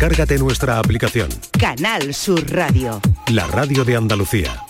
Descárgate 0.00 0.38
nuestra 0.38 0.78
aplicación. 0.78 1.28
Canal 1.58 2.14
Sur 2.14 2.50
Radio. 2.50 3.02
La 3.30 3.46
radio 3.46 3.84
de 3.84 3.96
Andalucía. 3.96 4.62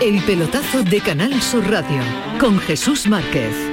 El 0.00 0.22
pelotazo 0.22 0.82
de 0.84 1.02
Canal 1.02 1.42
Sur 1.42 1.70
Radio 1.70 2.00
con 2.40 2.58
Jesús 2.58 3.06
Márquez. 3.06 3.67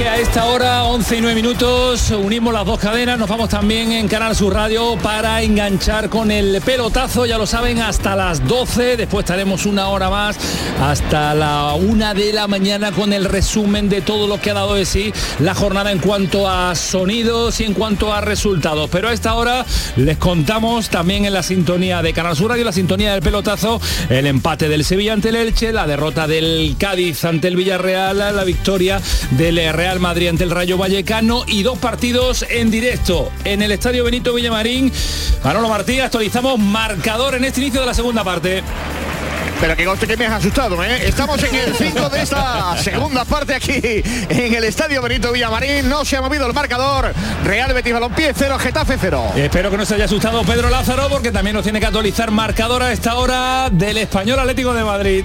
Porque 0.00 0.08
a 0.08 0.16
esta 0.16 0.46
hora, 0.46 0.84
11 0.84 1.18
y 1.18 1.20
9 1.20 1.34
minutos, 1.34 2.10
unimos 2.12 2.54
las 2.54 2.64
dos 2.64 2.78
cadenas, 2.78 3.18
nos 3.18 3.28
vamos 3.28 3.50
también 3.50 3.92
en 3.92 4.08
Canal 4.08 4.34
Sur 4.34 4.54
Radio 4.54 4.96
para 4.96 5.42
enganchar 5.42 6.08
con 6.08 6.30
el 6.30 6.62
pelotazo, 6.62 7.26
ya 7.26 7.36
lo 7.36 7.46
saben, 7.46 7.80
hasta 7.80 8.16
las 8.16 8.48
12, 8.48 8.96
después 8.96 9.24
estaremos 9.24 9.66
una 9.66 9.88
hora 9.88 10.08
más, 10.08 10.38
hasta 10.80 11.34
la 11.34 11.74
una 11.74 12.14
de 12.14 12.32
la 12.32 12.48
mañana 12.48 12.92
con 12.92 13.12
el 13.12 13.26
resumen 13.26 13.90
de 13.90 14.00
todo 14.00 14.26
lo 14.26 14.40
que 14.40 14.52
ha 14.52 14.54
dado 14.54 14.74
de 14.76 14.86
sí 14.86 15.12
la 15.38 15.54
jornada 15.54 15.92
en 15.92 15.98
cuanto 15.98 16.48
a 16.48 16.74
sonidos 16.74 17.60
y 17.60 17.64
en 17.64 17.74
cuanto 17.74 18.14
a 18.14 18.22
resultados. 18.22 18.88
Pero 18.90 19.08
a 19.08 19.12
esta 19.12 19.34
hora 19.34 19.66
les 19.96 20.16
contamos 20.16 20.88
también 20.88 21.26
en 21.26 21.34
la 21.34 21.42
sintonía 21.42 22.00
de 22.00 22.14
Canal 22.14 22.36
Sur 22.36 22.48
Radio, 22.48 22.64
la 22.64 22.72
sintonía 22.72 23.12
del 23.12 23.20
pelotazo, 23.20 23.78
el 24.08 24.26
empate 24.26 24.70
del 24.70 24.82
Sevilla 24.82 25.12
ante 25.12 25.28
el 25.28 25.36
Elche, 25.36 25.74
la 25.74 25.86
derrota 25.86 26.26
del 26.26 26.76
Cádiz 26.78 27.22
ante 27.26 27.48
el 27.48 27.56
Villarreal, 27.56 28.16
la 28.16 28.44
victoria 28.44 28.98
del 29.32 29.56
Real 29.74 29.89
Madrid 29.98 30.28
ante 30.28 30.44
el 30.44 30.50
Rayo 30.50 30.78
Vallecano 30.78 31.44
y 31.46 31.62
dos 31.62 31.78
partidos 31.78 32.44
en 32.48 32.70
directo 32.70 33.32
en 33.44 33.62
el 33.62 33.72
Estadio 33.72 34.04
Benito 34.04 34.32
Villamarín. 34.32 34.92
Manolo 35.42 35.68
Martí, 35.68 35.98
actualizamos 35.98 36.58
marcador 36.58 37.34
en 37.34 37.44
este 37.44 37.60
inicio 37.60 37.80
de 37.80 37.86
la 37.86 37.94
segunda 37.94 38.22
parte. 38.22 38.62
Pero 39.60 39.76
que 39.76 39.84
goste 39.84 40.06
que 40.06 40.16
me 40.16 40.26
has 40.26 40.34
asustado, 40.34 40.82
¿eh? 40.82 41.06
Estamos 41.06 41.42
en 41.42 41.54
el 41.54 41.74
5 41.74 42.08
de 42.08 42.22
esta 42.22 42.76
segunda 42.78 43.24
parte 43.24 43.54
aquí 43.54 43.72
en 44.28 44.54
el 44.54 44.64
Estadio 44.64 45.02
Benito 45.02 45.32
Villamarín. 45.32 45.88
No 45.88 46.04
se 46.04 46.16
ha 46.16 46.22
movido 46.22 46.46
el 46.46 46.54
marcador. 46.54 47.12
Real 47.44 47.72
Betis 47.74 47.92
Balompié 47.92 48.32
0, 48.34 48.58
Getafe 48.58 48.96
0. 48.98 49.32
Espero 49.36 49.70
que 49.70 49.76
no 49.76 49.84
se 49.84 49.96
haya 49.96 50.06
asustado 50.06 50.42
Pedro 50.44 50.70
Lázaro 50.70 51.08
porque 51.10 51.30
también 51.30 51.56
nos 51.56 51.64
tiene 51.64 51.80
que 51.80 51.86
actualizar 51.86 52.30
marcador 52.30 52.82
a 52.82 52.92
esta 52.92 53.16
hora 53.16 53.68
del 53.70 53.98
Español 53.98 54.38
Atlético 54.38 54.72
de 54.72 54.84
Madrid. 54.84 55.24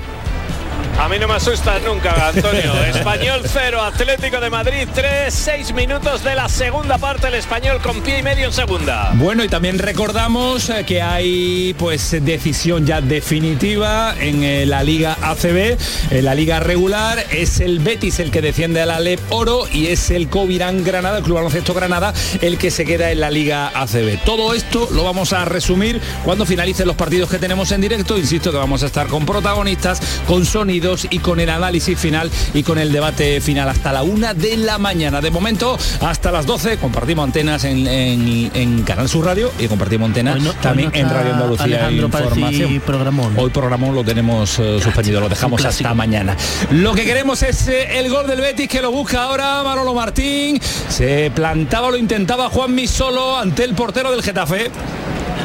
A 0.98 1.10
mí 1.10 1.20
no 1.20 1.28
me 1.28 1.34
asusta 1.34 1.78
nunca, 1.80 2.30
Antonio. 2.30 2.74
Español 2.88 3.42
0, 3.44 3.82
Atlético 3.82 4.40
de 4.40 4.50
Madrid 4.50 4.88
3, 4.94 5.34
6 5.34 5.74
minutos 5.74 6.24
de 6.24 6.36
la 6.36 6.48
segunda 6.48 6.98
parte, 6.98 7.28
el 7.28 7.34
español 7.34 7.82
con 7.82 8.02
pie 8.02 8.20
y 8.20 8.24
medio 8.24 8.46
en 8.46 8.54
segunda. 8.54 9.12
Bueno, 9.16 9.44
y 9.44 9.50
también 9.50 9.78
recordamos 9.78 10.70
eh, 10.70 10.86
que 10.86 11.02
hay 11.02 11.76
pues 11.78 12.16
decisión 12.24 12.86
ya 12.86 13.02
definitiva 13.02 14.16
en 14.18 14.44
eh, 14.44 14.66
la 14.66 14.84
Liga 14.84 15.18
ACB, 15.22 15.78
en 16.12 16.26
la 16.26 16.34
Liga 16.34 16.62
regular, 16.62 17.26
es 17.30 17.60
el 17.60 17.80
Betis 17.80 18.20
el 18.20 18.32
que 18.32 18.42
defiende 18.42 18.82
al 18.82 18.92
Alep 18.92 19.20
Oro 19.32 19.68
y 19.72 19.88
es 19.88 20.12
el 20.12 20.30
Covirán 20.30 20.86
Granada, 20.86 21.18
el 21.18 21.26
Club 21.26 21.36
Baloncesto 21.36 21.74
Granada, 21.74 22.14
el 22.42 22.58
que 22.58 22.72
se 22.72 22.86
queda 22.86 23.12
en 23.12 23.20
la 23.20 23.32
Liga 23.32 23.70
ACB. 23.76 24.24
Todo 24.24 24.54
esto 24.54 24.88
lo 24.94 25.04
vamos 25.04 25.34
a 25.34 25.44
resumir 25.44 26.00
cuando 26.24 26.46
finalicen 26.46 26.88
los 26.88 26.96
partidos 26.96 27.30
que 27.30 27.38
tenemos 27.38 27.74
en 27.74 27.82
directo, 27.82 28.18
insisto 28.18 28.52
que 28.52 28.58
vamos 28.58 28.82
a 28.84 28.86
estar 28.86 29.08
con 29.08 29.26
protagonistas, 29.26 30.00
con 30.26 30.46
sonido 30.46 30.85
y 31.10 31.20
con 31.20 31.40
el 31.40 31.50
análisis 31.50 31.98
final 31.98 32.30
y 32.54 32.64
con 32.64 32.78
el 32.78 32.92
debate 32.92 33.42
final 33.42 33.68
hasta 33.70 33.92
la 33.92 34.04
una 34.04 34.34
de 34.34 34.56
la 34.58 34.78
mañana. 34.78 35.20
De 35.22 35.32
momento, 35.32 35.78
hasta 36.02 36.32
las 36.32 36.46
12 36.46 36.78
compartimos 36.78 37.24
antenas 37.26 37.64
en, 37.64 37.88
en- 37.88 38.52
en 38.54 38.84
Canal 38.84 39.10
Sur 39.10 39.26
Radio 39.26 39.52
y 39.60 39.68
compartimos 39.68 40.08
antenas 40.10 40.42
no- 40.42 40.54
también 40.54 40.92
no 40.94 41.00
en 41.00 41.10
Radio 41.10 41.34
Andalucía 41.34 41.92
Información. 41.92 42.82
programón. 42.82 43.34
Hoy 43.38 43.50
programón 43.50 43.96
lo 43.96 44.04
tenemos 44.04 44.60
eh, 44.60 44.80
suspendido, 44.82 45.20
lo 45.22 45.30
dejamos 45.30 45.64
hasta 45.66 45.94
mañana. 45.94 46.36
Lo 46.72 46.94
que 46.94 47.04
queremos 47.06 47.42
es 47.44 47.68
eh, 47.68 48.00
el 48.00 48.10
gol 48.10 48.28
del 48.28 48.42
Betis 48.42 48.68
que 48.68 48.82
lo 48.82 48.92
busca 48.92 49.24
ahora 49.24 49.64
Manolo 49.64 49.94
Martín. 49.94 50.60
Se 50.90 51.32
plantaba, 51.34 51.90
lo 51.90 51.98
intentaba 51.98 52.50
Juan 52.50 52.76
solo 52.88 53.38
ante 53.38 53.64
el 53.64 53.74
portero 53.74 54.12
del 54.12 54.22
Getafe. 54.22 54.70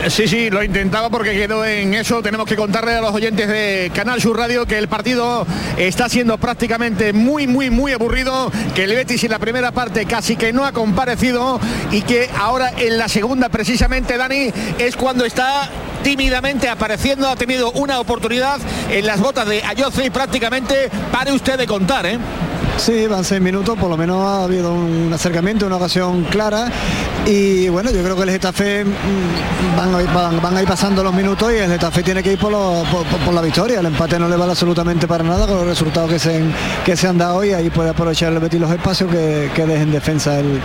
Sí, 0.09 0.27
sí, 0.27 0.51
lo 0.51 0.63
intentaba 0.63 1.11
porque 1.11 1.33
quedó 1.33 1.65
en 1.65 1.95
eso. 1.95 2.23
Tenemos 2.23 2.47
que 2.47 2.57
contarle 2.57 2.93
a 2.93 3.01
los 3.01 3.15
oyentes 3.15 3.49
de 3.49 3.93
Canal 3.95 4.21
Sur 4.21 4.37
Radio 4.37 4.67
que 4.67 4.79
el 4.79 4.89
partido 4.89 5.47
está 5.77 6.09
siendo 6.09 6.39
prácticamente 6.39 7.13
muy, 7.13 7.47
muy, 7.47 7.71
muy 7.71 7.93
aburrido, 7.93 8.51
que 8.75 8.85
el 8.85 8.95
Betis 8.95 9.25
en 9.25 9.31
la 9.31 9.39
primera 9.39 9.73
parte 9.73 10.07
casi 10.07 10.37
que 10.37 10.53
no 10.53 10.65
ha 10.65 10.73
comparecido 10.73 11.61
y 11.91 12.03
que 12.03 12.31
ahora 12.39 12.73
en 12.77 12.99
la 12.99 13.09
segunda 13.09 13.49
precisamente, 13.51 14.17
Dani, 14.17 14.53
es 14.79 14.97
cuando 14.97 15.25
está 15.25 15.69
tímidamente 16.03 16.69
apareciendo, 16.69 17.29
ha 17.29 17.37
tenido 17.37 17.71
una 17.73 18.01
oportunidad 18.01 18.59
en 18.91 19.07
las 19.07 19.21
botas 19.21 19.47
de 19.49 19.63
Ayoce 19.63 20.07
y 20.07 20.11
prácticamente 20.11 20.91
pare 21.13 21.33
usted 21.33 21.59
de 21.59 21.67
contar, 21.67 22.07
¿eh? 22.07 22.19
Sí, 22.81 23.07
van 23.07 23.25
seis 23.25 23.43
minutos, 23.43 23.79
por 23.79 23.91
lo 23.91 23.97
menos 23.99 24.23
ha 24.25 24.45
habido 24.45 24.73
un 24.73 25.13
acercamiento, 25.13 25.67
una 25.67 25.77
ocasión 25.77 26.25
clara. 26.25 26.71
Y 27.27 27.69
bueno, 27.69 27.91
yo 27.91 28.03
creo 28.03 28.17
que 28.17 28.23
el 28.23 28.31
Getafe 28.31 28.85
mm, 28.87 29.77
van, 29.77 30.15
van, 30.15 30.41
van 30.41 30.57
a 30.57 30.63
ir 30.63 30.67
pasando 30.67 31.05
los 31.05 31.13
minutos 31.13 31.53
y 31.53 31.57
el 31.57 31.71
Getafe 31.71 32.03
tiene 32.03 32.23
que 32.23 32.33
ir 32.33 32.39
por, 32.39 32.51
lo- 32.51 32.83
por- 32.91 33.35
la 33.35 33.43
victoria. 33.43 33.81
El 33.81 33.87
empate 33.87 34.19
no 34.19 34.29
le 34.31 34.37
vale 34.37 34.53
absolutamente 34.53 35.07
para 35.07 35.23
nada 35.23 35.47
con 35.47 35.57
los 35.57 35.67
resultados 35.67 36.11
que 36.11 36.19
se, 36.19 36.37
han- 36.37 36.53
que 36.85 36.97
se 36.97 37.07
han 37.07 37.19
dado 37.19 37.45
y 37.45 37.53
ahí 37.53 37.69
puede 37.69 37.91
aprovechar 37.91 38.33
el 38.33 38.39
Betis 38.39 38.59
los 38.59 38.71
espacios 38.73 39.11
que, 39.11 39.51
que 39.55 39.67
deje 39.67 39.83
en 39.83 39.93
defensa 39.93 40.41
el, 40.41 40.59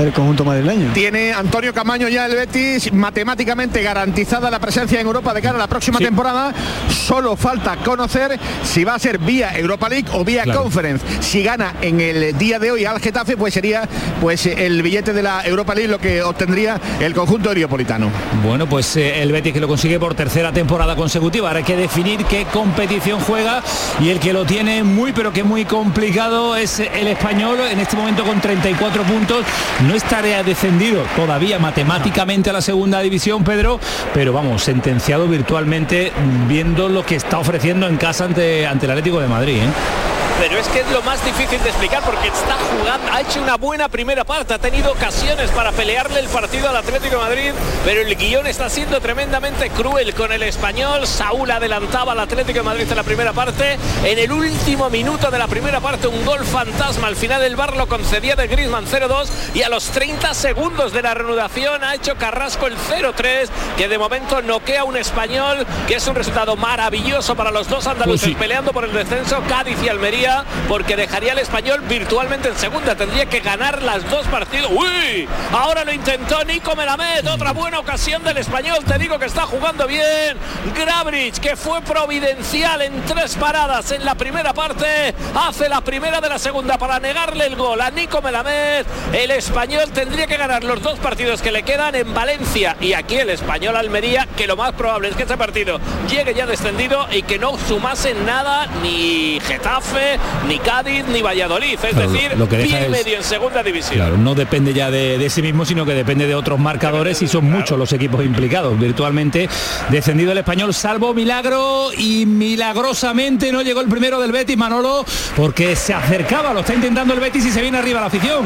el 0.00 0.12
conjunto 0.12 0.44
madrileño. 0.44 0.90
Tiene 0.94 1.32
Antonio 1.32 1.72
Camaño 1.72 2.08
ya 2.08 2.26
el 2.26 2.34
Betis 2.34 2.92
matemáticamente 2.92 3.82
garantizada 3.82 4.50
la 4.50 4.58
presencia 4.58 5.00
en 5.00 5.06
Europa 5.06 5.32
de 5.32 5.40
cara 5.40 5.54
a 5.54 5.58
la 5.58 5.68
próxima 5.68 5.98
Sí. 5.98 6.04
temporada. 6.04 6.52
Solo 6.90 7.36
falta 7.36 7.76
conocer 7.76 8.38
si 8.64 8.82
va 8.82 8.94
a 8.96 8.98
ser 8.98 9.18
vía 9.18 9.56
Europa 9.56 9.88
League 9.88 10.08
o 10.12 10.24
vía 10.24 10.42
Claro. 10.42 10.64
Conference. 10.64 11.04
Si 11.20 11.42
en 11.82 12.00
el 12.00 12.38
día 12.38 12.58
de 12.58 12.70
hoy 12.70 12.86
al 12.86 12.98
Getafe, 12.98 13.36
pues 13.36 13.52
sería 13.52 13.86
pues 14.22 14.46
el 14.46 14.82
billete 14.82 15.12
de 15.12 15.22
la 15.22 15.44
Europa 15.44 15.74
League 15.74 15.88
lo 15.88 15.98
que 15.98 16.22
obtendría 16.22 16.80
el 16.98 17.12
conjunto 17.12 17.50
heriopolitano. 17.50 18.10
Bueno, 18.42 18.66
pues 18.66 18.96
eh, 18.96 19.22
el 19.22 19.32
Betis 19.32 19.52
que 19.52 19.60
lo 19.60 19.68
consigue 19.68 19.98
por 19.98 20.14
tercera 20.14 20.50
temporada 20.50 20.96
consecutiva. 20.96 21.48
Ahora 21.48 21.58
hay 21.58 21.64
que 21.64 21.76
definir 21.76 22.24
qué 22.24 22.46
competición 22.46 23.20
juega 23.20 23.62
y 24.00 24.08
el 24.08 24.18
que 24.18 24.32
lo 24.32 24.46
tiene 24.46 24.82
muy 24.82 25.12
pero 25.12 25.30
que 25.30 25.44
muy 25.44 25.66
complicado 25.66 26.56
es 26.56 26.80
el 26.80 27.06
español 27.06 27.58
en 27.70 27.80
este 27.80 27.96
momento 27.96 28.24
con 28.24 28.40
34 28.40 29.02
puntos. 29.02 29.44
No 29.86 29.94
estaría 29.94 30.42
descendido 30.42 31.02
todavía 31.16 31.58
matemáticamente 31.58 32.48
a 32.48 32.54
la 32.54 32.62
segunda 32.62 33.00
división, 33.00 33.44
Pedro, 33.44 33.78
pero 34.14 34.32
vamos, 34.32 34.62
sentenciado 34.62 35.28
virtualmente 35.28 36.12
viendo 36.48 36.88
lo 36.88 37.04
que 37.04 37.16
está 37.16 37.38
ofreciendo 37.38 37.86
en 37.88 37.98
casa 37.98 38.24
ante, 38.24 38.66
ante 38.66 38.86
el 38.86 38.92
Atlético 38.92 39.20
de 39.20 39.28
Madrid. 39.28 39.56
¿eh? 39.56 40.11
Pero 40.42 40.58
es 40.58 40.66
que 40.70 40.80
es 40.80 40.90
lo 40.90 41.00
más 41.02 41.24
difícil 41.24 41.62
de 41.62 41.68
explicar 41.68 42.02
porque 42.02 42.26
está 42.26 42.56
jugando, 42.56 43.12
ha 43.12 43.20
hecho 43.20 43.40
una 43.40 43.56
buena 43.56 43.88
primera 43.88 44.24
parte, 44.24 44.54
ha 44.54 44.58
tenido 44.58 44.90
ocasiones 44.90 45.52
para 45.52 45.70
pelearle 45.70 46.18
el 46.18 46.26
partido 46.26 46.68
al 46.68 46.74
Atlético 46.74 47.14
de 47.14 47.22
Madrid, 47.22 47.52
pero 47.84 48.00
el 48.00 48.16
guion 48.16 48.48
está 48.48 48.68
siendo 48.68 49.00
tremendamente 49.00 49.70
cruel 49.70 50.12
con 50.14 50.32
el 50.32 50.42
español. 50.42 51.06
Saúl 51.06 51.48
adelantaba 51.48 52.10
al 52.10 52.18
Atlético 52.18 52.58
de 52.58 52.64
Madrid 52.64 52.86
en 52.90 52.96
la 52.96 53.04
primera 53.04 53.32
parte. 53.32 53.78
En 54.04 54.18
el 54.18 54.32
último 54.32 54.90
minuto 54.90 55.30
de 55.30 55.38
la 55.38 55.46
primera 55.46 55.78
parte, 55.78 56.08
un 56.08 56.24
gol 56.24 56.44
fantasma. 56.44 57.06
Al 57.06 57.14
final 57.14 57.44
el 57.44 57.54
bar 57.54 57.76
lo 57.76 57.86
concedía 57.86 58.34
de 58.34 58.48
Griezmann 58.48 58.86
0-2 58.86 59.28
y 59.54 59.62
a 59.62 59.68
los 59.68 59.90
30 59.90 60.34
segundos 60.34 60.92
de 60.92 61.02
la 61.02 61.14
reanudación 61.14 61.84
ha 61.84 61.94
hecho 61.94 62.16
Carrasco 62.16 62.66
el 62.66 62.76
0-3, 62.76 63.48
que 63.76 63.86
de 63.86 63.96
momento 63.96 64.42
noquea 64.42 64.80
a 64.80 64.84
un 64.84 64.96
español, 64.96 65.64
que 65.86 65.94
es 65.94 66.06
un 66.08 66.16
resultado 66.16 66.56
maravilloso 66.56 67.36
para 67.36 67.52
los 67.52 67.68
dos 67.68 67.86
andaluces 67.86 68.22
Pues 68.22 68.32
sí. 68.32 68.34
peleando 68.34 68.72
por 68.72 68.84
el 68.84 68.92
descenso, 68.92 69.40
Cádiz 69.48 69.80
y 69.84 69.88
Almería, 69.88 70.31
porque 70.68 70.96
dejaría 70.96 71.32
al 71.32 71.38
español 71.38 71.80
virtualmente 71.88 72.48
en 72.48 72.56
segunda. 72.56 72.94
Tendría 72.94 73.26
que 73.26 73.40
ganar 73.40 73.82
las 73.82 74.08
dos 74.10 74.26
partidos. 74.26 74.70
¡Uy! 74.70 75.28
Ahora 75.52 75.84
lo 75.84 75.92
intentó 75.92 76.44
Nico 76.44 76.74
Melamed, 76.74 77.28
otra 77.28 77.52
buena 77.52 77.78
ocasión 77.78 78.22
del 78.22 78.38
español. 78.38 78.78
Te 78.86 78.98
digo 78.98 79.18
que 79.18 79.26
está 79.26 79.42
jugando 79.42 79.86
bien. 79.86 80.36
Grabrich, 80.74 81.38
que 81.38 81.56
fue 81.56 81.80
providencial 81.82 82.82
en 82.82 83.02
tres 83.04 83.36
paradas 83.36 83.90
en 83.92 84.04
la 84.04 84.14
primera 84.14 84.52
parte, 84.52 85.14
hace 85.34 85.68
la 85.68 85.80
primera 85.80 86.20
de 86.20 86.28
la 86.28 86.38
segunda 86.38 86.78
para 86.78 86.98
negarle 86.98 87.46
el 87.46 87.56
gol 87.56 87.80
a 87.80 87.90
Nico 87.90 88.22
Melamed. 88.22 88.86
El 89.12 89.30
español 89.30 89.90
tendría 89.92 90.26
que 90.26 90.36
ganar 90.36 90.64
los 90.64 90.82
dos 90.82 90.98
partidos 90.98 91.42
que 91.42 91.52
le 91.52 91.62
quedan 91.62 91.94
en 91.94 92.12
Valencia 92.14 92.76
y 92.80 92.92
aquí 92.92 93.16
el 93.16 93.30
español 93.30 93.76
Almería, 93.76 94.28
que 94.36 94.46
lo 94.46 94.56
más 94.56 94.72
probable 94.72 95.08
es 95.08 95.16
que 95.16 95.24
ese 95.24 95.36
partido 95.36 95.80
llegue 96.08 96.34
ya 96.34 96.46
descendido 96.46 97.06
y 97.10 97.22
que 97.22 97.38
no 97.38 97.56
sumase 97.68 98.14
nada 98.14 98.66
ni 98.82 99.40
Getafe, 99.40 100.18
ni 100.48 100.58
Cádiz 100.58 101.04
ni 101.08 101.22
Valladolid, 101.22 101.74
es 101.74 101.80
Claro, 101.94 102.10
decir, 102.10 102.36
lo 102.36 102.48
que 102.48 102.56
deja 102.58 102.68
pie 102.68 102.80
y 102.80 102.84
es- 102.84 102.90
medio 102.90 103.16
en 103.18 103.24
segunda 103.24 103.62
división. 103.62 103.94
Claro, 103.96 104.16
no 104.16 104.34
depende 104.34 104.72
ya 104.74 104.90
de, 104.90 105.18
de 105.18 105.30
sí 105.30 105.42
mismo, 105.42 105.64
sino 105.64 105.84
que 105.84 105.92
depende 105.94 106.26
de 106.26 106.34
otros 106.34 106.58
marcadores 106.58 107.20
y 107.22 107.28
son 107.28 107.50
muchos 107.50 107.78
los 107.78 107.92
equipos 107.92 108.24
implicados. 108.24 108.78
Virtualmente 108.78 109.48
descendido 109.90 110.32
el 110.32 110.38
español, 110.38 110.72
salvo 110.74 111.14
milagro 111.14 111.90
y 111.96 112.26
milagrosamente 112.26 113.52
no 113.52 113.62
llegó 113.62 113.80
el 113.80 113.88
primero 113.88 114.20
del 114.20 114.32
Betis, 114.32 114.56
Manolo, 114.56 115.04
porque 115.36 115.76
se 115.76 115.94
acercaba, 115.94 116.52
lo 116.52 116.60
está 116.60 116.74
intentando 116.74 117.14
el 117.14 117.20
Betis 117.20 117.44
y 117.46 117.50
se 117.50 117.60
viene 117.60 117.78
arriba 117.78 118.00
la 118.00 118.06
afición. 118.06 118.44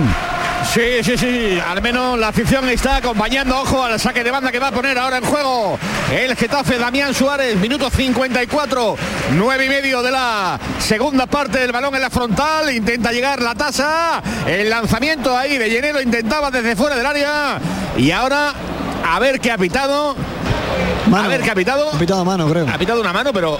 Sí, 0.72 1.02
sí, 1.02 1.16
sí, 1.16 1.58
al 1.58 1.80
menos 1.80 2.18
la 2.18 2.28
afición 2.28 2.68
está 2.68 2.96
acompañando, 2.96 3.58
ojo 3.60 3.82
al 3.82 3.98
saque 3.98 4.22
de 4.22 4.30
banda 4.30 4.52
que 4.52 4.58
va 4.58 4.68
a 4.68 4.72
poner 4.72 4.98
ahora 4.98 5.16
en 5.18 5.24
juego 5.24 5.78
el 6.12 6.36
Getafe 6.36 6.76
Damián 6.76 7.14
Suárez, 7.14 7.56
minuto 7.56 7.88
54, 7.88 8.96
nueve 9.32 9.64
y 9.64 9.68
medio 9.70 10.02
de 10.02 10.10
la 10.10 10.58
segunda 10.78 11.26
parte 11.26 11.58
del 11.60 11.72
balón 11.72 11.94
en 11.94 12.02
la 12.02 12.10
frontal, 12.10 12.70
intenta 12.74 13.10
llegar 13.10 13.40
la 13.40 13.54
tasa, 13.54 14.22
el 14.46 14.68
lanzamiento 14.68 15.34
ahí 15.36 15.56
de 15.56 15.70
Llenero 15.70 16.00
intentaba 16.02 16.50
desde 16.50 16.76
fuera 16.76 16.94
del 16.96 17.06
área. 17.06 17.58
Y 17.96 18.10
ahora 18.10 18.52
a 19.08 19.18
ver 19.18 19.40
qué 19.40 19.52
ha 19.52 19.56
pitado, 19.58 20.14
a 21.14 21.28
ver 21.28 21.40
qué 21.40 21.50
ha 21.52 21.54
pitado, 21.54 21.90
Ha 21.90 21.98
pitado 21.98 22.22
mano, 22.24 22.46
creo. 22.48 22.66
ha 22.68 22.76
pitado 22.76 23.00
una 23.00 23.14
mano, 23.14 23.32
pero 23.32 23.58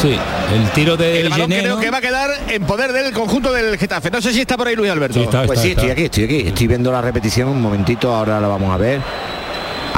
Sí, 0.00 0.16
el 0.54 0.70
tiro 0.72 0.96
de 0.96 1.20
el 1.22 1.28
balón 1.30 1.48
creo 1.48 1.78
que 1.80 1.90
va 1.90 1.98
a 1.98 2.00
quedar 2.02 2.30
en 2.48 2.62
poder 2.64 2.92
del 2.92 3.12
conjunto 3.12 3.52
del 3.52 3.78
Getafe, 3.78 4.10
no 4.10 4.20
sé 4.20 4.32
si 4.32 4.40
está 4.42 4.56
por 4.56 4.68
ahí 4.68 4.76
Luis 4.76 4.90
Alberto. 4.90 5.14
Sí, 5.18 5.24
está, 5.24 5.44
Pues 5.44 5.60
sí, 5.60 5.70
está. 5.70 5.82
estoy 5.82 5.90
aquí, 5.92 6.04
estoy 6.04 6.24
aquí. 6.24 6.48
Estoy 6.48 6.66
viendo 6.66 6.92
la 6.92 7.00
repetición 7.00 7.48
un 7.48 7.60
momentito, 7.62 8.14
ahora 8.14 8.38
la 8.40 8.48
vamos 8.48 8.72
a 8.72 8.76
ver. 8.76 9.00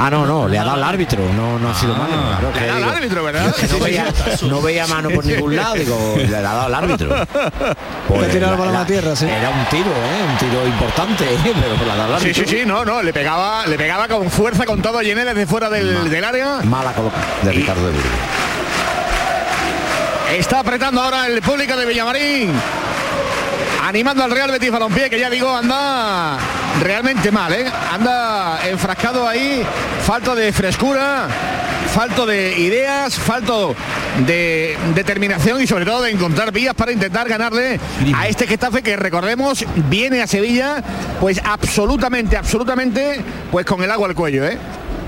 Ah, 0.01 0.09
no, 0.09 0.25
no, 0.25 0.47
le 0.47 0.57
ha 0.57 0.63
dado 0.63 0.77
al 0.77 0.83
árbitro, 0.85 1.19
no, 1.35 1.59
no 1.59 1.69
ha 1.71 1.75
sido 1.75 1.93
mano. 1.93 2.07
claro, 2.39 2.53
que 2.53 2.59
Le 2.61 2.67
da 2.67 2.75
al 2.75 2.79
digo, 2.83 2.91
árbitro, 2.95 3.23
¿verdad? 3.25 3.53
que 3.59 3.67
no, 3.67 3.79
veía, 3.79 4.05
no 4.43 4.61
veía 4.61 4.87
mano 4.87 5.09
por 5.09 5.25
ningún 5.25 5.55
lado, 5.57 5.75
digo, 5.75 6.15
le 6.15 6.37
ha 6.37 6.41
dado 6.41 6.61
al 6.61 6.73
árbitro. 6.75 7.09
Pues 8.07 8.21
Le 8.21 8.27
ha 8.27 8.29
tirado 8.29 8.53
el 8.53 8.59
la- 8.59 8.65
balón 8.65 8.75
a 8.77 8.79
la- 8.79 8.85
tierra, 8.85 9.13
sí. 9.17 9.25
Era 9.25 9.49
un 9.49 9.65
tiro, 9.65 9.91
¿eh? 9.91 10.25
un 10.31 10.37
tiro 10.37 10.65
importante, 10.65 11.25
¿eh? 11.25 11.37
pero 11.43 11.85
le 11.85 11.91
ha 11.91 11.95
dado 11.97 12.15
al 12.15 12.21
Sí, 12.21 12.27
árbitro. 12.29 12.47
sí, 12.47 12.57
sí, 12.59 12.63
no, 12.65 12.85
no, 12.85 13.01
le 13.03 13.11
pegaba, 13.11 13.67
le 13.67 13.77
pegaba 13.77 14.07
con 14.07 14.29
fuerza, 14.31 14.65
con 14.65 14.81
todo 14.81 15.01
Llené 15.01 15.25
desde 15.25 15.45
fuera 15.45 15.69
del, 15.69 16.09
del 16.09 16.23
área. 16.23 16.61
Mala 16.63 16.93
coloca 16.93 17.17
de 17.43 17.51
Ricardo 17.51 17.85
de 17.87 17.91
Burgos. 17.91 18.09
Está 20.31 20.59
apretando 20.59 21.01
ahora 21.01 21.25
el 21.25 21.41
público 21.41 21.75
de 21.75 21.87
Villamarín. 21.87 22.51
Animando 23.83 24.23
al 24.23 24.29
Real 24.29 24.51
Betis 24.51 24.69
Balompié, 24.69 25.09
que 25.09 25.19
ya 25.19 25.27
digo, 25.27 25.49
anda 25.49 26.37
realmente 26.81 27.31
mal, 27.31 27.51
¿eh? 27.51 27.65
Anda 27.91 28.59
enfrascado 28.69 29.27
ahí, 29.27 29.63
falta 30.05 30.35
de 30.35 30.53
frescura, 30.53 31.27
falta 31.91 32.27
de 32.27 32.59
ideas, 32.59 33.15
falta 33.15 33.53
de 34.27 34.77
determinación 34.93 35.61
y 35.61 35.67
sobre 35.67 35.85
todo 35.85 36.03
de 36.03 36.11
encontrar 36.11 36.51
vías 36.51 36.75
para 36.75 36.91
intentar 36.91 37.27
ganarle 37.27 37.79
a 38.15 38.27
este 38.27 38.45
Getafe 38.45 38.83
que 38.83 38.95
recordemos 38.95 39.65
viene 39.89 40.21
a 40.21 40.27
Sevilla 40.27 40.83
pues 41.19 41.41
absolutamente, 41.43 42.37
absolutamente 42.37 43.19
pues 43.51 43.65
con 43.65 43.81
el 43.81 43.89
agua 43.89 44.07
al 44.07 44.15
cuello, 44.15 44.45
¿eh? 44.45 44.59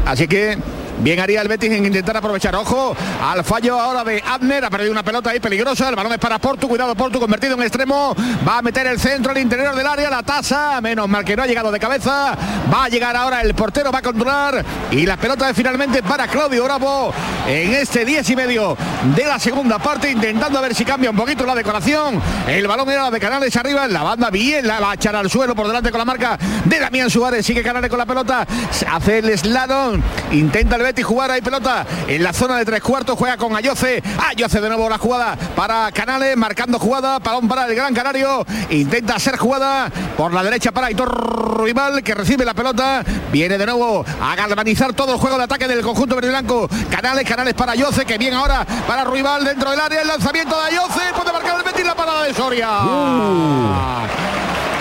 Así 0.05 0.27
que 0.27 0.57
Bien 1.01 1.19
haría 1.19 1.41
el 1.41 1.47
Betis 1.47 1.71
en 1.71 1.83
intentar 1.83 2.15
aprovechar. 2.15 2.55
Ojo 2.55 2.95
al 3.23 3.43
fallo 3.43 3.79
ahora 3.79 4.03
de 4.03 4.23
Abner. 4.23 4.63
Ha 4.63 4.69
perdido 4.69 4.91
una 4.91 5.01
pelota 5.01 5.31
ahí 5.31 5.39
peligrosa. 5.39 5.89
El 5.89 5.95
balón 5.95 6.11
es 6.11 6.19
para 6.19 6.37
Portu. 6.37 6.67
Cuidado 6.67 6.93
Portu 6.93 7.19
convertido 7.19 7.55
en 7.55 7.63
extremo. 7.63 8.15
Va 8.47 8.59
a 8.59 8.61
meter 8.61 8.85
el 8.85 8.99
centro 8.99 9.31
al 9.31 9.39
interior 9.39 9.75
del 9.75 9.87
área. 9.87 10.11
La 10.11 10.21
tasa. 10.21 10.79
Menos 10.79 11.09
mal 11.09 11.25
que 11.25 11.35
no 11.35 11.41
ha 11.41 11.47
llegado 11.47 11.71
de 11.71 11.79
cabeza. 11.79 12.37
Va 12.71 12.83
a 12.83 12.89
llegar 12.89 13.15
ahora 13.15 13.41
el 13.41 13.55
portero. 13.55 13.91
Va 13.91 13.97
a 13.97 14.01
controlar. 14.03 14.63
Y 14.91 15.07
la 15.07 15.17
pelota 15.17 15.49
es 15.49 15.55
finalmente 15.57 16.03
para 16.03 16.27
Claudio 16.27 16.63
Bravo. 16.65 17.11
En 17.47 17.73
este 17.73 18.05
10 18.05 18.29
y 18.29 18.35
medio 18.35 18.77
de 19.15 19.25
la 19.25 19.39
segunda 19.39 19.79
parte. 19.79 20.11
Intentando 20.11 20.59
a 20.59 20.61
ver 20.61 20.75
si 20.75 20.85
cambia 20.85 21.09
un 21.09 21.17
poquito 21.17 21.47
la 21.47 21.55
decoración. 21.55 22.21
El 22.47 22.67
balón 22.67 22.87
era 22.91 23.09
de 23.09 23.19
Canales 23.19 23.55
arriba. 23.55 23.87
La 23.87 24.03
banda 24.03 24.29
bien. 24.29 24.67
La 24.67 24.79
va 24.79 24.91
a 24.91 24.93
echar 24.93 25.15
al 25.15 25.31
suelo 25.31 25.55
por 25.55 25.65
delante 25.65 25.89
con 25.89 25.97
la 25.97 26.05
marca 26.05 26.37
de 26.63 26.79
Damián 26.79 27.09
Suárez. 27.09 27.43
Sigue 27.43 27.63
Canales 27.63 27.89
con 27.89 27.97
la 27.97 28.05
pelota. 28.05 28.45
Hace 28.87 29.17
el 29.17 29.35
slalom. 29.35 29.99
Intenta 30.31 30.75
el 30.75 30.83
Betis 30.83 30.90
jugar 31.01 31.31
ahí 31.31 31.41
pelota 31.41 31.85
en 32.07 32.21
la 32.21 32.33
zona 32.33 32.57
de 32.57 32.65
tres 32.65 32.81
cuartos. 32.81 33.17
Juega 33.17 33.37
con 33.37 33.55
Ayoce. 33.55 34.03
Ayoce 34.27 34.59
de 34.59 34.67
nuevo 34.67 34.89
la 34.89 34.97
jugada 34.97 35.37
para 35.55 35.91
Canales. 35.91 36.35
Marcando 36.35 36.77
jugada. 36.77 37.19
Balón 37.19 37.47
para 37.47 37.65
el 37.65 37.75
Gran 37.75 37.93
Canario. 37.93 38.45
Intenta 38.69 39.15
hacer 39.15 39.37
jugada 39.37 39.89
por 40.17 40.33
la 40.33 40.43
derecha 40.43 40.71
para 40.71 40.87
Aitor 40.87 41.09
Ruibal 41.09 42.03
que 42.03 42.13
recibe 42.13 42.43
la 42.43 42.53
pelota. 42.53 43.03
Viene 43.31 43.57
de 43.57 43.65
nuevo 43.65 44.03
a 44.21 44.35
galvanizar 44.35 44.93
todo 44.93 45.13
el 45.13 45.19
juego 45.19 45.37
de 45.37 45.45
ataque 45.45 45.67
del 45.67 45.81
conjunto 45.81 46.15
verde 46.15 46.29
blanco. 46.29 46.67
Canales, 46.89 47.27
Canales 47.27 47.53
para 47.53 47.71
Ayoce. 47.71 48.05
Que 48.05 48.17
bien 48.17 48.33
ahora 48.33 48.65
para 48.85 49.05
Ruibal 49.05 49.45
dentro 49.45 49.71
del 49.71 49.79
área. 49.79 50.01
El 50.01 50.07
lanzamiento 50.07 50.59
de 50.59 50.67
Ayoce. 50.67 51.01
Puede 51.15 51.31
marcar 51.31 51.57
el 51.57 51.63
Betis 51.63 51.85
la 51.85 51.95
parada 51.95 52.23
de 52.23 52.33
Soria. 52.33 52.67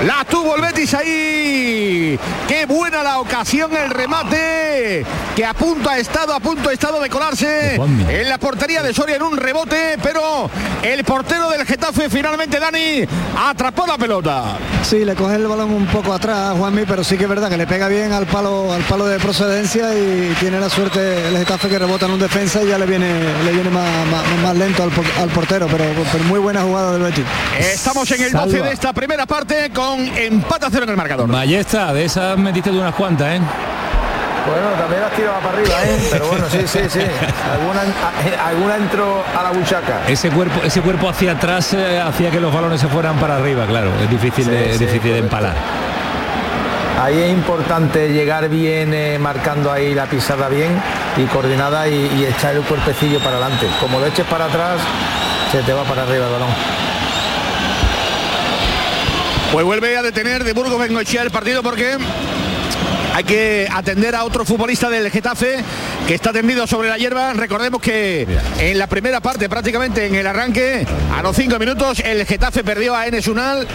La 0.07 0.25
tuvo 0.25 0.57
el 0.57 0.63
Betis 0.63 0.95
ahí. 0.95 2.19
Qué 2.49 2.65
buena 2.67 3.03
la 3.03 3.19
ocasión, 3.19 3.71
el 3.77 3.91
remate. 3.91 5.05
Que 5.37 5.45
a 5.45 5.53
punto 5.53 5.91
ha 5.91 5.99
estado, 5.99 6.35
a 6.35 6.41
punto 6.41 6.71
ha 6.71 6.73
estado 6.73 7.01
de 7.01 7.11
colarse 7.11 7.75
en 8.09 8.29
la 8.29 8.39
portería 8.39 8.83
de 8.83 8.95
Soria 8.95 9.17
en 9.17 9.23
un 9.23 9.37
rebote. 9.37 9.97
Pero 10.03 10.51
el 10.83 11.05
portero 11.05 11.51
del 11.51 11.67
Getafe 11.67 12.09
finalmente, 12.09 12.59
Dani, 12.59 13.05
atrapó 13.39 13.87
la 13.87 13.99
pelota. 13.99 14.57
Sí, 14.83 15.05
le 15.05 15.15
coge 15.15 15.35
el 15.37 15.47
balón 15.47 15.71
un 15.73 15.87
poco 15.87 16.15
atrás 16.15 16.51
a 16.51 16.55
Juanmi, 16.57 16.85
pero 16.87 17.05
sí 17.05 17.19
que 17.19 17.25
es 17.25 17.29
verdad 17.29 17.51
que 17.51 17.59
le 17.59 17.67
pega 17.67 17.87
bien 17.89 18.13
al 18.13 18.27
palo, 18.27 18.73
al 18.73 18.83
palo 18.85 19.07
de 19.07 19.19
procedencia 19.19 19.95
y 19.95 20.35
tiene 20.41 20.59
la 20.59 20.71
suerte 20.71 21.29
el 21.29 21.37
Getafe 21.37 21.69
que 21.69 21.79
rebota 21.79 22.07
en 22.07 22.13
un 22.13 22.21
defensa 22.21 22.63
y 22.63 22.69
ya 22.69 22.79
le 22.79 22.87
viene, 22.87 23.07
le 23.45 23.53
viene 23.53 23.69
más, 23.69 23.87
más- 24.07 24.25
más 24.43 24.57
lento 24.57 24.83
al, 24.83 24.91
por- 24.91 25.05
al 25.21 25.29
portero, 25.29 25.67
pero, 25.71 25.85
pero 26.11 26.25
muy 26.25 26.39
buena 26.41 26.63
jugada 26.63 26.93
del 26.93 27.03
Betis. 27.03 27.25
Estamos 27.59 28.11
en 28.13 28.23
el 28.23 28.33
12 28.33 28.51
Salva. 28.53 28.67
de 28.69 28.73
esta 28.73 28.93
primera 28.95 29.27
parte 29.27 29.71
con 29.75 29.90
empate 29.95 30.67
a 30.67 30.71
cero 30.71 30.85
en 30.85 30.91
el 30.91 30.97
marcador. 30.97 31.29
Ballesta, 31.31 31.93
de 31.93 32.05
esas 32.05 32.37
metiste 32.39 32.71
de 32.71 32.79
unas 32.79 32.95
cuantas, 32.95 33.35
¿eh? 33.37 33.41
Bueno, 34.47 34.69
también 34.79 35.03
las 35.03 35.13
tiraba 35.13 35.39
para 35.41 35.59
arriba, 35.59 35.75
¿eh? 35.85 36.09
Pero 36.11 36.27
bueno, 36.29 36.47
sí, 36.51 36.61
sí, 36.67 36.79
sí. 36.89 37.01
Alguna, 37.53 37.83
a- 37.83 38.49
alguna 38.49 38.77
entró 38.77 39.23
a 39.39 39.43
la 39.43 39.51
buchaca. 39.51 40.01
Ese 40.09 40.31
cuerpo, 40.31 40.61
ese 40.65 40.81
cuerpo 40.81 41.09
hacia 41.11 41.33
atrás 41.33 41.75
eh, 41.75 42.01
hacía 42.01 42.31
que 42.31 42.41
los 42.41 42.53
balones 42.53 42.81
se 42.81 42.89
fueran 42.89 43.17
para 43.19 43.37
arriba, 43.37 43.67
claro. 43.67 43.91
Es 44.03 44.09
difícil, 44.11 44.45
Sí, 44.47 44.51
de, 44.51 44.71
es 44.71 44.79
difícil 44.79 45.13
de 45.13 45.19
empalar. 45.19 45.55
Ahí 47.03 47.19
es 47.19 47.31
importante 47.33 48.13
llegar 48.13 48.49
bien, 48.49 48.93
eh, 48.93 49.19
marcando 49.19 49.71
ahí 49.73 49.95
la 49.95 50.07
pisada 50.07 50.49
bien 50.49 50.71
y 51.17 51.25
coordinada 51.25 51.87
y, 51.89 51.95
y 51.95 52.27
echar 52.27 52.55
el 52.57 52.63
cuerpecillo 52.63 53.19
para 53.21 53.37
adelante. 53.37 53.67
Como 53.81 53.99
lo 54.01 54.07
eches 54.07 54.27
para 54.27 54.47
atrás, 54.47 54.79
se 55.53 55.63
te 55.63 55.73
va 55.73 55.83
para 55.85 56.03
arriba 56.03 56.27
el 56.27 56.33
balón. 56.33 56.49
Pues 59.53 59.65
vuelve 59.65 59.97
a 59.97 60.03
detener 60.03 60.45
de 60.45 60.53
Burgos 60.53 60.79
Bengochea 60.79 61.23
el 61.23 61.31
partido 61.31 61.63
porque 61.63 61.97
hay 63.15 63.25
que 63.25 63.69
atender 63.73 64.15
a 64.15 64.25
otro 64.25 64.45
futbolista 64.45 64.89
del 64.89 65.11
Getafe 65.11 65.57
que 66.07 66.15
está 66.15 66.33
tendido 66.33 66.67
sobre 66.67 66.89
la 66.89 66.97
hierba. 66.99 67.33
Recordemos 67.33 67.81
que 67.81 68.27
en 68.61 68.79
la 68.79 68.87
primera 68.87 69.21
parte, 69.21 69.49
prácticamente 69.49 70.07
en 70.07 70.15
el 70.15 70.27
arranque, 70.27 70.87
a 71.17 71.23
los 71.23 71.35
cinco 71.35 71.59
minutos, 71.59 72.01
el 72.01 72.25
Getafe 72.27 72.63
perdió 72.63 72.95
a 72.95 73.07
Enes 73.07 73.27
Unal. 73.27 73.67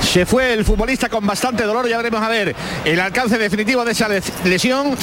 Se 0.00 0.26
fue 0.26 0.52
el 0.52 0.64
futbolista 0.64 1.08
con 1.08 1.24
bastante 1.24 1.62
dolor, 1.62 1.88
ya 1.88 1.96
veremos 1.98 2.20
a 2.20 2.28
ver 2.28 2.56
el 2.84 3.00
alcance 3.00 3.38
definitivo 3.38 3.84
de 3.84 3.92
esa 3.92 4.08
les- 4.08 4.32
lesión. 4.44 4.96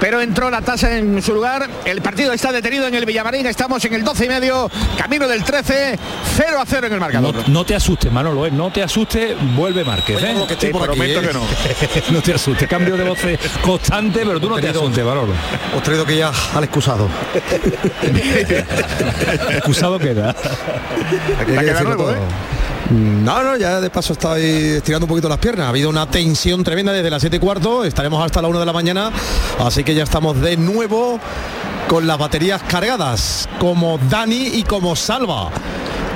Pero 0.00 0.20
entró 0.20 0.50
la 0.50 0.60
tasa 0.60 0.96
en 0.96 1.22
su 1.22 1.34
lugar. 1.34 1.68
El 1.84 2.02
partido 2.02 2.32
está 2.32 2.52
detenido 2.52 2.86
en 2.86 2.94
el 2.94 3.06
Villamarín. 3.06 3.46
Estamos 3.46 3.84
en 3.84 3.94
el 3.94 4.04
12 4.04 4.26
y 4.26 4.28
medio, 4.28 4.70
camino 4.98 5.26
del 5.26 5.42
13, 5.42 5.98
0 6.36 6.58
a 6.60 6.66
0 6.66 6.86
en 6.86 6.92
el 6.92 7.00
marcador. 7.00 7.48
no 7.48 7.64
te 7.64 7.74
asustes, 7.74 8.12
Manolo, 8.12 8.46
¿eh? 8.46 8.50
no 8.50 8.70
te 8.70 8.82
asustes, 8.82 9.34
vuelve 9.54 9.84
Márquez. 9.84 10.22
¿eh? 10.22 10.34
Te 10.58 10.70
prometo 10.70 11.20
que 11.20 11.32
no. 11.32 11.42
no 12.10 12.22
te 12.22 12.34
asustes, 12.34 12.68
cambio 12.68 12.96
de 12.96 13.04
voces 13.04 13.38
constante, 13.62 14.20
pero 14.24 14.40
tú 14.40 14.50
no 14.50 14.58
te 14.58 14.68
asustes, 14.68 15.04
Manolo. 15.04 15.32
Os 15.74 15.82
traído 15.82 16.04
que 16.04 16.18
ya 16.18 16.30
al 16.54 16.64
excusado. 16.64 17.08
Excusado 19.50 19.98
queda. 19.98 20.30
Aquí 21.40 21.52
hay 21.56 21.66
que 21.66 21.72
nuevo, 21.72 22.04
todo. 22.04 22.16
No, 22.90 23.42
no, 23.42 23.56
ya 23.56 23.80
de 23.80 23.90
paso 23.90 24.12
estoy 24.12 24.42
estirando 24.42 25.06
un 25.06 25.08
poquito 25.08 25.28
las 25.28 25.38
piernas. 25.38 25.66
Ha 25.66 25.70
habido 25.70 25.90
una 25.90 26.08
tensión 26.08 26.62
tremenda 26.62 26.92
desde 26.92 27.10
las 27.10 27.20
7 27.20 27.36
y 27.36 27.40
cuarto. 27.40 27.84
Estaremos 27.84 28.24
hasta 28.24 28.40
la 28.40 28.48
1 28.48 28.60
de 28.60 28.66
la 28.66 28.72
mañana. 28.72 29.10
Así 29.58 29.82
que 29.82 29.94
ya 29.94 30.04
estamos 30.04 30.40
de 30.40 30.56
nuevo 30.56 31.18
con 31.88 32.06
las 32.06 32.18
baterías 32.18 32.62
cargadas. 32.62 33.48
Como 33.58 33.98
Dani 34.08 34.50
y 34.54 34.62
como 34.62 34.94
Salva. 34.94 35.50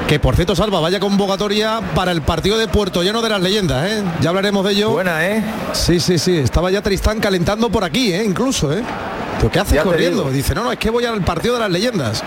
Que 0.06 0.18
por 0.18 0.34
cierto, 0.34 0.56
Salva, 0.56 0.80
vaya 0.80 0.98
convocatoria 0.98 1.80
para 1.94 2.10
el 2.10 2.22
partido 2.22 2.58
de 2.58 2.66
Puerto 2.66 3.02
Lleno 3.02 3.22
de 3.22 3.28
las 3.28 3.40
leyendas, 3.40 3.88
¿eh? 3.88 4.02
Ya 4.20 4.30
hablaremos 4.30 4.64
de 4.64 4.72
ello. 4.72 4.90
Buena, 4.90 5.24
¿eh? 5.24 5.44
Sí, 5.72 6.00
sí, 6.00 6.18
sí. 6.18 6.36
Estaba 6.36 6.70
ya 6.70 6.82
Tristán 6.82 7.20
calentando 7.20 7.68
por 7.70 7.84
aquí, 7.84 8.12
¿eh? 8.12 8.24
Incluso, 8.24 8.72
¿eh? 8.72 8.82
¿Pero 9.38 9.52
qué 9.52 9.60
haces 9.60 9.74
Ya 9.74 9.84
corriendo? 9.84 10.28
Dice, 10.30 10.54
no, 10.54 10.64
no, 10.64 10.72
es 10.72 10.78
que 10.78 10.90
voy 10.90 11.04
al 11.04 11.22
partido 11.22 11.54
de 11.54 11.60
las 11.60 11.70
leyendas. 11.70 12.24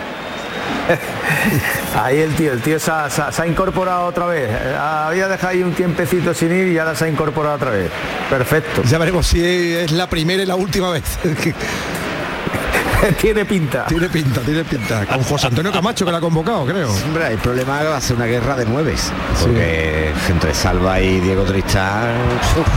Ahí 2.04 2.20
el 2.20 2.36
tío, 2.36 2.54
el 2.54 2.62
tío 2.62 2.80
se 2.80 2.92
ha, 2.92 3.10
se 3.10 3.22
ha- 3.22 3.32
se 3.32 3.42
ha 3.42 3.48
incorporado 3.48 4.06
otra 4.08 4.26
vez. 4.26 4.50
Eh, 4.50 4.76
Había 4.80 5.28
dejado 5.28 5.50
ahí 5.50 5.64
un 5.64 5.74
tiempecito 5.74 6.34
sin 6.34 6.52
ir 6.52 6.68
y 6.68 6.78
ahora 6.78 6.96
se 6.96 7.06
ha 7.06 7.08
incorporado 7.08 7.56
otra 7.56 7.72
vez. 7.72 7.90
Perfecto. 8.30 8.82
Ya 8.84 8.98
veremos 8.98 9.28
si 9.28 9.44
es 9.44 9.92
la 9.92 10.08
primera 10.08 10.42
y 10.44 10.46
la 10.46 10.56
última 10.56 10.90
vez. 10.92 11.04
tiene 13.22 13.46
pinta. 13.46 13.86
Tiene 13.86 14.08
pinta, 14.10 14.42
tiene 14.42 14.64
pinta. 14.64 15.06
Con 15.06 15.24
José 15.24 15.48
Antonio 15.48 15.72
Camacho 15.72 16.06
que 16.06 16.12
la 16.12 16.18
ha 16.18 16.22
convocado, 16.22 16.66
creo. 16.66 16.90
Hombre, 17.06 17.28
el 17.34 17.38
problema 17.38 17.84
va 17.84 17.98
a 17.98 18.02
ser 18.02 18.16
una 18.16 18.26
guerra 18.26 18.56
de 18.56 18.66
nueves. 18.66 19.12
Porque 19.42 20.12
entre 20.30 20.54
Salva 20.54 21.00
y 21.02 21.20
Diego 21.20 21.44
Tristán. 21.44 22.16
uf, 22.60 22.68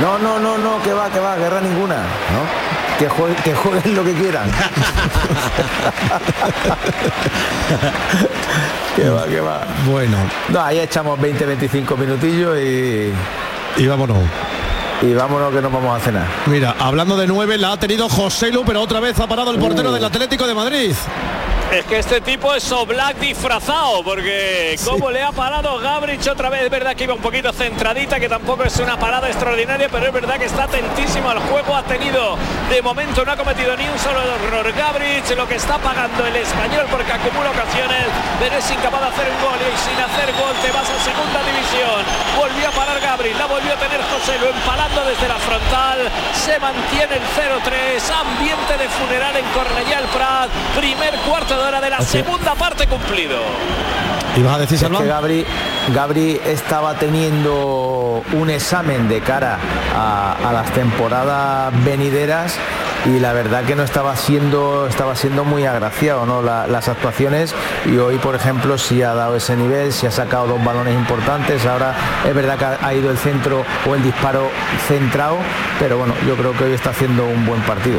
No, 0.00 0.18
no, 0.18 0.38
no, 0.38 0.56
no, 0.58 0.82
que 0.82 0.92
va, 0.92 1.10
que 1.10 1.18
va, 1.18 1.36
guerra 1.36 1.60
ninguna. 1.60 1.96
¿no? 1.96 2.69
Que 3.00 3.08
jueguen, 3.08 3.36
que 3.42 3.54
jueguen 3.54 3.96
lo 3.96 4.04
que 4.04 4.12
quieran. 4.12 4.48
que 8.96 9.08
va, 9.08 9.26
que 9.26 9.40
va. 9.40 9.66
Bueno, 9.86 10.16
No, 10.48 10.60
ahí 10.62 10.78
echamos 10.80 11.20
20, 11.20 11.46
25 11.46 11.96
minutillos 11.96 12.58
y, 12.58 13.12
y 13.76 13.86
vámonos. 13.86 14.18
y 15.02 15.12
vámonos 15.14 15.52
que 15.52 15.62
nos 15.62 15.72
vamos 15.72 16.00
a 16.00 16.04
cenar. 16.04 16.26
Mira, 16.46 16.74
hablando 16.78 17.16
de 17.16 17.26
nueve, 17.26 17.56
la 17.58 17.72
ha 17.72 17.76
tenido 17.78 18.08
José 18.08 18.52
Lu, 18.52 18.64
pero 18.64 18.80
otra 18.82 19.00
vez 19.00 19.18
ha 19.18 19.26
parado 19.26 19.50
el 19.50 19.58
portero 19.58 19.92
del 19.92 20.04
Atlético 20.04 20.46
de 20.46 20.54
Madrid. 20.54 20.92
Es 21.70 21.84
que 21.84 22.00
este 22.00 22.20
tipo 22.20 22.52
es 22.52 22.72
Oblak 22.72 23.18
disfrazado, 23.18 24.02
porque 24.02 24.74
como 24.84 25.08
le 25.08 25.22
ha 25.22 25.30
parado 25.30 25.78
Gabrich 25.78 26.26
otra 26.26 26.50
vez, 26.50 26.62
es 26.62 26.70
verdad 26.70 26.96
que 26.96 27.04
iba 27.04 27.14
un 27.14 27.20
poquito 27.20 27.52
centradita, 27.52 28.18
que 28.18 28.28
tampoco 28.28 28.64
es 28.64 28.76
una 28.80 28.98
parada 28.98 29.28
extraordinaria, 29.28 29.88
pero 29.88 30.06
es 30.06 30.12
verdad 30.12 30.36
que 30.36 30.46
está 30.46 30.64
atentísimo 30.64 31.30
al 31.30 31.38
juego, 31.38 31.76
ha 31.76 31.84
tenido, 31.84 32.36
de 32.68 32.82
momento 32.82 33.24
no 33.24 33.30
ha 33.30 33.36
cometido 33.36 33.76
ni 33.76 33.86
un 33.86 33.96
solo 34.00 34.18
error 34.20 34.72
Gabrich, 34.72 35.30
lo 35.36 35.46
que 35.46 35.54
está 35.54 35.78
pagando 35.78 36.26
el 36.26 36.34
español, 36.34 36.86
porque 36.90 37.12
acumula 37.12 37.50
ocasiones, 37.50 38.02
pero 38.40 38.56
es 38.56 38.68
incapaz 38.68 39.00
de 39.02 39.06
hacer 39.06 39.30
un 39.30 39.38
gol 39.38 39.60
y 39.62 39.78
sin 39.78 39.94
hacer 39.94 40.26
gol 40.34 40.54
te 40.66 40.72
vas 40.74 40.90
a 40.90 40.98
segunda 41.06 41.38
división. 41.46 42.02
Volvió 42.34 42.66
a 42.66 42.72
parar 42.72 42.98
Gabrich, 42.98 43.38
la 43.38 43.46
volvió 43.46 43.72
a 43.74 43.76
tener 43.78 44.02
José, 44.10 44.34
lo 44.42 44.50
empalando 44.50 45.04
desde 45.06 45.28
la 45.28 45.38
frontal, 45.38 45.98
se 46.34 46.58
mantiene 46.58 47.14
el 47.14 47.26
0-3, 47.30 48.10
ambiente 48.10 48.74
de 48.74 48.88
funeral 48.90 49.36
en 49.36 49.46
Cornellà 49.54 49.98
el 50.02 50.08
Prat, 50.10 50.50
primer 50.74 51.14
cuarto 51.30 51.59
de 51.62 51.68
hora 51.68 51.80
de 51.80 51.90
la 51.90 52.00
segunda 52.02 52.54
parte 52.54 52.86
cumplido. 52.86 53.36
¿Y 54.36 54.42
vas 54.42 54.54
a 54.54 54.58
decir, 54.58 54.78
Es 54.82 54.88
que? 54.98 55.06
Gabri, 55.06 55.44
Gabri 55.92 56.40
estaba 56.46 56.94
teniendo 56.94 58.22
un 58.32 58.48
examen 58.50 59.08
de 59.08 59.20
cara 59.20 59.58
a, 59.96 60.36
a 60.48 60.52
las 60.52 60.70
temporadas 60.72 61.72
venideras 61.84 62.54
y 63.06 63.18
la 63.18 63.32
verdad 63.32 63.64
que 63.64 63.74
no 63.74 63.82
estaba 63.82 64.14
siendo 64.14 64.86
estaba 64.86 65.16
siendo 65.16 65.42
muy 65.44 65.64
agraciado 65.64 66.26
¿no? 66.26 66.42
La- 66.42 66.66
las 66.66 66.86
actuaciones 66.88 67.54
y 67.86 67.96
hoy 67.96 68.18
por 68.18 68.34
ejemplo 68.36 68.76
sí 68.78 69.02
ha 69.02 69.14
dado 69.14 69.36
ese 69.36 69.56
nivel 69.56 69.90
sí 69.92 70.06
ha 70.06 70.10
sacado 70.10 70.46
dos 70.48 70.62
balones 70.62 70.94
importantes 70.94 71.64
ahora 71.66 71.94
es 72.28 72.34
verdad 72.34 72.58
que 72.58 72.64
ha, 72.66 72.78
ha 72.82 72.94
ido 72.94 73.10
el 73.10 73.16
centro 73.16 73.64
o 73.88 73.94
el 73.94 74.02
disparo 74.02 74.50
centrado 74.86 75.38
pero 75.78 75.96
bueno 75.96 76.12
yo 76.28 76.36
creo 76.36 76.52
que 76.52 76.64
hoy 76.64 76.72
está 76.74 76.90
haciendo 76.90 77.24
un 77.24 77.46
buen 77.46 77.62
partido 77.62 77.98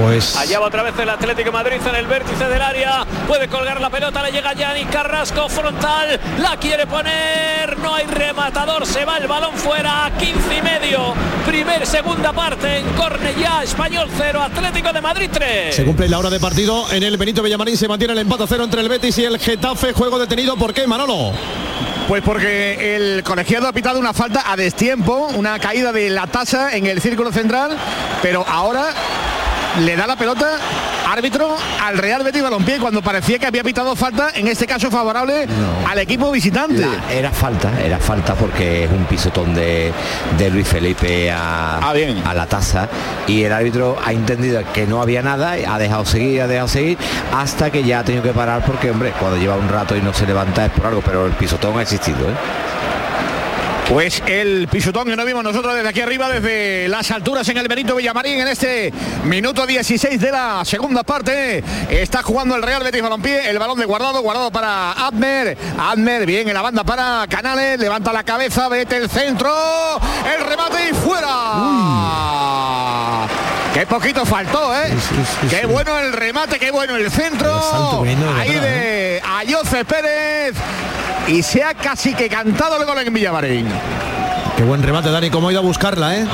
Pues 0.00 0.36
Allá 0.36 0.60
va 0.60 0.66
otra 0.66 0.84
vez 0.84 0.94
el 0.98 1.08
Atlético 1.08 1.46
de 1.46 1.52
Madrid 1.52 1.76
en 1.84 1.94
el 1.96 2.06
vértice 2.06 2.44
del 2.44 2.62
área. 2.62 3.04
Puede 3.26 3.48
colgar 3.48 3.80
la 3.80 3.90
pelota, 3.90 4.22
le 4.22 4.30
llega 4.30 4.52
Yanni 4.52 4.84
Carrasco 4.84 5.48
frontal. 5.48 6.20
La 6.40 6.56
quiere 6.56 6.86
poner. 6.86 7.76
No 7.78 7.94
hay 7.94 8.06
rematador. 8.06 8.86
Se 8.86 9.04
va 9.04 9.18
el 9.18 9.26
balón 9.26 9.56
fuera. 9.56 10.12
15 10.18 10.56
y 10.56 10.62
medio. 10.62 11.14
Primer, 11.44 11.84
segunda 11.84 12.32
parte 12.32 12.78
en 12.78 12.86
Cornellá. 12.90 13.64
Español 13.64 14.08
0, 14.16 14.40
Atlético 14.40 14.92
de 14.92 15.00
Madrid 15.00 15.30
3. 15.32 15.74
se 15.74 15.84
cumple 15.84 16.08
la 16.08 16.18
hora 16.18 16.30
de 16.30 16.38
partido 16.38 16.90
en 16.92 17.02
el 17.02 17.16
Benito 17.16 17.42
Villamarín. 17.42 17.76
Se 17.76 17.88
mantiene 17.88 18.12
el 18.12 18.20
empate 18.20 18.44
a 18.44 18.46
cero 18.46 18.62
entre 18.64 18.82
el 18.82 18.88
Betis 18.88 19.18
y 19.18 19.24
el 19.24 19.38
Getafe. 19.38 19.92
Juego 19.94 20.20
detenido. 20.20 20.56
¿Por 20.56 20.72
qué, 20.72 20.86
Manolo? 20.86 21.32
Pues 22.06 22.22
porque 22.22 22.96
el 22.96 23.22
colegiado 23.24 23.66
ha 23.66 23.72
pitado 23.72 23.98
una 23.98 24.14
falta 24.14 24.50
a 24.50 24.56
destiempo, 24.56 25.28
una 25.34 25.58
caída 25.58 25.92
de 25.92 26.08
la 26.08 26.26
tasa 26.26 26.74
en 26.74 26.86
el 26.86 27.02
círculo 27.02 27.32
central, 27.32 27.76
pero 28.22 28.46
ahora 28.48 28.94
le 29.80 29.96
da 29.96 30.06
la 30.06 30.16
pelota 30.16 30.46
árbitro 31.10 31.56
al 31.84 31.96
Real 31.98 32.22
Betis 32.22 32.42
Balompié 32.42 32.78
cuando 32.78 33.00
parecía 33.00 33.38
que 33.38 33.46
había 33.46 33.62
pitado 33.62 33.94
falta, 33.96 34.30
en 34.34 34.48
este 34.48 34.66
caso 34.66 34.90
favorable 34.90 35.46
al 35.88 35.98
equipo 35.98 36.30
visitante. 36.30 36.80
La- 36.84 37.12
era 37.12 37.30
falta, 37.30 37.70
era 37.82 37.98
falta 37.98 38.34
porque 38.34 38.84
es 38.84 38.90
un 38.90 39.04
pisotón 39.04 39.54
de, 39.54 39.92
de 40.36 40.50
Luis 40.50 40.66
Felipe 40.68 41.30
a, 41.30 41.78
Ah, 41.78 41.92
bien. 41.92 42.22
a 42.26 42.34
la 42.34 42.46
taza 42.46 42.88
y 43.26 43.42
el 43.44 43.52
árbitro 43.52 43.96
ha 44.04 44.12
entendido 44.12 44.60
que 44.72 44.86
no 44.86 45.00
había 45.00 45.22
nada, 45.22 45.52
ha 45.52 45.78
dejado 45.78 46.04
seguir, 46.04 46.42
ha 46.42 46.46
dejado 46.46 46.68
seguir, 46.68 46.98
hasta 47.34 47.70
que 47.70 47.82
ya 47.84 48.00
ha 48.00 48.04
tenido 48.04 48.22
que 48.22 48.32
parar 48.32 48.64
porque, 48.64 48.90
hombre, 48.90 49.12
cuando 49.18 49.38
lleva 49.38 49.56
un 49.56 49.68
rato 49.68 49.96
y 49.96 50.02
no 50.02 50.12
se 50.12 50.26
levanta 50.26 50.66
es 50.66 50.72
por 50.72 50.86
algo, 50.86 51.00
pero 51.04 51.26
el 51.26 51.32
pisotón 51.32 51.78
ha 51.78 51.82
existido. 51.82 52.18
¿eh? 52.18 52.34
Pues 53.88 54.22
el 54.26 54.68
pisotón 54.68 55.08
que 55.08 55.16
no 55.16 55.24
vimos 55.24 55.42
nosotros 55.42 55.74
desde 55.74 55.88
aquí 55.88 56.02
arriba, 56.02 56.28
desde 56.28 56.88
las 56.88 57.10
alturas 57.10 57.48
en 57.48 57.56
el 57.56 57.68
Benito 57.68 57.96
Villamarín, 57.96 58.38
en 58.40 58.48
este 58.48 58.92
minuto 59.24 59.66
16 59.66 60.20
de 60.20 60.30
la 60.30 60.62
segunda 60.66 61.02
parte. 61.04 61.64
Está 61.88 62.22
jugando 62.22 62.54
el 62.54 62.62
Real 62.62 62.82
Betis 62.82 63.00
Balompié, 63.00 63.48
el 63.48 63.58
balón 63.58 63.78
de 63.78 63.86
guardado, 63.86 64.20
guardado 64.20 64.50
para 64.50 64.92
Admer. 64.92 65.56
Admer, 65.78 66.26
bien 66.26 66.46
en 66.48 66.54
la 66.54 66.60
banda 66.60 66.84
para 66.84 67.26
Canales, 67.28 67.80
levanta 67.80 68.12
la 68.12 68.24
cabeza, 68.24 68.68
vete 68.68 68.98
el 68.98 69.08
centro, 69.08 69.50
el 70.36 70.44
remate 70.46 70.90
y 70.90 70.94
fuera. 70.94 71.28
Qué 73.72 73.86
poquito 73.86 74.26
faltó, 74.26 74.74
¿eh? 74.76 74.92
qué 75.48 75.64
bueno 75.64 75.98
el 75.98 76.12
remate, 76.12 76.58
qué 76.58 76.70
bueno 76.70 76.94
el 76.94 77.10
centro. 77.10 78.02
El 78.04 78.16
bueno 78.16 78.34
Ahí 78.36 78.50
atrás, 78.50 78.62
de 78.64 79.22
Ayoce 79.24 79.84
Pérez. 79.86 80.54
Y 81.28 81.42
se 81.42 81.62
ha 81.62 81.74
casi 81.74 82.14
que 82.14 82.28
cantado 82.28 82.78
el 82.80 82.86
gol 82.86 82.98
en 82.98 83.12
Villamarín. 83.12 83.66
Qué 84.56 84.62
buen 84.64 84.82
remate, 84.82 85.10
Dani. 85.10 85.30
¿Cómo 85.30 85.48
ha 85.48 85.52
ido 85.52 85.60
a 85.60 85.64
buscarla, 85.64 86.16
eh? 86.16 86.26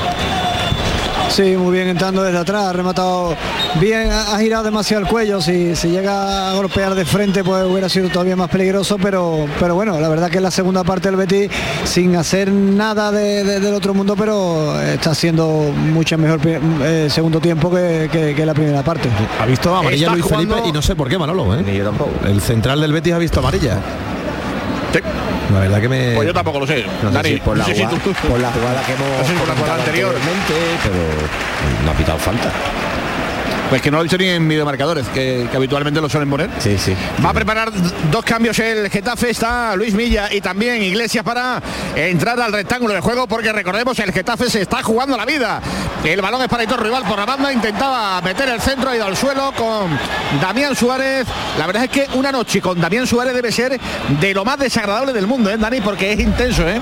Sí, 1.29 1.57
muy 1.57 1.73
bien 1.75 1.89
entrando 1.89 2.23
desde 2.23 2.39
atrás, 2.39 2.67
ha 2.67 2.73
rematado 2.73 3.35
bien, 3.81 4.09
ha 4.13 4.39
girado 4.39 4.63
demasiado 4.63 5.03
el 5.03 5.09
cuello, 5.09 5.41
si, 5.41 5.75
si 5.75 5.89
llega 5.89 6.51
a 6.51 6.55
golpear 6.55 6.95
de 6.95 7.05
frente 7.05 7.43
pues 7.43 7.65
hubiera 7.65 7.89
sido 7.89 8.09
todavía 8.09 8.37
más 8.37 8.49
peligroso, 8.51 8.99
pero, 9.03 9.47
pero 9.59 9.75
bueno, 9.75 9.99
la 9.99 10.09
verdad 10.09 10.31
que 10.31 10.37
en 10.37 10.45
la 10.45 10.53
segunda 10.53 10.85
parte 10.85 11.09
del 11.09 11.17
Betis, 11.17 11.51
sin 11.85 12.15
hacer 12.15 12.53
nada 12.53 13.11
de- 13.11 13.43
de- 13.43 13.59
del 13.59 13.75
otro 13.75 13.95
mundo, 13.95 14.15
pero 14.17 14.81
está 14.81 15.11
haciendo 15.11 15.73
mucho 15.75 16.17
mejor 16.19 16.39
eh, 16.45 17.09
segundo 17.11 17.41
tiempo 17.41 17.69
que, 17.69 18.09
que- 18.13 18.35
que 18.37 18.47
la 18.47 18.55
primera 18.55 18.83
parte. 18.85 19.09
Ha 19.41 19.47
visto 19.47 19.75
amarilla 19.75 20.03
Está 20.07 20.13
Luis 20.13 20.25
jugando- 20.25 20.55
Felipe 20.55 20.69
y 20.69 20.73
no 20.73 20.83
sé 20.83 20.95
por 20.95 21.09
qué, 21.09 21.19
Manolo, 21.19 21.53
¿eh? 21.59 21.63
Ni 21.67 21.75
yo 21.77 21.85
tampoco. 21.85 22.11
El 22.29 22.41
central 22.43 22.81
del 22.81 22.93
Betis 22.93 23.13
ha 23.13 23.19
visto 23.19 23.41
amarilla. 23.41 23.79
La 25.53 25.61
verdad 25.61 25.81
que 25.81 25.89
me... 25.89 26.13
Pues 26.15 26.27
yo 26.29 26.35
tampoco 26.35 26.61
lo 26.61 26.67
sé. 26.67 26.85
No 27.03 27.11
sé 27.11 27.15
Dani, 27.15 27.29
si 27.31 27.37
por 27.41 27.57
la, 27.57 27.63
no 27.65 27.69
sé 27.69 27.75
si 27.75 27.83
jugada, 27.85 28.03
tú- 28.03 28.29
por 28.29 28.41
la 28.41 28.51
jugada 28.51 28.83
que 28.83 28.93
hemos 28.93 29.09
No 29.19 29.25
sé 29.25 29.33
si 29.33 29.39
por 29.39 29.49
la 29.49 29.55
jugada 29.55 29.75
anteriormente, 29.77 30.55
pero 30.83 30.97
no 31.85 31.91
ha 31.91 31.95
pitado 31.95 32.19
falta. 32.19 32.51
Pues 33.71 33.81
que 33.83 33.91
no 33.91 33.97
lo 33.97 34.03
he 34.03 34.05
visto 34.05 34.19
ni 34.19 34.29
en 34.29 34.47
videomarcadores, 34.49 35.07
que, 35.09 35.49
que 35.51 35.57
habitualmente 35.57 36.01
lo 36.01 36.09
suelen 36.09 36.31
poner. 36.31 36.51
Sí, 36.59 36.77
sí. 36.79 36.95
Va 37.25 37.31
a 37.31 37.33
preparar 37.33 37.73
dos 38.11 38.25
cambios 38.25 38.59
el 38.59 38.91
Getafe, 38.91 39.31
está 39.31 39.75
Luis 39.75 39.95
Milla 39.95 40.33
y 40.33 40.41
también 40.41 40.83
Iglesias 40.83 41.25
para 41.25 41.61
entrar 41.97 42.39
al 42.41 42.53
rectángulo 42.53 42.95
de 42.95 43.01
juego, 43.01 43.27
porque 43.27 43.53
recordemos 43.53 43.99
el 43.99 44.13
Getafe 44.13 44.51
se 44.51 44.63
está 44.63 44.83
jugando 44.83 45.17
la 45.17 45.25
vida. 45.25 45.61
El 46.05 46.21
balón 46.21 46.43
es 46.43 46.49
para 46.49 46.65
Hitor 46.65 46.83
Rival 46.83 47.05
por 47.05 47.19
la 47.19 47.25
banda, 47.25 47.53
intentaba 47.53 48.21
meter 48.21 48.49
el 48.51 48.61
centro, 48.61 48.91
ha 48.91 48.97
ido 48.97 49.07
al 49.07 49.17
suelo 49.17 49.53
con 49.57 49.99
Damián 50.41 50.77
Suárez. 50.77 51.27
La 51.59 51.67
verdad 51.67 51.85
es 51.85 51.91
que 51.91 52.07
una 52.15 52.31
noche 52.31 52.61
con 52.61 52.81
Damián 52.81 53.07
Suárez 53.07 53.35
debe 53.35 53.51
ser 53.51 53.81
de 54.21 54.35
lo 54.35 54.45
más 54.45 54.59
desagradable 54.59 55.13
del 55.13 55.27
mundo, 55.27 55.51
¿eh, 55.51 55.57
Dani? 55.57 55.81
Porque 55.81 56.13
es 56.13 56.21
intenso, 56.21 56.69
¿eh? 56.69 56.81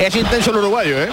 Es 0.00 0.16
intenso 0.16 0.50
el 0.50 0.56
uruguayo, 0.56 1.02
¿eh? 1.02 1.08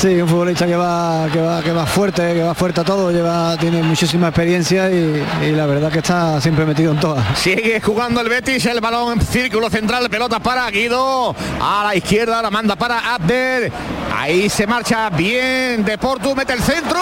Sí, 0.00 0.20
un 0.20 0.28
futbolista 0.28 0.66
que 0.66 0.76
va, 0.76 1.28
que 1.32 1.40
va, 1.40 1.62
que 1.62 1.72
va 1.72 1.86
fuerte, 1.86 2.34
que 2.34 2.42
va 2.42 2.54
fuerte 2.54 2.80
a 2.80 2.84
todo, 2.84 3.10
lleva, 3.12 3.56
tiene 3.56 3.82
muchísima 3.82 4.28
experiencia 4.28 4.63
y, 4.72 5.44
y 5.46 5.50
la 5.52 5.66
verdad 5.66 5.90
que 5.92 5.98
está 5.98 6.40
siempre 6.40 6.64
metido 6.64 6.92
en 6.92 7.00
todas. 7.00 7.38
Sigue 7.38 7.80
jugando 7.80 8.20
el 8.20 8.28
Betis, 8.28 8.64
el 8.66 8.80
balón 8.80 9.18
en 9.20 9.26
círculo 9.26 9.68
central, 9.70 10.08
pelota 10.10 10.40
para 10.40 10.70
Guido, 10.70 11.34
a 11.60 11.84
la 11.84 11.94
izquierda 11.94 12.40
la 12.42 12.50
manda 12.50 12.76
para 12.76 13.14
Abder, 13.14 13.70
ahí 14.16 14.48
se 14.48 14.66
marcha 14.66 15.10
bien 15.10 15.84
de 15.84 15.98
Porto, 15.98 16.34
mete 16.34 16.52
el 16.52 16.62
centro, 16.62 17.00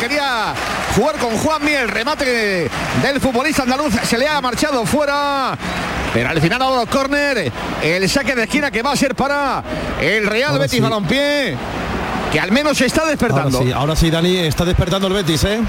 quería 0.00 0.54
jugar 0.94 1.16
con 1.16 1.36
Juan 1.38 1.66
el 1.68 1.88
remate 1.88 2.68
del 3.02 3.20
futbolista 3.20 3.62
andaluz 3.62 3.94
se 4.02 4.16
le 4.18 4.28
ha 4.28 4.40
marchado 4.40 4.84
fuera. 4.86 5.56
Pero 6.14 6.30
al 6.30 6.40
final 6.40 6.58
dado 6.58 6.86
córner, 6.86 7.52
el 7.82 8.08
saque 8.08 8.34
de 8.34 8.44
esquina 8.44 8.70
que 8.70 8.80
va 8.82 8.92
a 8.92 8.96
ser 8.96 9.14
para 9.14 9.62
el 10.00 10.26
Real 10.26 10.52
Ahora 10.52 10.62
Betis 10.62 10.76
sí. 10.76 10.80
Balompié, 10.80 11.56
que 12.32 12.40
al 12.40 12.52
menos 12.52 12.78
se 12.78 12.86
está 12.86 13.02
Ahora 13.02 13.10
despertando. 13.10 13.58
sí, 13.62 13.72
ahora 13.72 13.96
sí, 13.96 14.10
Dani, 14.10 14.38
está 14.38 14.64
despertando 14.64 15.08
el 15.08 15.14
Betis, 15.14 15.44
¿eh? 15.44 15.60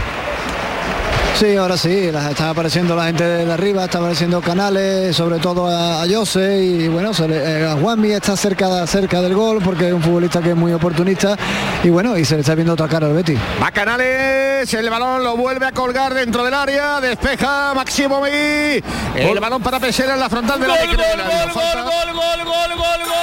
Sí, 1.39 1.55
ahora 1.55 1.77
sí, 1.77 1.91
está 2.31 2.49
apareciendo 2.49 2.95
la 2.95 3.05
gente 3.05 3.23
de 3.23 3.53
arriba, 3.53 3.85
está 3.85 3.99
apareciendo 3.99 4.41
Canales, 4.41 5.15
sobre 5.15 5.37
todo 5.37 5.67
a, 5.67 6.01
a 6.01 6.05
Jose 6.09 6.63
y 6.63 6.87
bueno, 6.87 7.13
se 7.13 7.27
le- 7.27 7.61
eh, 7.61 7.67
a 7.67 7.73
Juanmi 7.75 8.09
está 8.11 8.35
cerca, 8.35 8.87
cerca 8.87 9.21
del 9.21 9.35
gol 9.35 9.59
porque 9.63 9.87
es 9.89 9.93
un 9.93 10.01
futbolista 10.01 10.41
que 10.41 10.49
es 10.49 10.55
muy 10.55 10.73
oportunista 10.73 11.37
y 11.83 11.89
bueno, 11.89 12.17
y 12.17 12.25
se 12.25 12.33
le 12.33 12.41
está 12.41 12.55
viendo 12.55 12.73
otra 12.73 12.87
cara 12.87 13.05
al 13.05 13.13
Betis. 13.13 13.37
Va 13.61 13.69
Canales, 13.69 14.73
el 14.73 14.89
balón 14.89 15.23
lo 15.23 15.37
vuelve 15.37 15.67
a 15.67 15.71
colgar 15.73 16.15
dentro 16.15 16.43
del 16.43 16.55
área, 16.55 16.99
despeja 17.01 17.71
Máximo 17.75 18.19
Megui, 18.19 18.83
el 19.15 19.39
balón 19.39 19.61
para 19.61 19.79
Pesera 19.79 20.15
en 20.15 20.19
la 20.19 20.29
frontal 20.31 20.57
gol, 20.57 20.67
gol, 20.69 20.87
gol, 20.87 20.97
gol, 20.97 21.53
gol, 21.53 21.83
gol, 21.83 22.45
gol, 22.45 22.77
gol, 22.77 22.77
gol, 22.77 23.16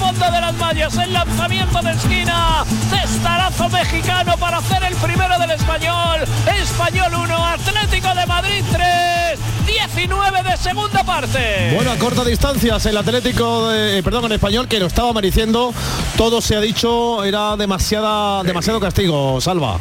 fondo 0.00 0.30
de 0.30 0.40
las 0.40 0.54
mallas, 0.54 0.96
el 0.96 1.12
lanzamiento 1.12 1.82
de 1.82 1.90
esquina, 1.92 2.64
testarazo 2.90 3.68
mexicano 3.68 4.34
para 4.38 4.58
hacer 4.58 4.82
el 4.82 4.94
primero 4.96 5.38
del 5.38 5.50
español. 5.50 6.20
Español 6.60 7.12
1, 7.24 7.46
Atlético 7.46 8.14
de 8.14 8.26
Madrid 8.26 8.64
3, 8.72 9.38
19 9.66 10.42
de 10.42 10.56
segunda 10.56 11.04
parte. 11.04 11.72
Bueno, 11.74 11.90
a 11.90 11.96
corta 11.96 12.24
distancias 12.24 12.86
el 12.86 12.96
Atlético, 12.96 13.68
de, 13.68 13.98
eh, 13.98 14.02
perdón, 14.02 14.24
en 14.26 14.32
español, 14.32 14.68
que 14.68 14.80
lo 14.80 14.86
estaba 14.86 15.12
mereciendo, 15.12 15.74
todo 16.16 16.40
se 16.40 16.56
ha 16.56 16.60
dicho, 16.60 17.22
era 17.24 17.56
demasiada, 17.56 18.42
demasiado 18.42 18.80
castigo, 18.80 19.38
Salva. 19.40 19.78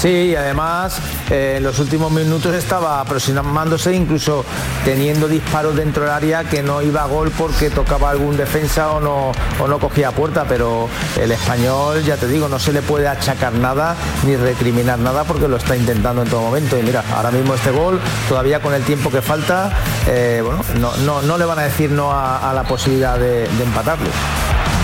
Sí, 0.00 0.36
además 0.36 1.00
eh, 1.28 1.54
en 1.56 1.64
los 1.64 1.80
últimos 1.80 2.12
minutos 2.12 2.54
estaba 2.54 3.00
aproximándose, 3.00 3.92
incluso 3.92 4.44
teniendo 4.84 5.26
disparos 5.26 5.74
dentro 5.74 6.04
del 6.04 6.12
área 6.12 6.44
que 6.44 6.62
no 6.62 6.82
iba 6.82 7.02
a 7.02 7.06
gol 7.06 7.32
porque 7.36 7.68
tocaba 7.68 8.10
algún 8.10 8.36
defensa 8.36 8.92
o 8.92 9.00
no, 9.00 9.32
o 9.58 9.66
no 9.66 9.80
cogía 9.80 10.12
puerta, 10.12 10.44
pero 10.48 10.88
el 11.20 11.32
español, 11.32 12.04
ya 12.04 12.16
te 12.16 12.28
digo, 12.28 12.48
no 12.48 12.60
se 12.60 12.72
le 12.72 12.80
puede 12.80 13.08
achacar 13.08 13.52
nada 13.54 13.96
ni 14.24 14.36
recriminar 14.36 15.00
nada 15.00 15.24
porque 15.24 15.48
lo 15.48 15.56
está 15.56 15.76
intentando 15.76 16.22
en 16.22 16.28
todo 16.28 16.42
momento. 16.42 16.78
Y 16.78 16.84
mira, 16.84 17.02
ahora 17.16 17.32
mismo 17.32 17.54
este 17.54 17.72
gol, 17.72 17.98
todavía 18.28 18.62
con 18.62 18.74
el 18.74 18.84
tiempo 18.84 19.10
que 19.10 19.20
falta, 19.20 19.72
eh, 20.06 20.40
bueno, 20.44 20.62
no, 20.78 20.96
no, 20.98 21.22
no 21.22 21.36
le 21.38 21.44
van 21.44 21.58
a 21.58 21.62
decir 21.62 21.90
no 21.90 22.12
a, 22.12 22.48
a 22.48 22.54
la 22.54 22.62
posibilidad 22.62 23.18
de, 23.18 23.48
de 23.48 23.64
empatarlo. 23.64 24.08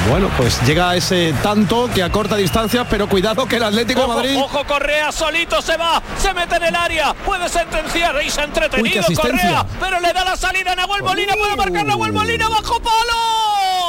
Bueno, 0.08 0.30
pues 0.37 0.61
llega 0.66 0.94
ese 0.94 1.34
tanto 1.42 1.88
que 1.92 2.02
a 2.02 2.11
corta 2.11 2.37
distancia, 2.37 2.87
pero 2.88 3.08
cuidado 3.08 3.46
que 3.46 3.56
el 3.56 3.62
Atlético 3.62 4.02
de 4.02 4.08
Madrid... 4.08 4.37
ojo, 4.38 4.64
Correa 4.64 5.11
solito 5.11 5.62
se 5.62 5.76
va, 5.78 6.02
se 6.18 6.34
mete 6.34 6.56
en 6.56 6.64
el 6.64 6.76
área, 6.76 7.14
puede 7.14 7.49
sentenciar 7.49 8.14
y 8.23 8.30
se 8.30 8.40
ha 8.40 8.44
Uy, 8.44 8.49
entretenido 8.49 9.00
asistencia. 9.00 9.32
Correa, 9.32 9.66
pero 9.80 10.00
le 10.00 10.12
da 10.12 10.25
la 10.25 10.37
salida 10.37 10.73
a 10.73 10.76
Nahuel 10.76 11.02
Molina, 11.02 11.34
puede 11.34 11.56
marcar 11.56 11.87
Nahuel 11.87 12.12
Molina 12.12 12.49
bajo 12.49 12.80
palo. 12.80 13.83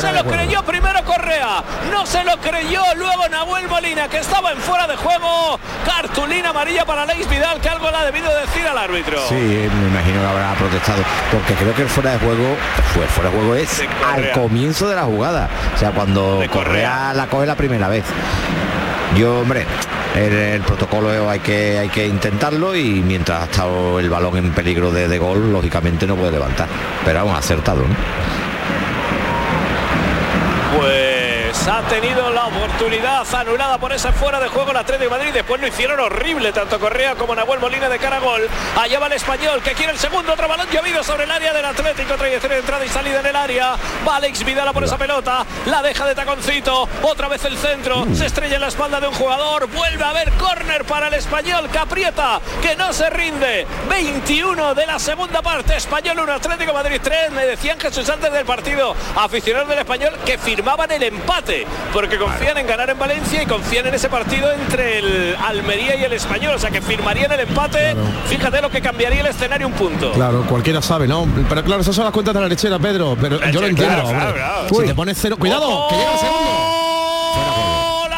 Se 0.00 0.12
lo 0.12 0.24
creyó 0.24 0.62
primero 0.62 1.02
Correa, 1.04 1.62
no 1.90 2.04
se 2.06 2.22
lo 2.24 2.36
creyó 2.38 2.82
luego 2.96 3.28
Nahuel 3.28 3.68
Molina 3.68 4.08
que 4.08 4.18
estaba 4.18 4.52
en 4.52 4.58
fuera 4.58 4.86
de 4.86 4.96
juego. 4.96 5.58
Cartulina 5.84 6.50
amarilla 6.50 6.84
para 6.84 7.06
Leis 7.06 7.28
Vidal 7.28 7.60
que 7.60 7.68
algo 7.68 7.90
le 7.90 7.96
ha 7.96 8.04
debido 8.04 8.34
decir 8.40 8.66
al 8.66 8.76
árbitro. 8.76 9.18
Sí, 9.28 9.34
me 9.34 9.88
imagino 9.88 10.20
que 10.20 10.26
habrá 10.26 10.54
protestado, 10.54 11.02
porque 11.32 11.54
creo 11.54 11.74
que 11.74 11.82
el 11.82 11.88
fuera 11.88 12.12
de 12.12 12.18
juego, 12.18 12.56
fue 12.92 13.06
fuera 13.06 13.30
de 13.30 13.36
juego 13.36 13.54
es 13.54 13.78
De 13.78 13.88
al 14.04 14.32
comienzo 14.32 14.88
de 14.88 14.96
la 14.96 15.04
jugada, 15.04 15.48
o 15.74 15.78
sea, 15.78 15.90
cuando. 15.92 16.42
Correa 16.52 17.12
la 17.14 17.26
coge 17.26 17.46
la 17.46 17.54
primera 17.54 17.88
vez. 17.88 18.04
Yo, 19.16 19.40
hombre, 19.40 19.64
el, 20.14 20.32
el 20.32 20.62
protocolo 20.62 21.30
hay 21.30 21.40
que 21.40 21.78
hay 21.78 21.88
que 21.88 22.06
intentarlo 22.06 22.74
y 22.76 23.02
mientras 23.02 23.42
ha 23.42 23.44
estado 23.44 23.98
el 23.98 24.10
balón 24.10 24.36
en 24.36 24.52
peligro 24.52 24.90
de, 24.90 25.08
de 25.08 25.18
gol, 25.18 25.52
lógicamente 25.52 26.06
no 26.06 26.16
puede 26.16 26.32
levantar. 26.32 26.68
Pero 27.04 27.24
vamos, 27.24 27.38
acertado, 27.38 27.82
¿no? 27.82 27.94
Pues 30.76 31.55
ha 31.68 31.82
tenido 31.88 32.30
la 32.30 32.46
oportunidad 32.46 33.26
anulada 33.34 33.78
por 33.78 33.92
esa 33.92 34.12
fuera 34.12 34.38
de 34.38 34.48
juego 34.48 34.70
el 34.70 34.76
Atlético 34.76 35.10
de 35.10 35.18
Madrid. 35.18 35.32
Después 35.34 35.60
lo 35.60 35.66
hicieron 35.66 35.98
horrible, 35.98 36.52
tanto 36.52 36.78
Correa 36.78 37.16
como 37.16 37.34
Nahuel 37.34 37.58
Molina 37.58 37.88
de 37.88 37.98
cara 37.98 38.16
a 38.16 38.20
gol. 38.20 38.48
Allá 38.78 39.00
va 39.00 39.06
el 39.08 39.14
español 39.14 39.60
que 39.62 39.72
quiere 39.72 39.92
el 39.92 39.98
segundo. 39.98 40.32
Otro 40.32 40.46
balón 40.46 40.68
llovido 40.70 41.02
sobre 41.02 41.24
el 41.24 41.30
área 41.30 41.52
del 41.52 41.64
Atlético. 41.64 42.14
Trayectoria 42.14 42.56
de 42.56 42.60
entrada 42.60 42.84
y 42.84 42.88
salida 42.88 43.20
en 43.20 43.26
el 43.26 43.36
área. 43.36 43.74
Va 44.06 44.16
Alex 44.16 44.44
Vidal 44.44 44.72
por 44.72 44.84
esa 44.84 44.96
pelota. 44.96 45.44
La 45.66 45.82
deja 45.82 46.06
de 46.06 46.14
taconcito. 46.14 46.88
Otra 47.02 47.26
vez 47.28 47.44
el 47.44 47.56
centro. 47.56 48.06
Se 48.14 48.26
estrella 48.26 48.56
en 48.56 48.60
la 48.60 48.68
espalda 48.68 49.00
de 49.00 49.08
un 49.08 49.14
jugador. 49.14 49.66
Vuelve 49.68 50.04
a 50.04 50.10
haber 50.10 50.32
córner 50.32 50.84
para 50.84 51.08
el 51.08 51.14
español. 51.14 51.68
Que 51.70 51.78
aprieta, 51.78 52.40
que 52.62 52.76
no 52.76 52.92
se 52.92 53.10
rinde. 53.10 53.66
21 53.88 54.74
de 54.74 54.86
la 54.86 54.98
segunda 54.98 55.42
parte. 55.42 55.76
Español 55.76 56.20
1, 56.20 56.32
Atlético 56.32 56.72
Madrid 56.72 57.00
3. 57.02 57.32
Me 57.32 57.44
decían 57.44 57.80
Jesús 57.80 58.08
antes 58.08 58.32
del 58.32 58.44
partido. 58.44 58.94
Aficionados 59.16 59.68
del 59.68 59.78
español 59.80 60.16
que 60.24 60.38
firmaban 60.38 60.90
el 60.92 61.02
empate. 61.02 61.55
Porque 61.92 62.18
confían 62.18 62.58
en 62.58 62.66
ganar 62.66 62.90
en 62.90 62.98
Valencia 62.98 63.42
y 63.42 63.46
confían 63.46 63.86
en 63.86 63.94
ese 63.94 64.08
partido 64.08 64.52
entre 64.52 64.98
el 64.98 65.36
Almería 65.36 65.96
y 65.96 66.04
el 66.04 66.12
español. 66.12 66.54
O 66.54 66.58
sea 66.58 66.70
que 66.70 66.80
firmarían 66.80 67.30
el 67.32 67.40
empate. 67.40 67.96
Fíjate 68.28 68.60
lo 68.60 68.70
que 68.70 68.80
cambiaría 68.80 69.20
el 69.20 69.26
escenario 69.26 69.66
un 69.66 69.72
punto. 69.72 70.12
Claro, 70.12 70.44
cualquiera 70.48 70.82
sabe, 70.82 71.06
¿no? 71.06 71.26
Pero 71.48 71.64
claro, 71.64 71.82
esas 71.82 71.94
son 71.94 72.04
las 72.04 72.12
cuentas 72.12 72.34
de 72.34 72.40
la 72.40 72.48
lechera, 72.48 72.78
Pedro. 72.78 73.16
Pero 73.20 73.38
yo 73.50 73.60
lo 73.60 73.66
entiendo. 73.66 74.08
claro, 74.08 74.68
Si 74.68 74.84
te 74.84 74.94
pones 74.94 75.18
cero. 75.20 75.36
¡Cuidado! 75.38 75.88
¡Que 75.88 75.96
llega 75.96 76.12
el 76.12 76.18
segundo! 76.18 76.85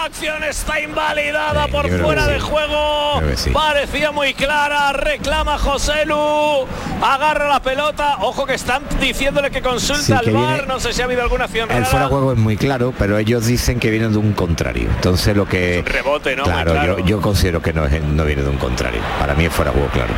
Acción 0.08 0.42
está 0.42 0.80
invalidada 0.80 1.66
Sí, 1.66 1.70
por 1.70 2.00
fuera 2.00 2.26
de 2.26 2.36
sí. 2.36 2.40
juego. 2.40 3.20
Sí. 3.36 3.50
Parecía 3.50 4.10
muy 4.10 4.32
clara. 4.32 4.90
Reclama 4.92 5.58
José 5.58 6.06
Lu. 6.06 6.66
Agarra 7.02 7.46
la 7.46 7.60
pelota. 7.60 8.16
Ojo 8.20 8.46
que 8.46 8.54
están 8.54 8.82
diciéndole 9.00 9.50
que 9.50 9.60
consulte 9.60 10.02
Sí, 10.04 10.12
al 10.14 10.24
viene- 10.24 10.62
No 10.66 10.80
sé 10.80 10.94
si 10.94 11.02
ha 11.02 11.04
habido 11.04 11.22
alguna 11.22 11.44
acción 11.44 11.70
El 11.70 11.76
rara. 11.78 11.86
fuera 11.86 12.04
de 12.06 12.10
juego 12.10 12.32
es 12.32 12.38
muy 12.38 12.56
claro, 12.56 12.94
pero 12.98 13.18
ellos 13.18 13.44
dicen 13.46 13.78
que 13.78 13.90
viene 13.90 14.08
de 14.08 14.16
un 14.16 14.32
contrario. 14.32 14.88
Entonces 14.94 15.36
lo 15.36 15.44
que... 15.46 15.82
rebote, 15.86 16.34
¿no? 16.36 16.44
Claro, 16.44 16.72
claro. 16.72 16.98
Yo, 17.00 17.04
yo 17.04 17.20
considero 17.20 17.60
que 17.60 17.74
no, 17.74 17.84
es, 17.84 18.02
no 18.02 18.24
viene 18.24 18.42
de 18.42 18.48
un 18.48 18.56
contrario. 18.56 19.02
Para 19.20 19.34
mí 19.34 19.44
es 19.44 19.52
fuera 19.52 19.72
de 19.72 19.76
juego, 19.78 19.92
claro. 19.92 20.14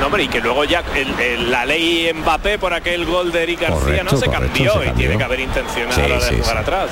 No, 0.00 0.06
hombre, 0.06 0.24
y 0.24 0.28
que 0.28 0.40
luego 0.40 0.64
ya 0.64 0.82
el- 0.96 1.18
el- 1.20 1.50
la 1.50 1.64
ley 1.64 2.10
Mbappé 2.12 2.58
por 2.58 2.74
aquel 2.74 3.06
gol 3.06 3.30
de 3.30 3.44
Eric 3.44 3.60
García 3.60 3.78
Correcto, 3.78 4.04
no 4.04 4.10
se 4.18 4.26
correcto, 4.26 4.46
cambió 4.52 4.72
se 4.82 4.86
y 4.88 4.90
tiene 4.90 5.16
que 5.16 5.24
haber 5.24 5.40
intencionado 5.40 5.94
Sí, 5.94 6.02
de 6.02 6.20
sí, 6.20 6.36
jugar 6.40 6.56
sí. 6.56 6.60
atrás. 6.62 6.90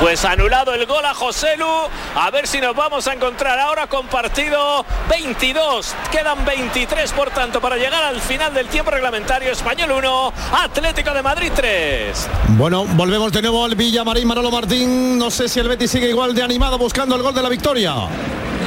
Pues 0.00 0.24
anulado 0.24 0.72
el 0.74 0.86
gol 0.86 1.04
a 1.04 1.12
José 1.12 1.56
Lu. 1.56 1.66
A 2.14 2.30
ver 2.30 2.46
si 2.46 2.60
nos 2.60 2.74
vamos 2.76 3.08
a 3.08 3.14
encontrar 3.14 3.58
ahora 3.58 3.88
con 3.88 4.06
partido 4.06 4.86
22. 5.10 5.92
Quedan 6.12 6.44
23, 6.44 7.12
por 7.12 7.30
tanto, 7.30 7.60
para 7.60 7.76
llegar 7.76 8.04
al 8.04 8.20
final 8.20 8.54
del 8.54 8.68
tiempo 8.68 8.92
reglamentario. 8.92 9.50
Español 9.50 9.90
1, 9.90 10.32
Atlético 10.52 11.12
de 11.12 11.22
Madrid 11.22 11.50
3. 11.52 12.28
Bueno, 12.50 12.84
volvemos 12.84 13.32
de 13.32 13.42
nuevo 13.42 13.64
al 13.64 13.74
Villamarín 13.74 14.28
Manolo 14.28 14.52
Martín. 14.52 15.18
No 15.18 15.32
sé 15.32 15.48
si 15.48 15.58
el 15.58 15.66
Betis 15.66 15.90
sigue 15.90 16.08
igual 16.08 16.32
de 16.32 16.44
animado 16.44 16.78
buscando 16.78 17.16
el 17.16 17.22
gol 17.22 17.34
de 17.34 17.42
la 17.42 17.48
victoria. 17.48 17.94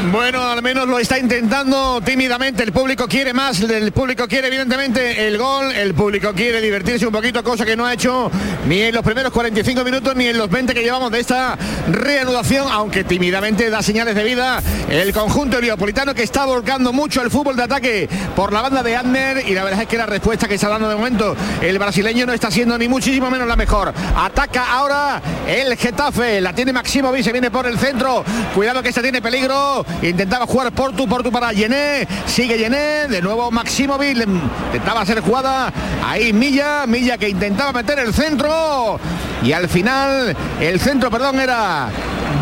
Bueno, 0.10 0.44
al 0.44 0.64
menos 0.64 0.88
lo 0.88 0.98
está 0.98 1.20
intentando 1.20 2.02
tímidamente. 2.04 2.64
El 2.64 2.72
público 2.72 3.08
quiere 3.08 3.34
más, 3.34 3.62
el 3.62 3.92
público 3.92 4.28
quiere 4.28 4.48
evidentemente 4.48 5.28
el 5.28 5.38
gol, 5.38 5.72
el 5.72 5.94
público 5.94 6.34
quiere 6.34 6.60
divertirse 6.60 7.06
un 7.06 7.14
poquito, 7.14 7.44
cosa 7.44 7.66
que 7.66 7.76
no 7.78 7.86
ha 7.86 7.94
hecho 7.94 8.32
ni 8.68 8.82
en 8.82 8.96
los 8.96 9.04
primeros 9.04 9.32
45 9.32 9.84
minutos 9.84 10.16
ni 10.16 10.26
en 10.26 10.38
los 10.38 10.50
20 10.50 10.74
que 10.74 10.82
llevamos 10.82 11.12
de 11.12 11.20
esta 11.20 11.56
reanudación, 11.88 12.68
aunque 12.72 13.04
tímidamente 13.04 13.70
da 13.70 13.84
señales 13.84 14.16
de 14.16 14.24
vida 14.24 14.62
el 14.90 15.14
conjunto 15.14 15.60
heliopolitano 15.60 16.16
que 16.16 16.24
está 16.24 16.46
volcando 16.46 16.92
mucho 16.92 17.22
el 17.22 17.30
fútbol 17.30 17.56
de 17.56 17.64
ataque 17.64 18.10
por 18.36 18.52
la 18.52 18.62
banda 18.62 18.82
de 18.82 18.96
Adner 18.96 19.48
y 19.48 19.54
la 19.54 19.64
verdad 19.64 19.84
es 19.84 19.88
que 19.88 19.98
la 19.98 20.08
respuesta 20.08 20.48
que 20.48 20.56
está 20.56 20.68
dando 20.68 20.90
de 20.90 20.96
momento 20.96 21.36
el 21.62 21.78
brasileño 21.78 22.26
no 22.26 22.34
está 22.34 22.50
siendo 22.50 22.78
ni 22.78 22.88
muchísimo 22.88 23.30
menos 23.30 23.48
la 23.48 23.56
mejor. 23.56 23.94
Ataca 24.16 24.74
ahora 24.74 25.22
el 25.48 25.78
Getafe, 25.78 26.42
la 26.42 26.54
tiene 26.54 26.74
Maximovic, 26.74 27.24
se 27.24 27.32
viene 27.32 27.52
por 27.52 27.68
el 27.68 27.78
centro, 27.78 28.26
cuidado 28.56 28.82
que 28.82 28.90
esta 28.90 29.02
tiene 29.02 29.22
peligro, 29.22 29.86
intentaba 30.02 30.46
jugar 30.46 30.72
Portu, 30.72 31.08
Portu 31.08 31.32
para 31.32 31.54
Yené, 31.54 32.08
sigue 32.26 32.58
Yené, 32.58 33.08
de 33.08 33.22
nuevo 33.22 33.52
Maximovic, 33.52 34.18
intentaba 34.18 35.02
hacer 35.02 35.22
jugada, 35.22 35.72
ahí 36.06 36.34
Milla, 36.34 36.86
Milla 36.88 37.18
que 37.18 37.30
intentaba 37.30 37.72
meter 37.72 38.00
el 38.00 38.14
centro. 38.14 39.00
Y 39.44 39.54
al 39.54 39.68
final 39.70 40.36
el 40.60 40.80
centro, 40.80 41.10
perdón, 41.10 41.40
era 41.40 41.90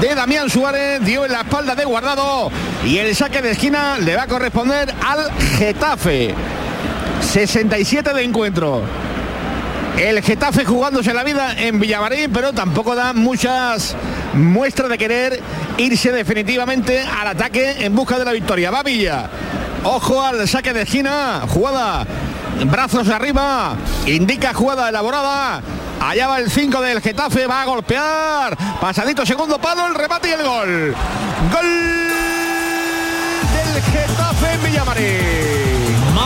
de 0.02 0.16
Damián 0.16 0.50
Suárez, 0.50 1.04
dio 1.04 1.26
en 1.26 1.32
la 1.32 1.42
espalda 1.42 1.76
de 1.76 1.86
Guardado. 1.86 2.52
Y 2.86 2.98
el 2.98 3.16
saque 3.16 3.42
de 3.42 3.52
esquina 3.52 3.98
le 4.00 4.16
va 4.16 4.24
a 4.24 4.28
corresponder 4.28 4.94
al 5.06 5.32
Getafe. 5.58 6.34
67 7.22 8.14
de 8.14 8.24
encuentro. 8.24 9.09
El 9.98 10.22
Getafe 10.22 10.66
jugándose 10.66 11.14
la 11.14 11.24
vida 11.24 11.54
en 11.58 11.80
Villamarín, 11.80 12.32
pero 12.32 12.54
tampoco 12.54 12.96
da 12.96 13.14
muchas 13.14 13.96
muestras 14.34 14.90
de 14.90 14.98
querer 14.98 15.42
irse 15.78 16.12
definitivamente 16.12 17.02
al 17.02 17.28
ataque 17.28 17.86
en 17.86 17.96
busca 17.96 18.18
de 18.18 18.26
la 18.26 18.32
victoria. 18.32 18.72
Va 18.72 18.84
Villa. 18.84 19.30
Ojo 19.84 20.22
al 20.22 20.48
saque 20.48 20.74
de 20.74 20.84
esquina. 20.84 21.42
Jugada. 21.48 22.06
Brazos 22.66 23.08
arriba. 23.10 23.76
Indica 24.06 24.54
jugada 24.54 24.90
elaborada. 24.90 25.62
Allá 26.02 26.28
va 26.28 26.40
el 26.40 26.50
5 26.50 26.82
del 26.82 27.02
Getafe. 27.02 27.48
Va 27.48 27.62
a 27.62 27.66
golpear. 27.66 28.58
Pasadito 28.80 29.26
segundo 29.26 29.60
palo. 29.60 29.88
El 29.88 29.96
remate 29.96 30.30
y 30.30 30.32
el 30.32 30.44
gol. 30.44 30.96
Gol 31.54 32.10
del 33.54 33.84
Getafe 33.84 34.54
en 34.54 34.64
Villamarín. 34.64 35.59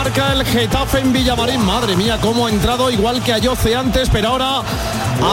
Marca 0.04 0.34
el 0.34 0.44
Getafe 0.46 1.00
en 1.00 1.14
Villamarín. 1.14 1.64
Madre 1.66 1.96
mía, 1.96 2.18
cómo 2.20 2.46
ha 2.46 2.50
entrado 2.50 2.92
igual 2.92 3.24
que 3.24 3.32
Ayoce 3.32 3.74
antes, 3.74 4.10
pero 4.10 4.28
ahora 4.30 4.62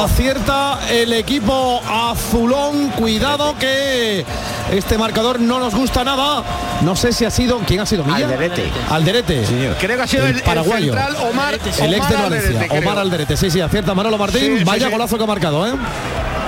acierta 0.05 0.79
el 0.89 1.13
equipo 1.13 1.83
azulón. 1.91 2.91
Cuidado 2.91 3.57
que 3.59 4.25
este 4.71 4.97
marcador 4.97 5.41
no 5.41 5.59
nos 5.59 5.75
gusta 5.75 6.05
nada. 6.05 6.45
No 6.83 6.95
sé 6.95 7.13
si 7.13 7.25
ha 7.25 7.33
sido. 7.33 7.59
¿Quién 7.67 7.81
ha 7.81 7.87
sido? 7.87 8.05
¿Milla? 8.05 8.27
Alderete. 8.27 8.71
Alderete. 8.89 9.75
Creo 9.81 9.97
que 9.97 10.03
ha 10.05 10.07
sido 10.07 10.27
el, 10.27 10.37
el 10.37 10.43
paraguayo. 10.43 10.95
central 10.95 11.17
Omar. 11.29 11.55
El 11.55 11.95
ex 11.95 12.09
de 12.09 12.15
Valencia, 12.15 12.51
Alderete. 12.51 12.79
Omar 12.79 12.99
Alderete. 13.01 13.37
Sí, 13.37 13.51
sí, 13.51 13.61
acierta 13.61 13.93
Manolo 13.93 14.19
Martín. 14.19 14.41
Sí, 14.41 14.59
sí, 14.59 14.65
Vaya 14.65 14.87
sí. 14.87 14.93
golazo 14.93 15.19
que 15.19 15.25
ha 15.25 15.27
marcado, 15.27 15.67
¿eh? 15.67 15.73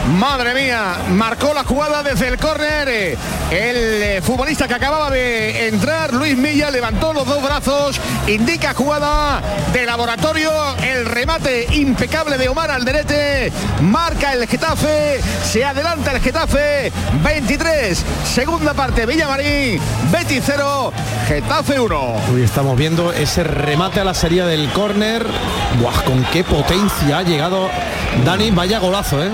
Madre 0.09 0.53
mía, 0.53 0.97
marcó 1.11 1.55
la 1.55 1.65
jugada 1.65 2.03
desde 2.03 2.29
el 2.29 2.37
córner. 2.37 2.89
El 2.89 3.19
eh, 3.51 4.21
futbolista 4.23 4.67
que 4.67 4.75
acababa 4.75 5.11
de 5.11 5.69
entrar, 5.69 6.13
Luis 6.13 6.37
Milla, 6.37 6.71
levantó 6.71 7.13
los 7.13 7.27
dos 7.27 7.43
brazos, 7.43 8.01
indica 8.27 8.75
jugada 8.75 9.41
de 9.73 9.87
laboratorio, 9.87 10.51
el 10.83 11.07
remate 11.07 11.67
impecable 11.75 12.37
de 12.37 12.49
Omar 12.49 12.71
Alderete, 12.71 13.53
marca 13.81 14.33
el 14.33 14.47
Getafe, 14.49 15.21
se 15.45 15.65
adelanta 15.65 16.13
el 16.13 16.21
Getafe, 16.21 16.93
23, 17.23 18.05
segunda 18.25 18.75
parte, 18.75 19.07
Villamarín, 19.07 19.81
Betis 20.11 20.43
0, 20.45 20.93
Getafe 21.29 21.79
1. 21.79 22.01
Hoy 22.35 22.43
estamos 22.43 22.77
viendo 22.77 23.13
ese 23.13 23.45
remate 23.45 24.01
a 24.01 24.05
la 24.05 24.15
serie 24.15 24.45
del 24.45 24.69
córner. 24.71 25.25
Con 26.07 26.25
qué 26.25 26.45
potencia 26.45 27.19
ha 27.19 27.23
llegado 27.23 27.69
Dani, 28.25 28.51
vaya 28.51 28.79
golazo, 28.79 29.23
¿eh? 29.23 29.31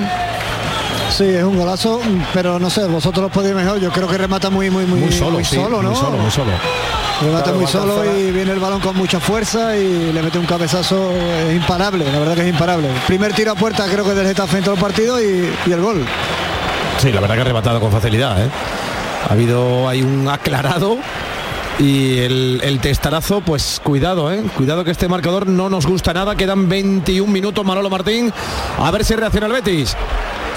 Sí, 1.18 1.24
es 1.24 1.42
un 1.42 1.56
golazo, 1.58 2.00
pero 2.32 2.60
no 2.60 2.70
sé, 2.70 2.86
vosotros 2.86 3.24
lo 3.24 3.28
podéis 3.28 3.52
mejor. 3.52 3.80
Yo 3.80 3.90
creo 3.90 4.06
que 4.06 4.16
remata 4.16 4.50
muy, 4.50 4.70
muy, 4.70 4.84
muy, 4.86 5.00
Muy 5.00 5.10
solo, 5.12 5.32
muy 5.32 5.44
sí, 5.44 5.56
solo, 5.56 5.82
¿no? 5.82 5.90
muy 5.90 5.98
solo, 5.98 6.16
muy 6.16 6.30
solo. 6.30 6.50
Remata 7.20 7.42
Claro, 7.44 7.58
muy 7.58 7.66
solo 7.66 7.94
fuera- 7.96 8.16
y 8.16 8.30
viene 8.30 8.52
el 8.52 8.60
balón 8.60 8.78
con 8.78 8.96
mucha 8.96 9.18
fuerza 9.18 9.76
y 9.76 10.12
le 10.12 10.22
mete 10.22 10.38
un 10.38 10.46
cabezazo 10.46 11.10
es 11.10 11.56
imparable, 11.56 12.04
la 12.12 12.20
verdad 12.20 12.34
que 12.36 12.42
es 12.42 12.48
imparable. 12.48 12.88
Primer 13.08 13.32
tiro 13.32 13.50
a 13.50 13.54
puerta 13.56 13.86
creo 13.90 14.04
que 14.04 14.14
del 14.14 14.28
Getafe 14.28 14.58
en 14.58 14.64
todo 14.64 14.74
el 14.76 14.80
partido 14.80 15.20
y, 15.20 15.50
y 15.66 15.72
el 15.72 15.80
gol. 15.80 16.04
Sí, 16.98 17.10
la 17.10 17.20
verdad 17.20 17.34
que 17.34 17.40
ha 17.40 17.44
rematado 17.44 17.80
con 17.80 17.90
facilidad, 17.90 18.40
¿eh? 18.40 18.48
Ha 19.28 19.32
habido 19.32 19.88
hay 19.88 20.02
un 20.02 20.28
aclarado 20.28 20.98
y 21.80 22.18
el, 22.18 22.60
el 22.62 22.78
testarazo, 22.78 23.40
pues 23.40 23.80
cuidado, 23.82 24.32
¿eh? 24.32 24.40
Cuidado 24.56 24.84
que 24.84 24.92
este 24.92 25.08
marcador 25.08 25.48
no 25.48 25.68
nos 25.68 25.84
gusta 25.86 26.12
nada. 26.14 26.36
Quedan 26.36 26.68
21 26.68 27.32
minutos, 27.32 27.64
Manolo 27.64 27.90
Martín. 27.90 28.32
A 28.78 28.88
ver 28.92 29.04
si 29.04 29.16
reacciona 29.16 29.46
el 29.48 29.52
Betis. 29.52 29.96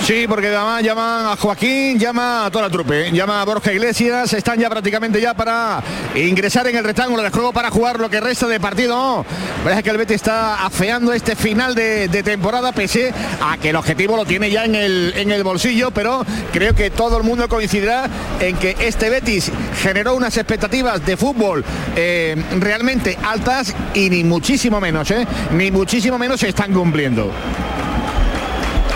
Sí, 0.03 0.25
porque 0.27 0.47
además 0.47 0.81
llaman 0.81 1.27
a 1.27 1.35
Joaquín, 1.35 1.99
llama 1.99 2.45
a 2.45 2.51
toda 2.51 2.65
la 2.65 2.71
trupe, 2.71 3.11
llama 3.11 3.39
a 3.39 3.45
Borja 3.45 3.71
Iglesias, 3.71 4.33
están 4.33 4.59
ya 4.59 4.67
prácticamente 4.67 5.21
ya 5.21 5.35
para 5.35 5.81
ingresar 6.15 6.65
en 6.67 6.75
el 6.75 6.83
rectángulo 6.83 7.21
de 7.21 7.29
juego 7.29 7.53
para 7.53 7.69
jugar 7.69 7.99
lo 7.99 8.09
que 8.09 8.19
resta 8.19 8.47
de 8.47 8.59
partido. 8.59 9.23
Parece 9.63 9.83
que 9.83 9.89
el 9.91 9.97
Betis 9.97 10.15
está 10.15 10.65
afeando 10.65 11.13
este 11.13 11.35
final 11.35 11.75
de, 11.75 12.07
de 12.07 12.23
temporada, 12.23 12.71
pese 12.71 13.13
a 13.41 13.57
que 13.57 13.69
el 13.69 13.75
objetivo 13.75 14.17
lo 14.17 14.25
tiene 14.25 14.49
ya 14.49 14.65
en 14.65 14.73
el, 14.73 15.13
en 15.15 15.31
el 15.31 15.43
bolsillo, 15.43 15.91
pero 15.91 16.25
creo 16.51 16.73
que 16.73 16.89
todo 16.89 17.17
el 17.17 17.23
mundo 17.23 17.47
coincidirá 17.47 18.09
en 18.39 18.57
que 18.57 18.75
este 18.79 19.11
Betis 19.11 19.51
generó 19.83 20.15
unas 20.15 20.35
expectativas 20.35 21.05
de 21.05 21.15
fútbol 21.15 21.63
eh, 21.95 22.43
realmente 22.59 23.19
altas 23.23 23.75
y 23.93 24.09
ni 24.09 24.23
muchísimo 24.23 24.81
menos, 24.81 25.11
¿eh? 25.11 25.27
ni 25.51 25.69
muchísimo 25.69 26.17
menos 26.17 26.39
se 26.39 26.49
están 26.49 26.73
cumpliendo. 26.73 27.31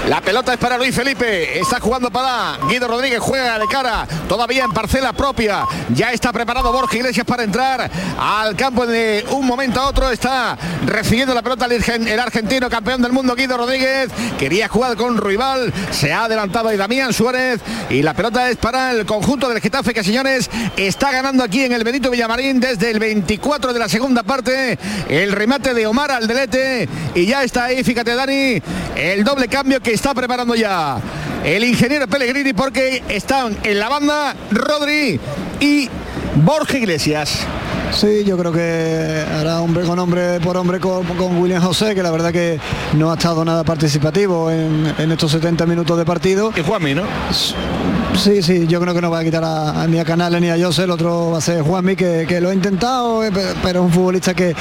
La 0.07 0.21
pelota 0.21 0.53
es 0.53 0.59
para 0.59 0.77
Luis 0.77 0.93
Felipe. 0.95 1.57
Está 1.59 1.79
jugando 1.79 2.11
para 2.11 2.57
Guido 2.69 2.87
Rodríguez. 2.87 3.19
Juega 3.19 3.57
de 3.57 3.65
cara. 3.65 4.07
Todavía 4.29 4.63
en 4.63 4.71
parcela 4.71 5.13
propia. 5.13 5.65
Ya 5.95 6.11
está 6.11 6.31
preparado 6.31 6.71
Borja 6.71 6.95
Iglesias 6.97 7.25
para 7.25 7.41
entrar 7.43 7.89
al 8.19 8.55
campo 8.55 8.85
de 8.85 9.25
un 9.31 9.47
momento 9.47 9.79
a 9.81 9.87
otro. 9.87 10.11
Está 10.11 10.57
recibiendo 10.85 11.33
la 11.33 11.41
pelota 11.41 11.65
el 11.65 11.81
argen- 11.81 12.07
el 12.07 12.19
argentino 12.19 12.69
campeón 12.69 13.01
del 13.01 13.13
mundo 13.13 13.33
Guido 13.35 13.57
Rodríguez. 13.57 14.09
Quería 14.37 14.67
jugar 14.67 14.95
con 14.95 15.17
Ruibal. 15.17 15.73
Se 15.89 16.13
ha 16.13 16.25
adelantado 16.25 16.69
ahí 16.69 16.77
Damián 16.77 17.11
Suárez. 17.11 17.59
Y 17.89 18.03
la 18.03 18.13
pelota 18.13 18.47
es 18.51 18.57
para 18.57 18.91
el 18.91 19.07
conjunto 19.07 19.49
del 19.49 19.59
Getafe 19.59 19.91
que 19.91 20.03
señores 20.03 20.51
está 20.77 21.11
ganando 21.11 21.43
aquí 21.43 21.63
en 21.63 21.71
el 21.73 21.83
Benito 21.83 22.11
Villamarín 22.11 22.59
desde 22.59 22.91
el 22.91 22.99
24 22.99 23.73
de 23.73 23.79
la 23.79 23.89
segunda 23.89 24.21
parte. 24.21 24.77
El 25.09 25.31
remate 25.31 25.73
de 25.73 25.87
Omar 25.87 26.11
Aldelete. 26.11 26.87
Y 27.15 27.25
ya 27.25 27.43
está 27.43 27.65
ahí, 27.65 27.83
fíjate 27.83 28.13
Dani, 28.13 28.61
el 28.95 29.23
doble 29.23 29.47
cambio 29.47 29.81
que 29.81 29.94
está 29.95 30.13
preparando 30.13 30.55
ya 30.55 30.99
el 31.45 31.63
ingeniero 31.63 32.05
Pellegrini 32.07 32.51
porque 32.51 33.01
están 33.07 33.57
en 33.63 33.79
la 33.79 33.87
banda 33.87 34.35
Rodri 34.51 35.19
y 35.61 35.89
Borja 36.35 36.77
Iglesias. 36.77 37.39
Sí, 37.91 38.25
yo 38.25 38.37
creo 38.37 38.51
que 38.51 39.23
hará 39.39 39.61
hombre 39.61 39.85
con 39.85 39.97
hombre 39.99 40.41
por 40.41 40.57
hombre 40.57 40.81
con, 40.81 41.05
con 41.05 41.37
William 41.37 41.63
José, 41.63 41.95
que 41.95 42.03
la 42.03 42.11
verdad 42.11 42.33
que 42.33 42.59
no 42.93 43.09
ha 43.09 43.13
estado 43.13 43.45
nada 43.45 43.63
participativo 43.63 44.51
en, 44.51 44.93
en 44.97 45.11
estos 45.13 45.31
70 45.31 45.65
minutos 45.65 45.97
de 45.97 46.03
partido. 46.03 46.51
Y 46.57 46.61
Juanmi, 46.61 46.93
¿no? 46.93 47.03
Sí, 48.17 48.41
sí, 48.41 48.65
yo 48.67 48.79
creo 48.79 48.93
que 48.93 49.01
no 49.01 49.11
va 49.11 49.19
a 49.19 49.23
quitar 49.23 49.43
a, 49.43 49.81
a 49.83 49.87
ni 49.87 49.99
a 49.99 50.05
Canales 50.05 50.41
ni 50.41 50.49
a 50.49 50.57
José, 50.57 50.83
el 50.85 50.91
otro 50.91 51.31
va 51.31 51.37
a 51.37 51.41
ser 51.41 51.61
Juanmi, 51.61 51.95
que, 51.95 52.25
que 52.27 52.41
lo 52.41 52.49
ha 52.49 52.53
intentado, 52.53 53.23
eh, 53.23 53.31
pe- 53.31 53.53
pero 53.61 53.81
es 53.81 53.85
un 53.85 53.91
futbolista 53.91 54.33
que, 54.33 54.55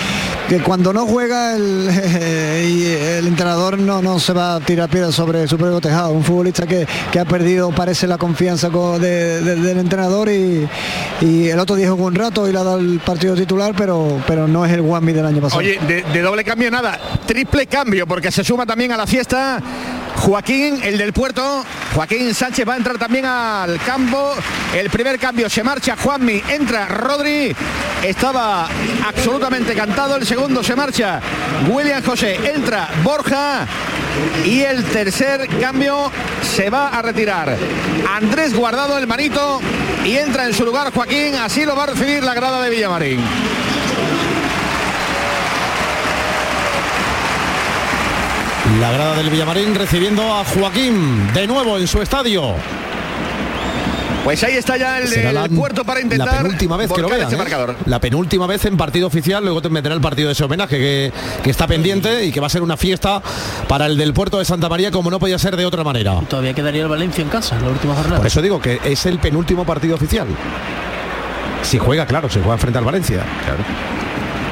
que 0.48 0.58
cuando 0.60 0.92
no 0.92 1.06
juega 1.06 1.54
el, 1.56 1.88
el 1.88 3.26
entrenador 3.26 3.78
no, 3.78 4.02
no 4.02 4.18
se 4.18 4.32
va 4.32 4.56
a 4.56 4.60
tirar 4.60 4.88
piedras 4.90 5.14
sobre 5.14 5.46
su 5.48 5.56
propio 5.56 5.80
tejado. 5.80 6.10
Un 6.10 6.24
futbolista 6.24 6.66
que, 6.66 6.86
que 7.12 7.20
ha 7.20 7.24
perdido, 7.24 7.70
parece, 7.70 8.06
la 8.06 8.18
confianza 8.18 8.70
co- 8.70 8.98
de- 8.98 9.40
de- 9.40 9.56
del 9.56 9.78
entrenador 9.78 10.28
y, 10.28 10.68
y 11.20 11.48
el 11.48 11.58
otro 11.58 11.76
día 11.76 11.90
jugó 11.90 12.06
un 12.06 12.14
rato 12.14 12.48
y 12.48 12.52
le 12.52 12.58
ha 12.58 12.64
dado 12.64 12.78
el 12.80 13.00
partido 13.00 13.34
titular, 13.34 13.72
pero, 13.76 14.20
pero 14.26 14.46
no 14.48 14.66
es 14.66 14.72
el 14.72 14.80
Juanmi 14.82 15.12
del 15.12 15.26
año 15.26 15.40
pasado. 15.40 15.60
Oye, 15.60 15.78
de 15.86 16.20
doble 16.22 16.44
cambio 16.44 16.70
nada, 16.70 16.98
triple 17.26 17.66
cambio 17.66 18.06
porque 18.06 18.30
se 18.30 18.44
suma 18.44 18.66
también 18.66 18.92
a 18.92 18.96
la 18.96 19.06
fiesta 19.06 19.62
Joaquín, 20.16 20.80
el 20.82 20.98
del 20.98 21.12
puerto. 21.12 21.64
Joaquín 21.94 22.34
Sánchez 22.34 22.66
va 22.68 22.74
a 22.74 22.76
entrar 22.76 22.98
también 22.98 23.24
al 23.26 23.78
campo. 23.80 24.34
El 24.74 24.90
primer 24.90 25.18
cambio 25.18 25.48
se 25.50 25.62
marcha 25.62 25.96
Juanmi, 25.96 26.42
entra 26.48 26.86
Rodri. 26.86 27.54
Estaba 28.02 28.68
absolutamente 29.06 29.74
cantado. 29.74 30.16
El 30.16 30.26
segundo 30.26 30.62
se 30.62 30.76
marcha 30.76 31.20
William 31.68 32.02
José, 32.02 32.38
entra 32.54 32.88
Borja. 33.02 33.66
Y 34.44 34.60
el 34.60 34.84
tercer 34.84 35.48
cambio 35.60 36.10
se 36.54 36.70
va 36.70 36.88
a 36.88 37.02
retirar 37.02 37.56
Andrés 38.08 38.54
Guardado, 38.54 38.98
el 38.98 39.06
manito. 39.06 39.60
Y 40.04 40.16
entra 40.16 40.46
en 40.46 40.54
su 40.54 40.64
lugar 40.64 40.92
Joaquín. 40.92 41.34
Así 41.36 41.64
lo 41.64 41.74
va 41.76 41.84
a 41.84 41.86
recibir 41.86 42.22
la 42.22 42.34
grada 42.34 42.62
de 42.62 42.70
Villamarín. 42.70 43.20
La 48.80 48.90
grada 48.90 49.14
del 49.16 49.30
Villamarín 49.30 49.74
recibiendo 49.74 50.22
a 50.34 50.44
Joaquín 50.44 51.32
de 51.32 51.46
nuevo 51.46 51.78
en 51.78 51.86
su 51.86 52.02
estadio. 52.02 52.54
Pues 54.24 54.42
ahí 54.42 54.54
está 54.56 54.76
ya 54.76 54.98
el, 54.98 55.06
Será 55.06 55.28
el 55.28 55.34
la, 55.34 55.48
puerto 55.48 55.84
para 55.84 56.00
intentar 56.00 56.26
la 56.26 56.38
penúltima 56.38 56.76
vez 56.78 56.90
que 56.90 57.02
lo 57.02 57.08
vean. 57.08 57.26
ese 57.26 57.34
¿eh? 57.34 57.38
marcador. 57.38 57.76
La 57.84 58.00
penúltima 58.00 58.46
vez 58.46 58.64
en 58.64 58.76
partido 58.76 59.06
oficial, 59.06 59.44
luego 59.44 59.60
te 59.60 59.68
meterá 59.68 59.94
el 59.94 60.00
partido 60.00 60.28
de 60.28 60.32
ese 60.32 60.44
homenaje 60.44 60.78
que, 60.78 61.12
que 61.42 61.50
está 61.50 61.66
pendiente 61.66 62.24
y 62.24 62.32
que 62.32 62.40
va 62.40 62.46
a 62.46 62.50
ser 62.50 62.62
una 62.62 62.76
fiesta 62.76 63.22
para 63.68 63.86
el 63.86 63.98
del 63.98 64.14
puerto 64.14 64.38
de 64.38 64.46
Santa 64.46 64.68
María 64.68 64.90
como 64.90 65.10
no 65.10 65.20
podía 65.20 65.38
ser 65.38 65.56
de 65.56 65.66
otra 65.66 65.84
manera. 65.84 66.20
Todavía 66.28 66.54
quedaría 66.54 66.82
el 66.82 66.88
Valencia 66.88 67.22
en 67.22 67.28
casa, 67.28 67.58
la 67.60 67.68
última 67.68 67.94
jornada. 67.94 68.16
Por 68.16 68.26
eso 68.26 68.40
digo 68.40 68.60
que 68.60 68.80
es 68.82 69.04
el 69.06 69.18
penúltimo 69.18 69.64
partido 69.64 69.94
oficial. 69.94 70.26
Si 71.62 71.78
juega, 71.78 72.06
claro, 72.06 72.30
si 72.30 72.40
juega 72.40 72.56
frente 72.56 72.78
al 72.78 72.84
Valencia. 72.84 73.22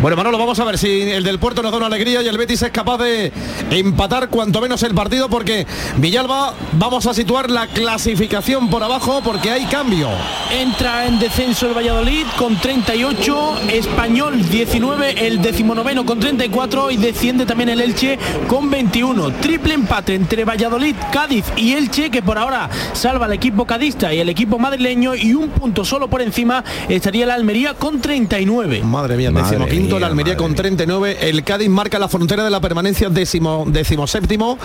Bueno, 0.03 0.17
Manolo, 0.17 0.37
vamos 0.37 0.59
a 0.59 0.65
ver 0.65 0.79
si 0.79 1.03
el 1.03 1.23
del 1.23 1.39
puerto 1.39 1.63
nos 1.63 1.71
da 1.71 1.79
una 1.79 1.87
alegría 1.87 2.23
y 2.23 2.27
el 2.27 2.37
Betis 2.37 2.61
es 2.63 2.73
capaz 2.73 2.99
de 2.99 3.33
empatar 3.71 4.31
cuanto 4.31 4.61
menos 4.61 4.83
el 4.83 4.95
partido 4.95 5.29
porque 5.29 5.65
Villalba 5.99 6.55
vamos 6.73 7.07
a 7.07 7.15
situar 7.15 7.49
la 7.49 7.69
clasificación 7.69 8.69
por 8.69 8.83
abajo 8.83 9.21
porque 9.23 9.53
hay 9.53 9.65
cambio. 9.67 10.09
Entra 10.51 11.07
en 11.07 11.21
descenso 11.21 11.69
el 11.69 11.75
Valladolid 11.77 12.27
con 12.37 12.57
38, 12.57 13.61
Español 13.73 14.51
19, 14.51 15.25
el 15.25 15.41
decimonoveno 15.41 16.05
con 16.05 16.19
34 16.19 16.91
y 16.91 16.97
desciende 16.97 17.47
también 17.47 17.69
el 17.69 17.81
Elche 17.81 18.19
con 18.49 18.69
21. 18.71 19.31
Triple 19.35 19.75
empate 19.75 20.17
entre 20.17 20.45
Valladolid, 20.45 20.97
Cádiz 21.13 21.45
y 21.57 21.75
Elche 21.75 22.11
que 22.11 22.23
por 22.23 22.39
ahora 22.39 22.69
salva 22.93 23.27
al 23.27 23.35
equipo 23.35 23.67
cadista 23.67 24.13
y 24.13 24.19
el 24.19 24.29
equipo 24.29 24.59
madrileño 24.59 25.15
y 25.15 25.35
un 25.35 25.51
punto 25.51 25.85
solo 25.85 26.09
por 26.09 26.23
encima 26.23 26.65
estaría 26.89 27.25
la 27.25 27.35
Almería 27.35 27.75
con 27.75 28.01
39. 28.01 28.83
Madre 28.83 29.17
mía, 29.17 29.31
Madre 29.31 29.92
la 29.99 30.07
Almería 30.07 30.37
con 30.37 30.53
mía. 30.53 30.57
39, 30.57 31.19
el 31.21 31.45
Cádiz 31.45 31.69
marca 31.69 31.99
la 31.99 32.09
frontera 32.09 32.45
de 32.45 32.51
la 32.51 32.61
permanencia 32.61 33.09
décimo, 33.09 33.65
décimo 33.67 34.07
séptimo, 34.07 34.59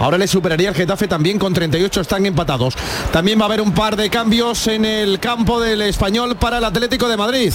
ahora 0.00 0.18
le 0.18 0.26
superaría 0.26 0.68
el 0.68 0.74
Getafe 0.74 1.08
también 1.08 1.38
con 1.38 1.52
38, 1.52 2.00
están 2.00 2.26
empatados. 2.26 2.74
También 3.12 3.38
va 3.38 3.42
a 3.42 3.46
haber 3.46 3.60
un 3.60 3.72
par 3.72 3.96
de 3.96 4.10
cambios 4.10 4.66
en 4.66 4.84
el 4.84 5.20
campo 5.20 5.60
del 5.60 5.82
español 5.82 6.36
para 6.36 6.58
el 6.58 6.64
Atlético 6.64 7.08
de 7.08 7.16
Madrid. 7.16 7.52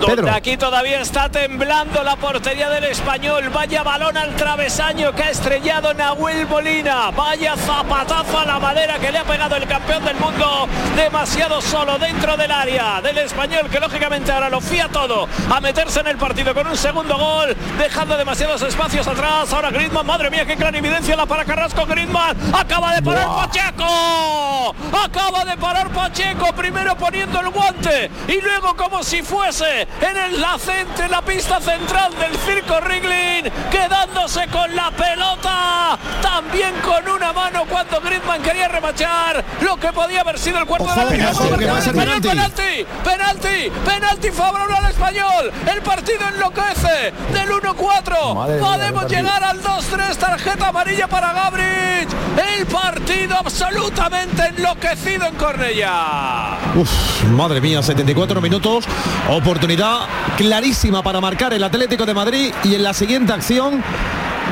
Donde 0.00 0.22
Pedro. 0.22 0.32
aquí 0.32 0.56
todavía 0.56 1.00
está 1.00 1.28
temblando 1.28 2.02
la 2.04 2.16
portería 2.16 2.68
del 2.68 2.84
español. 2.84 3.50
Vaya 3.50 3.82
balón 3.82 4.16
al 4.16 4.34
travesaño 4.36 5.12
que 5.12 5.24
ha 5.24 5.30
estrellado 5.30 5.92
Nahuel 5.94 6.46
Molina. 6.46 7.10
Vaya 7.10 7.56
zapatazo 7.56 8.38
a 8.38 8.46
la 8.46 8.58
madera 8.58 8.98
que 8.98 9.10
le 9.10 9.18
ha 9.18 9.24
pegado 9.24 9.56
el 9.56 9.66
campeón 9.66 10.04
del 10.04 10.16
mundo. 10.16 10.68
Demasiado 10.96 11.60
solo 11.60 11.98
dentro 11.98 12.36
del 12.36 12.50
área 12.50 13.00
del 13.02 13.18
español 13.18 13.68
que 13.70 13.80
lógicamente 13.80 14.30
ahora 14.30 14.48
lo 14.48 14.60
fía 14.60 14.88
todo 14.88 15.28
a 15.50 15.60
meterse 15.60 16.00
en 16.00 16.06
el 16.08 16.16
partido 16.16 16.54
con 16.54 16.66
un 16.66 16.76
segundo 16.76 17.16
gol, 17.16 17.56
dejando 17.78 18.16
demasiados 18.16 18.62
espacios 18.62 19.06
atrás. 19.06 19.52
Ahora 19.52 19.70
Griezmann, 19.70 20.06
madre 20.06 20.30
mía, 20.30 20.46
qué 20.46 20.56
clarividencia 20.56 21.16
la 21.16 21.26
para 21.26 21.44
Carrasco. 21.44 21.86
Griezmann 21.86 22.36
acaba 22.54 22.94
de 22.94 23.02
parar 23.02 23.26
Pacheco. 23.26 24.74
Acaba 25.04 25.44
de 25.44 25.56
parar 25.56 25.90
Pacheco, 25.90 26.52
primero 26.52 26.96
poniendo 26.96 27.40
el 27.40 27.50
guante 27.50 28.10
y 28.28 28.40
luego 28.40 28.76
como 28.76 29.02
si 29.02 29.22
fuese 29.22 29.87
en 30.00 30.16
el 30.16 30.28
enlace 30.34 30.80
entre 30.80 31.08
la 31.08 31.22
pista 31.22 31.60
central 31.60 32.12
del 32.18 32.36
circo 32.38 32.80
Riglin, 32.80 33.50
quedándose 33.70 34.46
con 34.48 34.74
la 34.76 34.90
pelota, 34.90 35.98
también 36.22 36.74
con 36.84 37.08
una 37.08 37.32
mano 37.32 37.64
cuando 37.68 38.00
Griezmann 38.00 38.42
quería 38.42 38.68
remachar 38.68 39.44
lo 39.60 39.76
que 39.76 39.92
podía 39.92 40.20
haber 40.20 40.38
sido 40.38 40.58
el 40.58 40.66
cuarto 40.66 40.86
de 40.86 40.96
la 40.96 41.06
final. 41.06 41.34
penalti, 42.20 42.86
penalti, 43.02 43.70
penalti 43.84 44.30
favorable 44.30 44.76
al 44.76 44.90
español. 44.90 45.52
El 45.72 45.82
partido 45.82 46.28
enloquece 46.28 47.12
del 47.32 47.50
1-4. 47.50 48.60
Podemos 48.60 49.10
llegar 49.10 49.42
al 49.42 49.62
2-3, 49.62 50.16
tarjeta 50.16 50.68
amarilla 50.68 51.08
para 51.08 51.32
Gabrich. 51.32 52.08
El 52.58 52.66
partido 52.66 53.36
absolutamente 53.36 54.46
enloquecido 54.46 55.26
en 55.26 55.34
Cornella. 55.36 56.58
Uf, 56.74 57.24
madre 57.24 57.60
mía, 57.60 57.82
74 57.82 58.40
minutos, 58.40 58.84
oportunidad 59.30 59.77
clarísima 60.36 61.02
para 61.02 61.20
marcar 61.20 61.52
el 61.52 61.62
Atlético 61.62 62.06
de 62.06 62.14
Madrid 62.14 62.52
y 62.64 62.74
en 62.74 62.82
la 62.82 62.92
siguiente 62.92 63.32
acción 63.32 63.82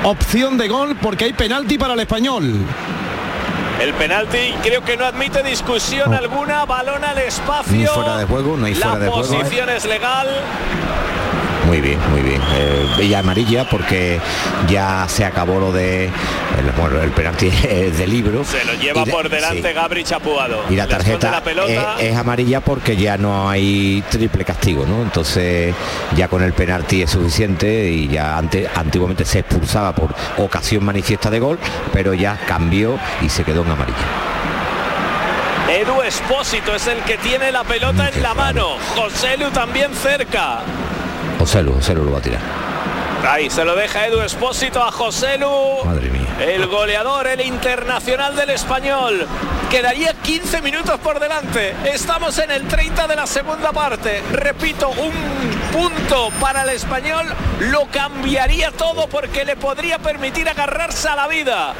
opción 0.04 0.56
de 0.56 0.68
gol 0.68 0.96
porque 1.00 1.24
hay 1.24 1.32
penalti 1.32 1.78
para 1.78 1.94
el 1.94 2.00
español. 2.00 2.54
El 3.80 3.92
penalti 3.94 4.54
creo 4.62 4.82
que 4.82 4.96
no 4.96 5.04
admite 5.04 5.42
discusión 5.42 6.14
alguna, 6.14 6.64
balón 6.64 7.04
al 7.04 7.18
espacio. 7.18 7.76
Ni 7.76 7.86
fuera 7.86 8.16
de 8.18 8.24
juego, 8.24 8.56
no 8.56 8.66
hay 8.66 8.74
fuera 8.74 8.94
la 8.94 8.98
de 9.00 9.08
juego. 9.08 9.22
posición 9.22 9.68
es 9.68 9.84
legal. 9.84 10.28
Muy 11.66 11.80
bien, 11.80 11.98
muy 12.10 12.22
bien. 12.22 12.40
Eh, 12.54 13.04
y 13.04 13.14
amarilla 13.14 13.68
porque 13.68 14.20
ya 14.68 15.06
se 15.08 15.24
acabó 15.24 15.58
lo 15.58 15.72
de 15.72 16.06
el, 16.06 16.70
bueno, 16.78 17.02
el 17.02 17.10
penalti 17.10 17.48
es 17.48 17.98
de 17.98 18.06
libro. 18.06 18.44
Se 18.44 18.64
lo 18.64 18.74
lleva 18.74 19.04
por 19.04 19.28
delante 19.28 19.68
sí. 19.68 19.74
Gabri 19.74 20.04
Chapuado. 20.04 20.62
Y 20.70 20.76
la 20.76 20.86
tarjeta 20.86 21.30
la 21.30 21.42
pelota. 21.42 21.96
es, 21.98 22.04
es 22.12 22.16
amarilla 22.16 22.60
porque 22.60 22.96
ya 22.96 23.18
no 23.18 23.48
hay 23.48 24.02
triple 24.10 24.44
castigo, 24.44 24.86
¿no? 24.86 25.02
Entonces 25.02 25.74
ya 26.16 26.28
con 26.28 26.42
el 26.42 26.52
penalti 26.52 27.02
es 27.02 27.10
suficiente 27.10 27.90
y 27.90 28.08
ya 28.08 28.38
antes 28.38 28.68
antiguamente 28.74 29.24
se 29.24 29.40
expulsaba 29.40 29.94
por 29.94 30.14
ocasión 30.38 30.84
manifiesta 30.84 31.30
de 31.30 31.40
gol, 31.40 31.58
pero 31.92 32.14
ya 32.14 32.38
cambió 32.46 32.98
y 33.22 33.28
se 33.28 33.42
quedó 33.44 33.62
en 33.62 33.70
amarilla. 33.72 33.96
Edu 35.68 36.00
Espósito 36.02 36.74
es 36.76 36.86
el 36.86 36.98
que 37.00 37.18
tiene 37.18 37.50
la 37.50 37.64
pelota 37.64 38.08
en 38.08 38.22
la 38.22 38.34
mano. 38.34 38.76
José 38.94 39.36
Lu 39.36 39.50
también 39.50 39.92
cerca. 39.94 40.60
José 41.46 41.62
Lu, 41.62 41.74
José 41.74 41.94
Lu 41.94 42.04
lo 42.04 42.10
va 42.10 42.18
a 42.18 42.22
tirar. 42.22 42.40
Ahí 43.24 43.48
se 43.50 43.64
lo 43.64 43.76
deja 43.76 44.04
Edu 44.08 44.20
Espósito 44.20 44.82
a 44.82 44.90
José 44.90 45.38
Lu. 45.38 45.84
Madre 45.84 46.10
mía. 46.10 46.26
El 46.40 46.66
goleador, 46.66 47.28
el 47.28 47.40
internacional 47.40 48.34
del 48.34 48.50
español. 48.50 49.28
Quedaría 49.70 50.12
15 50.12 50.60
minutos 50.60 50.98
por 50.98 51.20
delante. 51.20 51.76
Estamos 51.84 52.36
en 52.38 52.50
el 52.50 52.66
30 52.66 53.06
de 53.06 53.14
la 53.14 53.28
segunda 53.28 53.70
parte. 53.70 54.24
Repito, 54.32 54.88
un 54.88 55.12
punto 55.72 56.30
para 56.40 56.62
el 56.62 56.70
español 56.70 57.26
lo 57.60 57.86
cambiaría 57.92 58.72
todo 58.72 59.06
porque 59.06 59.44
le 59.44 59.54
podría 59.54 60.00
permitir 60.00 60.48
agarrarse 60.48 61.08
a 61.08 61.14
la 61.14 61.28
vida. 61.28 61.74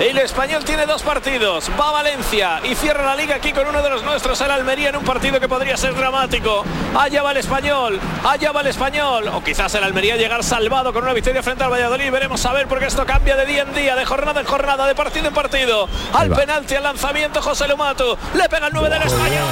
El 0.00 0.18
español 0.18 0.62
tiene 0.62 0.84
dos 0.84 1.02
partidos. 1.02 1.70
Va 1.80 1.88
a 1.88 1.92
Valencia 1.92 2.60
y 2.62 2.74
cierra 2.74 3.06
la 3.06 3.16
liga 3.16 3.36
aquí 3.36 3.52
con 3.52 3.66
uno 3.66 3.82
de 3.82 3.88
los 3.88 4.02
nuestros, 4.02 4.38
el 4.42 4.50
Almería, 4.50 4.90
en 4.90 4.96
un 4.96 5.04
partido 5.04 5.40
que 5.40 5.48
podría 5.48 5.74
ser 5.78 5.94
dramático. 5.94 6.64
Allá 6.94 7.22
va 7.22 7.30
el 7.30 7.38
español, 7.38 7.98
allá 8.22 8.52
va 8.52 8.60
el 8.60 8.66
español. 8.66 9.28
O 9.28 9.42
quizás 9.42 9.74
el 9.74 9.84
Almería 9.84 10.16
llegar 10.16 10.44
salvado 10.44 10.92
con 10.92 11.02
una 11.02 11.14
victoria 11.14 11.42
frente 11.42 11.64
al 11.64 11.70
Valladolid. 11.70 12.10
Veremos 12.10 12.44
a 12.44 12.52
ver 12.52 12.66
porque 12.66 12.86
esto 12.86 13.06
cambia 13.06 13.36
de 13.36 13.46
día 13.46 13.62
en 13.62 13.72
día, 13.72 13.96
de 13.96 14.04
jornada 14.04 14.38
en 14.38 14.46
jornada, 14.46 14.86
de 14.86 14.94
partido 14.94 15.28
en 15.28 15.34
partido. 15.34 15.88
Al 16.12 16.30
penalti, 16.30 16.74
al 16.74 16.82
lanzamiento, 16.82 17.40
José 17.40 17.66
Lumato. 17.66 18.18
Le 18.34 18.48
pega 18.50 18.66
el 18.66 18.74
9 18.74 18.90
del 18.90 19.02
español. 19.02 19.48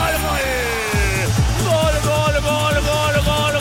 Gol, 1.64 1.94
gol, 2.04 2.42
gol, 2.42 2.74
gol, 2.83 3.24
gol, 3.24 3.54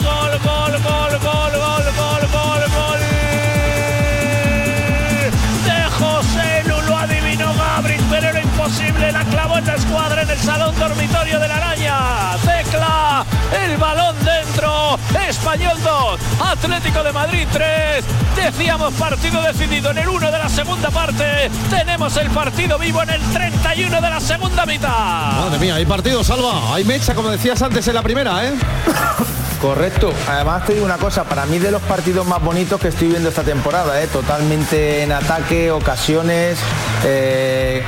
imposible. 8.64 9.12
La 9.12 9.24
clavó 9.24 9.58
en 9.58 9.66
la 9.66 9.74
escuadra 9.74 10.22
en 10.22 10.30
el 10.30 10.38
salón 10.38 10.74
dormitorio 10.78 11.38
de 11.38 11.48
la 11.48 11.56
araña. 11.56 11.96
Tecla, 12.44 13.24
el 13.64 13.76
balón 13.76 14.16
dentro. 14.24 14.98
Español 15.28 15.76
2, 15.82 16.20
Atlético 16.40 17.02
de 17.02 17.12
Madrid 17.12 17.46
3. 17.52 18.04
Decíamos 18.36 18.94
partido 18.94 19.42
decidido 19.42 19.90
en 19.90 19.98
el 19.98 20.08
1 20.08 20.30
de 20.30 20.38
la 20.38 20.48
segunda 20.48 20.90
parte. 20.90 21.50
Tenemos 21.68 22.16
el 22.16 22.30
partido 22.30 22.78
vivo 22.78 23.02
en 23.02 23.10
el 23.10 23.20
31 23.32 24.00
de 24.00 24.10
la 24.10 24.20
segunda 24.20 24.66
mitad. 24.66 24.88
Madre 24.88 25.58
mía, 25.58 25.74
hay 25.74 25.86
partido, 25.86 26.24
Salva. 26.24 26.74
Hay 26.74 26.84
mecha, 26.84 27.14
como 27.14 27.30
decías 27.30 27.60
antes 27.62 27.86
en 27.88 27.94
la 27.94 28.02
primera, 28.02 28.44
¿eh? 28.46 28.54
Correcto. 29.64 30.12
Además 30.28 30.66
te 30.66 30.74
digo 30.74 30.84
una 30.84 30.98
cosa, 30.98 31.24
para 31.24 31.46
mí 31.46 31.58
de 31.58 31.70
los 31.70 31.80
partidos 31.80 32.26
más 32.26 32.42
bonitos 32.42 32.78
que 32.78 32.88
estoy 32.88 33.08
viendo 33.08 33.30
esta 33.30 33.42
temporada, 33.42 33.98
¿eh? 34.02 34.06
totalmente 34.08 35.02
en 35.02 35.10
ataque, 35.10 35.70
ocasiones, 35.70 36.58
eh, 37.02 37.82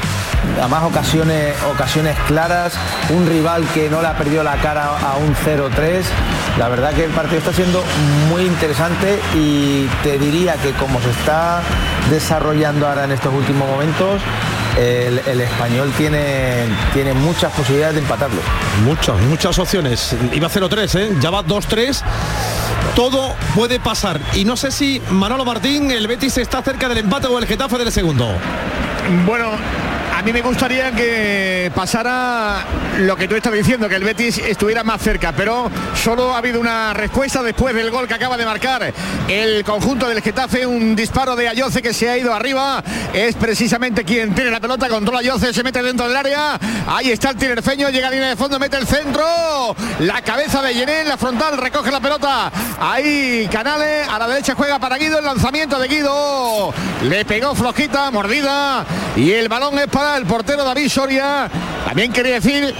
además 0.58 0.84
ocasiones, 0.84 1.54
ocasiones 1.70 2.16
claras, 2.28 2.72
un 3.10 3.26
rival 3.26 3.62
que 3.74 3.90
no 3.90 4.00
le 4.00 4.08
ha 4.08 4.16
perdido 4.16 4.42
la 4.42 4.56
cara 4.56 4.86
a 4.86 5.18
un 5.18 5.34
0-3. 5.34 6.02
La 6.58 6.68
verdad 6.68 6.94
que 6.94 7.04
el 7.04 7.10
partido 7.10 7.40
está 7.40 7.52
siendo 7.52 7.84
muy 8.30 8.46
interesante 8.46 9.20
y 9.34 9.86
te 10.02 10.18
diría 10.18 10.54
que 10.54 10.72
como 10.72 10.98
se 11.02 11.10
está 11.10 11.60
desarrollando 12.10 12.88
ahora 12.88 13.04
en 13.04 13.12
estos 13.12 13.34
últimos 13.34 13.68
momentos, 13.68 14.22
el, 14.76 15.20
el 15.26 15.40
español 15.40 15.92
tiene, 15.96 16.66
tiene 16.92 17.12
muchas 17.14 17.52
posibilidades 17.52 17.94
de 17.96 18.02
empatarlo. 18.02 18.40
Muchas, 18.84 19.18
muchas 19.22 19.58
opciones. 19.58 20.14
Iba 20.32 20.48
0-3, 20.48 21.00
¿eh? 21.00 21.16
Ya 21.20 21.30
va 21.30 21.44
2-3. 21.44 22.02
Todo 22.94 23.34
puede 23.54 23.80
pasar. 23.80 24.20
Y 24.34 24.44
no 24.44 24.56
sé 24.56 24.70
si 24.70 25.02
Manolo 25.10 25.44
Martín, 25.44 25.90
el 25.90 26.06
Betis 26.06 26.38
está 26.38 26.62
cerca 26.62 26.88
del 26.88 26.98
empate 26.98 27.26
o 27.26 27.38
el 27.38 27.46
Getafe 27.46 27.78
del 27.78 27.92
segundo. 27.92 28.28
Bueno, 29.26 29.50
mí 30.26 30.32
me 30.32 30.40
gustaría 30.40 30.90
que 30.90 31.70
pasara 31.72 32.64
lo 32.98 33.14
que 33.14 33.28
tú 33.28 33.36
estás 33.36 33.52
diciendo, 33.52 33.88
que 33.88 33.94
el 33.94 34.02
Betis 34.02 34.38
estuviera 34.38 34.82
más 34.82 35.00
cerca, 35.00 35.30
pero 35.30 35.70
solo 36.02 36.34
ha 36.34 36.38
habido 36.38 36.58
una 36.58 36.92
respuesta 36.94 37.44
después 37.44 37.72
del 37.76 37.92
gol 37.92 38.08
que 38.08 38.14
acaba 38.14 38.36
de 38.36 38.44
marcar 38.44 38.92
el 39.28 39.62
conjunto 39.62 40.08
del 40.08 40.20
Getafe, 40.22 40.66
un 40.66 40.96
disparo 40.96 41.36
de 41.36 41.48
Ayoce 41.48 41.80
que 41.80 41.94
se 41.94 42.10
ha 42.10 42.18
ido 42.18 42.34
arriba, 42.34 42.82
es 43.14 43.36
precisamente 43.36 44.02
quien 44.02 44.34
tiene 44.34 44.50
la 44.50 44.58
pelota, 44.58 44.88
controla 44.88 45.20
Ayoce, 45.20 45.54
se 45.54 45.62
mete 45.62 45.80
dentro 45.80 46.08
del 46.08 46.16
área, 46.16 46.58
ahí 46.88 47.12
está 47.12 47.30
el 47.30 47.36
tinerfeño, 47.36 47.90
llega 47.90 48.08
a 48.08 48.10
línea 48.10 48.30
de 48.30 48.36
fondo, 48.36 48.58
mete 48.58 48.78
el 48.78 48.86
centro, 48.88 49.76
la 50.00 50.22
cabeza 50.22 50.60
de 50.60 50.74
Yenel, 50.74 51.08
la 51.08 51.18
frontal, 51.18 51.56
recoge 51.56 51.92
la 51.92 52.00
pelota, 52.00 52.50
ahí 52.80 53.48
Canales, 53.52 54.08
a 54.08 54.18
la 54.18 54.26
derecha 54.26 54.56
juega 54.56 54.80
para 54.80 54.96
Guido, 54.96 55.20
el 55.20 55.24
lanzamiento 55.24 55.78
de 55.78 55.86
Guido, 55.86 56.74
le 57.04 57.24
pegó 57.24 57.54
flojita, 57.54 58.10
mordida, 58.10 58.84
y 59.14 59.30
el 59.30 59.48
balón 59.48 59.78
es 59.78 59.86
para 59.86 60.15
el 60.16 60.26
portero 60.26 60.64
David 60.64 60.88
Soria. 60.88 61.50
También 61.84 62.12
quería 62.12 62.34
decir 62.34 62.74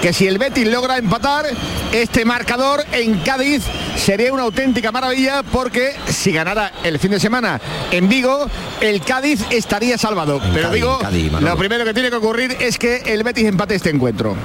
que 0.00 0.12
si 0.12 0.26
el 0.26 0.38
Betis 0.38 0.66
logra 0.68 0.98
empatar, 0.98 1.46
este 1.92 2.24
marcador 2.24 2.84
en 2.92 3.18
Cádiz 3.20 3.64
sería 3.96 4.32
una 4.32 4.42
auténtica 4.44 4.92
maravilla 4.92 5.42
porque 5.42 5.94
si 6.06 6.32
ganara 6.32 6.72
el 6.84 6.98
fin 6.98 7.10
de 7.10 7.20
semana 7.20 7.60
en 7.90 8.08
Vigo, 8.08 8.46
el 8.80 9.02
Cádiz 9.02 9.44
estaría 9.50 9.98
salvado. 9.98 10.40
Pero 10.52 10.68
Cádiz, 10.68 10.74
digo, 10.74 10.98
Cádiz, 10.98 11.32
lo 11.32 11.56
primero 11.56 11.84
que 11.84 11.94
tiene 11.94 12.10
que 12.10 12.16
ocurrir 12.16 12.56
es 12.60 12.78
que 12.78 13.02
el 13.06 13.22
Betis 13.22 13.46
empate 13.46 13.74
este 13.74 13.90
encuentro. 13.90 14.36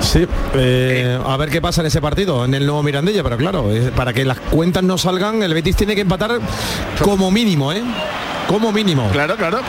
Sí, 0.00 0.26
eh, 0.54 1.18
a 1.24 1.36
ver 1.36 1.50
qué 1.50 1.60
pasa 1.60 1.80
en 1.80 1.88
ese 1.88 2.00
partido, 2.00 2.44
en 2.44 2.54
el 2.54 2.64
nuevo 2.64 2.82
Mirandilla, 2.82 3.22
pero 3.22 3.36
claro, 3.36 3.72
eh, 3.72 3.90
para 3.94 4.12
que 4.12 4.24
las 4.24 4.38
cuentas 4.38 4.82
no 4.84 4.98
salgan, 4.98 5.42
el 5.42 5.52
Betis 5.54 5.74
tiene 5.74 5.94
que 5.94 6.02
empatar 6.02 6.38
como 7.02 7.30
mínimo, 7.30 7.72
¿eh? 7.72 7.82
Como 8.46 8.72
mínimo. 8.72 9.08
Claro, 9.10 9.36
claro. 9.36 9.60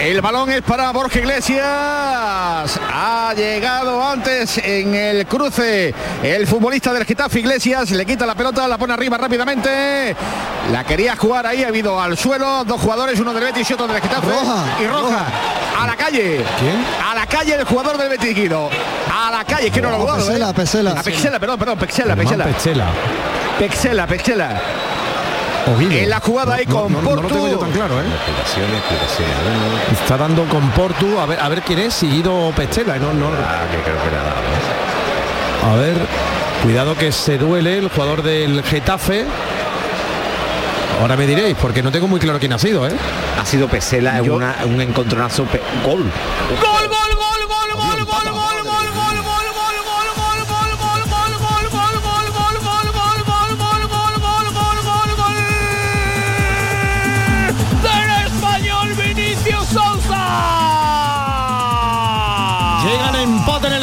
El 0.00 0.22
balón 0.22 0.50
es 0.50 0.62
para 0.62 0.90
Borja 0.92 1.18
Iglesias. 1.18 1.60
Ha 1.62 3.34
llegado 3.36 4.02
antes 4.02 4.56
en 4.56 4.94
el 4.94 5.26
cruce 5.26 5.94
el 6.22 6.46
futbolista 6.46 6.94
del 6.94 7.04
Getafe 7.04 7.40
Iglesias. 7.40 7.90
Le 7.90 8.06
quita 8.06 8.24
la 8.24 8.34
pelota, 8.34 8.66
la 8.66 8.78
pone 8.78 8.94
arriba 8.94 9.18
rápidamente. 9.18 10.16
La 10.72 10.84
quería 10.84 11.16
jugar 11.16 11.46
ahí, 11.46 11.64
ha 11.64 11.68
habido 11.68 12.00
al 12.00 12.16
suelo. 12.16 12.64
Dos 12.64 12.80
jugadores, 12.80 13.20
uno 13.20 13.34
del 13.34 13.44
Betis 13.44 13.68
y 13.68 13.74
otro 13.74 13.86
del 13.86 14.00
Getafe. 14.00 14.26
Roja, 14.26 14.64
y 14.80 14.86
roja. 14.86 15.02
roja. 15.02 15.26
A 15.82 15.86
la 15.86 15.96
calle. 15.96 16.44
¿Quién? 16.58 16.84
A 17.06 17.14
la 17.14 17.26
calle 17.26 17.54
el 17.56 17.64
jugador 17.64 17.98
del 17.98 18.08
Betis 18.08 18.34
Guido. 18.34 18.70
A 19.14 19.30
la 19.30 19.44
calle, 19.44 19.66
es 19.66 19.72
que 19.72 19.82
no 19.82 19.90
lo 19.90 19.96
ha 19.96 20.00
jugado. 20.00 20.18
Pexela, 20.24 20.50
¿eh? 20.50 20.54
Pexela. 20.54 21.02
Pexela, 21.02 21.38
perdón, 21.38 21.58
perdón, 21.58 21.78
Pexela, 21.78 22.16
Pexela. 22.16 22.44
Pechela. 22.44 22.86
Pexela, 23.58 24.06
Pexela. 24.06 24.60
En 25.66 26.10
la 26.10 26.20
jugada 26.20 26.54
ahí 26.56 26.66
con 26.66 26.92
no, 26.92 27.00
no, 27.02 27.14
no 27.16 27.22
lo 27.22 27.28
tengo 27.28 27.46
yo 27.46 27.58
Portu. 27.58 27.64
tan 27.66 27.72
claro, 27.72 28.00
¿eh? 28.00 28.04
Explicaciones, 28.06 28.76
explicaciones. 28.78 29.36
Bueno, 29.44 29.82
Está 29.92 30.16
dando 30.16 30.44
con 30.46 30.70
Portu, 30.70 31.18
a 31.20 31.26
ver, 31.26 31.38
a 31.40 31.48
ver 31.48 31.62
quién 31.62 31.78
es, 31.80 31.94
si 31.94 32.08
Guido 32.08 32.34
o 32.48 32.52
Pechela, 32.52 32.96
no, 32.98 33.12
no. 33.12 33.26
ah, 33.28 33.64
que 33.70 33.78
creo 33.82 33.96
que 34.02 34.10
nada. 34.10 34.34
A 35.72 35.76
ver, 35.76 35.96
cuidado 36.62 36.96
que 36.96 37.12
se 37.12 37.38
duele 37.38 37.78
el 37.78 37.88
jugador 37.88 38.22
del 38.22 38.62
Getafe. 38.64 39.26
Ahora 41.00 41.16
me 41.16 41.26
diréis, 41.26 41.56
porque 41.60 41.82
no 41.82 41.90
tengo 41.90 42.06
muy 42.08 42.20
claro 42.20 42.38
quién 42.38 42.52
ha 42.52 42.58
sido, 42.58 42.86
¿eh? 42.86 42.92
Ha 43.40 43.46
sido 43.46 43.68
Pesela 43.68 44.18
en 44.18 44.24
Yo- 44.24 44.34
una- 44.34 44.56
un 44.66 44.80
encontronazo 44.80 45.44
pe- 45.44 45.60
gol. 45.84 46.02
Gol, 46.02 46.88
gol, 46.88 46.99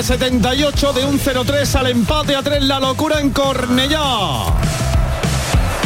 78 0.08 0.94
de 0.94 1.04
un 1.04 1.20
0-3 1.20 1.76
al 1.76 1.88
empate 1.88 2.34
a 2.34 2.42
3 2.42 2.64
la 2.64 2.80
locura 2.80 3.20
en 3.20 3.30
Cornellá. 3.32 4.46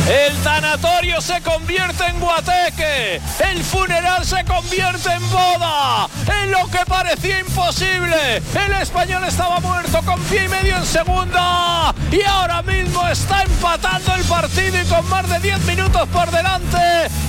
El 0.07 0.36
tanatorio 0.43 1.19
se 1.21 1.41
convierte 1.41 2.05
en 2.05 2.19
guateque. 2.19 3.19
El 3.51 3.63
funeral 3.63 4.23
se 4.23 4.45
convierte 4.45 5.12
en 5.12 5.27
boda. 5.31 6.07
En 6.43 6.51
lo 6.51 6.67
que 6.69 6.86
parecía 7.03 7.39
imposible. 7.39 8.37
El 8.53 8.73
español 8.79 9.23
estaba 9.27 9.59
muerto 9.59 10.01
con 10.05 10.19
pie 10.23 10.45
y 10.45 10.49
medio 10.49 10.77
en 10.77 10.85
segunda. 10.85 11.95
Y 12.11 12.21
ahora 12.21 12.61
mismo 12.61 13.07
está 13.07 13.41
empatando 13.41 14.13
el 14.13 14.23
partido 14.23 14.79
y 14.79 14.85
con 14.85 15.09
más 15.09 15.27
de 15.27 15.39
10 15.39 15.61
minutos 15.61 16.07
por 16.09 16.29
delante. 16.29 16.77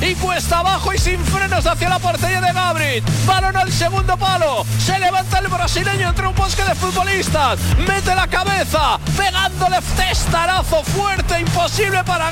Y 0.03 0.15
cuesta 0.17 0.59
abajo 0.59 0.93
y 0.93 0.99
sin 0.99 1.25
frenos 1.25 1.65
hacia 1.67 1.89
la 1.89 1.99
portería 1.99 2.41
de 2.43 2.53
Gabri. 2.53 3.03
Balón 3.25 3.57
al 3.57 3.73
segundo 3.73 4.17
palo. 4.19 4.67
Se 4.79 4.99
levanta 4.99 5.39
el 5.39 5.49
brasileño 5.49 6.11
entre 6.11 6.27
un 6.27 6.35
bosque 6.35 6.65
de 6.65 6.75
futbolistas. 6.75 7.59
Mete 7.79 8.15
la 8.15 8.27
cabeza. 8.27 8.99
Pegándole 9.17 9.79
testarazo 9.97 10.83
fuerte. 10.85 11.41
Imposible 11.41 12.05
para 12.05 12.31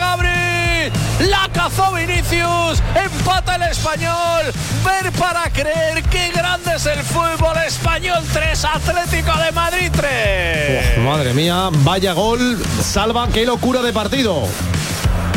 La 1.29 1.49
cazó 1.53 1.93
Vinicius. 1.93 2.83
Empata 2.95 3.57
el 3.57 3.63
español. 3.63 4.53
Ver 4.85 5.13
para 5.13 5.45
creer 5.51 6.03
qué 6.11 6.31
grande 6.31 6.75
es 6.77 6.87
el 6.87 6.99
fútbol 7.03 7.57
español. 7.67 8.23
3 8.33 8.65
Atlético 8.65 9.39
de 9.39 9.53
Madrid 9.53 9.91
3. 9.95 10.99
Madre 10.99 11.35
mía, 11.35 11.69
vaya 11.71 12.13
gol. 12.13 12.59
Salva, 12.83 13.29
qué 13.33 13.45
locura 13.45 13.83
de 13.83 13.93
partido. 13.93 14.47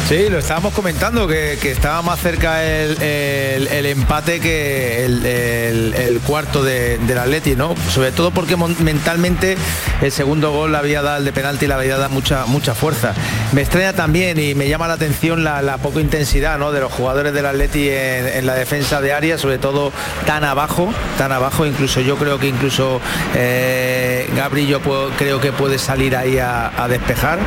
Sí, 0.08 0.28
lo 0.30 0.38
estábamos 0.38 0.74
comentando, 0.74 1.28
que, 1.28 1.54
estaba 1.64 2.02
más 2.02 2.20
cerca 2.20 2.62
el, 2.64 2.98
empate 3.86 4.40
que 4.42 5.06
el, 5.06 6.20
cuarto 6.28 6.62
de- 6.62 6.98
del 7.00 7.18
Atleti, 7.18 7.56
¿no? 7.56 7.74
Sobre 7.90 8.12
todo 8.12 8.30
porque 8.32 8.56
mentalmente 8.58 9.58
el 10.02 10.12
segundo 10.12 10.52
gol 10.52 10.74
le 10.74 10.78
había 10.78 11.02
dado 11.02 11.18
el 11.18 11.26
de 11.26 11.32
penalti, 11.32 11.68
le 11.68 11.74
había 11.74 11.98
dado 11.98 12.10
mucha, 12.10 12.46
mucha 12.46 12.76
fuerza. 12.76 13.14
Me 13.54 13.62
extraña 13.62 13.94
también 13.94 14.38
y 14.40 14.54
me 14.56 14.68
llama 14.68 14.88
la 14.88 14.96
atención 14.96 15.44
la, 15.44 15.62
la 15.62 15.78
poca 15.78 16.02
intensidad 16.02 16.60
¿no? 16.60 16.72
de 16.74 16.82
los 16.82 16.92
jugadores 16.92 17.34
del 17.34 17.46
Atleti 17.46 17.88
en, 17.90 18.28
en 18.28 18.46
la 18.46 18.56
defensa 18.56 19.00
de 19.02 19.14
área, 19.14 19.38
sobre 19.38 19.58
todo 19.58 19.94
tan 20.28 20.44
abajo, 20.44 20.94
tan 21.18 21.32
abajo, 21.32 21.66
incluso 21.66 22.02
yo 22.02 22.18
creo 22.18 22.38
que 22.40 22.48
incluso 22.50 23.00
eh, 23.36 24.30
Gabri 24.36 24.68
yo 24.68 24.82
puedo- 24.82 25.10
creo 25.18 25.40
que 25.40 25.54
puede 25.54 25.80
salir 25.80 26.16
ahí 26.16 26.38
a, 26.40 26.72
a 26.84 26.88
despejar, 26.90 27.40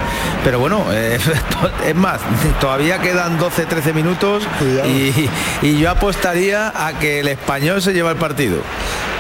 pero 0.42 0.59
bueno, 0.59 0.85
eh, 0.90 1.19
es 1.87 1.95
más, 1.95 2.21
todavía 2.61 2.99
quedan 3.01 3.39
12-13 3.39 3.95
minutos 3.95 4.45
y, 4.87 5.67
y 5.67 5.79
yo 5.79 5.91
apostaría 5.91 6.73
a 6.75 6.99
que 6.99 7.21
el 7.21 7.29
español 7.29 7.83
se 7.83 7.93
lleva 7.93 8.11
el 8.11 8.17
partido. 8.17 8.59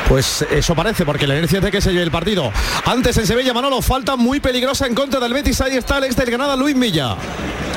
Pues 0.08 0.46
eso 0.52 0.74
parece, 0.76 1.04
porque 1.04 1.26
la 1.26 1.36
inercia 1.36 1.58
es 1.58 1.64
de 1.64 1.72
que 1.72 1.80
se 1.80 1.90
lleve 1.90 2.04
el 2.04 2.12
partido. 2.12 2.52
Antes 2.84 3.16
en 3.18 3.26
Sevilla, 3.26 3.52
Manolo, 3.52 3.82
falta 3.82 4.14
muy 4.14 4.38
peligrosa 4.38 4.86
en 4.86 4.94
contra 4.94 5.18
del 5.18 5.32
Betis. 5.32 5.60
Ahí 5.60 5.76
está 5.76 5.98
el 5.98 6.04
ex 6.04 6.14
del 6.14 6.30
Granada, 6.30 6.54
Luis 6.54 6.76
Milla. 6.76 7.16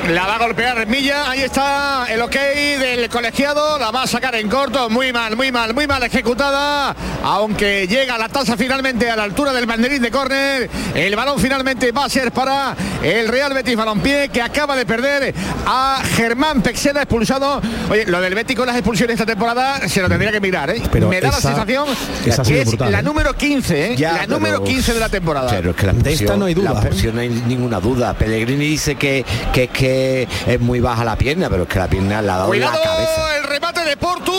La 0.08 0.26
va 0.26 0.36
a 0.36 0.38
golpear 0.38 0.86
Milla, 0.88 1.30
ahí 1.30 1.42
está 1.42 2.06
el 2.10 2.20
ok 2.22 2.32
del 2.80 3.08
colegiado, 3.08 3.78
la 3.78 3.90
va 3.92 4.02
a 4.04 4.06
sacar 4.08 4.34
en 4.34 4.48
corto, 4.48 4.88
muy 4.90 5.12
mal, 5.12 5.36
muy 5.36 5.52
mal, 5.52 5.72
muy 5.72 5.86
mal 5.86 6.02
ejecutada, 6.02 6.96
aunque 7.22 7.86
llega 7.86 8.18
la 8.18 8.28
tasa 8.28 8.56
finalmente 8.56 9.08
a 9.08 9.14
la 9.14 9.22
altura 9.22 9.52
del 9.52 9.66
banderín 9.66 10.02
de 10.02 10.10
córner, 10.10 10.68
el 10.94 11.14
balón 11.14 11.38
finalmente 11.38 11.92
va 11.92 12.06
a 12.06 12.08
ser 12.08 12.32
para 12.32 12.74
el 13.02 13.28
Real 13.28 13.52
Betis 13.54 13.76
Balompié 13.76 14.30
que 14.30 14.42
acaba 14.42 14.74
de 14.74 14.84
perder 14.84 15.32
a 15.66 16.02
Germán 16.16 16.60
Pexena 16.62 17.02
expulsado. 17.02 17.60
Oye, 17.90 18.06
lo 18.06 18.20
del 18.20 18.34
Betis 18.34 18.56
con 18.56 18.66
las 18.66 18.76
expulsiones 18.76 19.14
esta 19.14 19.26
temporada 19.26 19.86
se 19.88 20.00
lo 20.02 20.08
tendría 20.08 20.32
que 20.32 20.40
mirar, 20.40 20.70
¿eh? 20.70 20.82
Pero 20.90 21.08
Me 21.08 21.20
da 21.20 21.28
la 21.30 21.40
sensación 21.40 21.86
esa 22.26 22.42
que 22.42 22.62
es 22.62 22.68
brutal, 22.68 22.90
la 22.90 22.98
¿eh? 23.00 23.02
número 23.02 23.34
15, 23.34 23.92
¿eh? 23.92 23.96
Ya, 23.96 24.14
la 24.14 24.26
número 24.26 24.56
pero- 24.60 24.64
15 24.74 24.94
de 24.94 25.00
la 25.00 25.08
temporada. 25.08 25.50
Pero 25.50 25.70
es 25.70 25.76
que 25.76 25.86
la 25.86 25.92
De 25.92 26.12
esta 26.12 26.36
no 26.36 26.46
hay 26.46 26.54
duda, 26.54 26.70
la 26.72 26.80
¿eh? 26.80 26.82
expulsión 26.82 27.14
no 27.14 27.20
hay 27.20 27.28
ninguna 27.28 27.78
duda. 27.78 28.14
Pellegrini 28.14 28.64
dice 28.66 28.96
que, 28.96 29.24
que 29.52 29.64
es 29.64 29.70
que 29.90 30.28
es 30.46 30.60
muy 30.60 30.80
baja 30.80 31.04
la 31.04 31.16
pierna, 31.16 31.48
pero 31.50 31.64
es 31.64 31.68
que 31.68 31.78
la 31.78 31.88
pierna 31.88 32.22
la 32.22 32.34
ha 32.34 32.38
dado 32.38 32.54
en 32.54 32.60
la 32.60 32.66
Cuidado 32.70 32.84
cabeza. 32.94 33.36
el 33.38 33.44
remate 33.44 33.84
de 33.84 33.96
Portu. 33.96 34.32